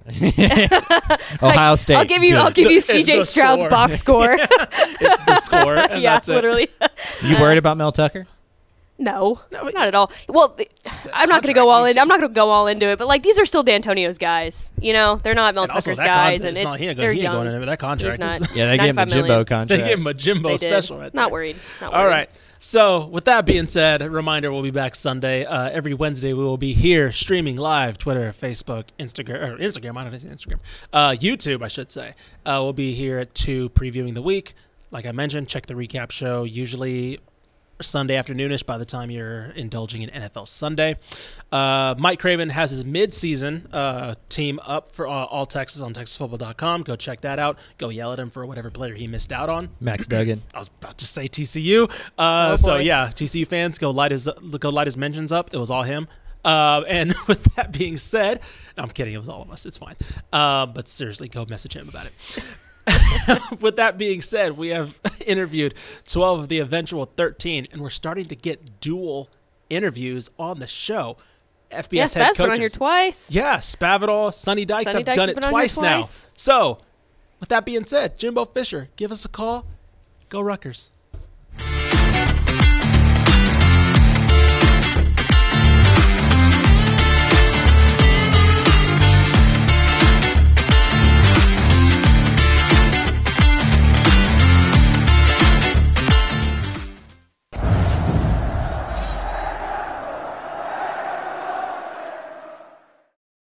Ohio 1.42 1.74
State. 1.76 1.96
I'll 1.96 2.04
give 2.04 2.22
you. 2.22 2.32
good. 2.32 2.38
I'll 2.40 2.50
give 2.50 2.70
you 2.70 2.80
CJ 2.80 3.24
Stroud's 3.24 3.62
score. 3.62 3.70
box 3.70 3.98
score. 3.98 4.36
It's 4.38 5.20
the 5.24 5.40
score. 5.40 5.76
And 5.76 6.02
yeah, 6.02 6.14
that's 6.14 6.28
it. 6.28 6.34
literally. 6.34 6.68
You 7.22 7.40
worried 7.40 7.58
about 7.58 7.76
Mel 7.76 7.92
Tucker? 7.92 8.26
No, 9.00 9.40
No, 9.52 9.62
but- 9.62 9.74
not 9.74 9.86
at 9.86 9.94
all. 9.94 10.10
Well, 10.28 10.48
th- 10.48 10.68
I'm 11.14 11.28
not 11.28 11.42
going 11.42 11.54
to 11.54 11.58
go 11.60 11.68
all 11.70 11.84
in. 11.84 11.96
I'm 12.00 12.08
not 12.08 12.18
going 12.18 12.30
to 12.30 12.34
go 12.34 12.50
all 12.50 12.66
into 12.66 12.86
it, 12.88 12.98
but 12.98 13.06
like 13.06 13.22
these 13.22 13.38
are 13.38 13.46
still 13.46 13.62
D'Antonio's 13.62 14.18
guys. 14.18 14.72
You 14.80 14.92
know, 14.92 15.20
they're 15.22 15.34
not 15.34 15.54
Mel 15.54 15.62
And 15.64 15.72
also 15.72 15.92
Tucker's 15.92 15.98
that 15.98 16.06
guys, 16.06 16.40
con- 16.40 16.48
and 16.48 16.56
it's 16.56 16.58
it's 16.58 16.64
not, 16.64 16.80
he 16.80 16.86
ain't, 16.86 16.96
they're 16.96 17.06
going, 17.06 17.16
he 17.16 17.20
ain't 17.22 17.32
young. 17.32 17.44
going 17.44 17.54
into 17.54 17.66
that 17.66 17.78
contract. 17.78 18.16
He's 18.16 18.18
not. 18.24 18.34
It's- 18.40 18.56
Yeah, 18.56 18.66
they 18.66 18.76
gave 18.76 18.88
him 18.88 18.98
a 18.98 19.06
95 19.06 19.08
Jimbo 19.12 19.26
million. 19.28 19.44
contract. 19.44 19.68
They 19.68 19.88
gave 19.88 19.98
him 19.98 20.06
a 20.08 20.14
Jimbo 20.14 20.48
They 20.48 20.56
did. 20.56 20.72
special 20.72 20.98
right 20.98 21.12
there. 21.12 21.20
Not 21.22 21.30
worried. 21.30 21.56
Not 21.80 21.92
worried. 21.92 22.08
right. 22.10 22.30
So, 22.60 23.06
with 23.06 23.26
that 23.26 23.46
being 23.46 23.68
said, 23.68 24.02
a 24.02 24.10
reminder 24.10 24.50
we'll 24.50 24.62
be 24.62 24.72
back 24.72 24.96
Sunday. 24.96 25.44
Uh, 25.44 25.70
every 25.70 25.94
Wednesday, 25.94 26.32
we 26.32 26.42
will 26.42 26.56
be 26.56 26.72
here 26.72 27.12
streaming 27.12 27.54
live 27.56 27.98
Twitter, 27.98 28.34
Facebook, 28.36 28.86
Instagram, 28.98 29.50
or 29.52 29.58
Instagram, 29.58 29.96
I 29.96 30.02
don't 30.10 30.12
know, 30.12 30.30
Instagram, 30.30 30.58
uh, 30.92 31.10
YouTube, 31.10 31.62
I 31.62 31.68
should 31.68 31.92
say. 31.92 32.14
Uh, 32.44 32.58
we'll 32.64 32.72
be 32.72 32.94
here 32.94 33.20
at 33.20 33.32
2 33.36 33.68
previewing 33.70 34.14
the 34.14 34.22
week. 34.22 34.54
Like 34.90 35.06
I 35.06 35.12
mentioned, 35.12 35.48
check 35.48 35.66
the 35.66 35.74
recap 35.74 36.10
show, 36.10 36.44
usually 36.44 37.20
Sunday 37.80 38.16
afternoonish 38.16 38.66
by 38.66 38.76
the 38.78 38.84
time 38.84 39.10
you're 39.10 39.50
indulging 39.50 40.02
in 40.02 40.10
NFL 40.10 40.48
Sunday. 40.48 40.96
Uh, 41.52 41.94
Mike 41.98 42.18
Craven 42.18 42.48
has 42.48 42.70
his 42.70 42.84
mid-season 42.84 43.68
uh, 43.72 44.14
team 44.28 44.58
up 44.64 44.94
for 44.94 45.06
uh, 45.06 45.10
All 45.10 45.46
Texas 45.46 45.80
on 45.82 45.92
TexasFootball.com. 45.94 46.82
Go 46.82 46.96
check 46.96 47.20
that 47.20 47.38
out. 47.38 47.58
Go 47.76 47.90
yell 47.90 48.12
at 48.12 48.18
him 48.18 48.30
for 48.30 48.44
whatever 48.46 48.70
player 48.70 48.94
he 48.94 49.06
missed 49.06 49.30
out 49.30 49.48
on. 49.48 49.68
Max 49.78 50.06
Duggan. 50.06 50.42
I 50.54 50.58
was 50.58 50.70
about 50.80 50.98
to 50.98 51.06
say 51.06 51.28
TCU. 51.28 51.88
Uh, 52.18 52.50
Oh, 52.52 52.56
so 52.56 52.76
yeah, 52.78 53.08
TCU 53.14 53.46
fans 53.46 53.78
go 53.78 53.90
light 53.90 54.10
his 54.10 54.28
go 54.58 54.70
light 54.70 54.86
his 54.86 54.96
mentions 54.96 55.30
up. 55.32 55.52
It 55.54 55.58
was 55.58 55.70
all 55.70 55.82
him. 55.84 56.08
Uh, 56.44 56.82
and 56.88 57.14
with 57.28 57.44
that 57.56 57.72
being 57.72 57.96
said, 57.96 58.40
no, 58.76 58.82
I'm 58.84 58.90
kidding. 58.90 59.12
It 59.14 59.18
was 59.18 59.28
all 59.28 59.42
of 59.42 59.50
us. 59.50 59.66
It's 59.66 59.76
fine. 59.78 59.96
Uh, 60.32 60.66
but 60.66 60.88
seriously, 60.88 61.28
go 61.28 61.44
message 61.48 61.76
him 61.76 61.88
about 61.88 62.06
it. 62.06 62.12
with 63.60 63.76
that 63.76 63.98
being 63.98 64.20
said, 64.20 64.56
we 64.56 64.68
have 64.68 64.98
interviewed 65.26 65.74
12 66.06 66.40
of 66.40 66.48
the 66.48 66.58
eventual 66.58 67.04
13, 67.04 67.66
and 67.72 67.80
we're 67.80 67.90
starting 67.90 68.26
to 68.26 68.36
get 68.36 68.80
dual 68.80 69.28
interviews 69.70 70.30
on 70.38 70.60
the 70.60 70.66
show. 70.66 71.16
FBS 71.70 71.88
Yes, 71.92 72.14
head 72.14 72.34
Spaz 72.34 72.36
been 72.38 72.50
on 72.50 72.58
here 72.58 72.68
twice. 72.68 73.30
Yeah, 73.30 73.58
Spavital, 73.58 74.32
Sonny 74.32 74.64
Dykes 74.64 74.90
Sonny 74.90 75.00
have 75.00 75.06
Dykes 75.06 75.16
done 75.16 75.28
it 75.28 75.42
here 75.44 75.50
twice 75.50 75.78
now. 75.78 75.96
twice. 75.96 76.26
So, 76.34 76.78
with 77.40 77.50
that 77.50 77.66
being 77.66 77.84
said, 77.84 78.18
Jimbo 78.18 78.46
Fisher, 78.46 78.88
give 78.96 79.12
us 79.12 79.24
a 79.24 79.28
call. 79.28 79.66
Go 80.30 80.40
Rutgers. 80.40 80.90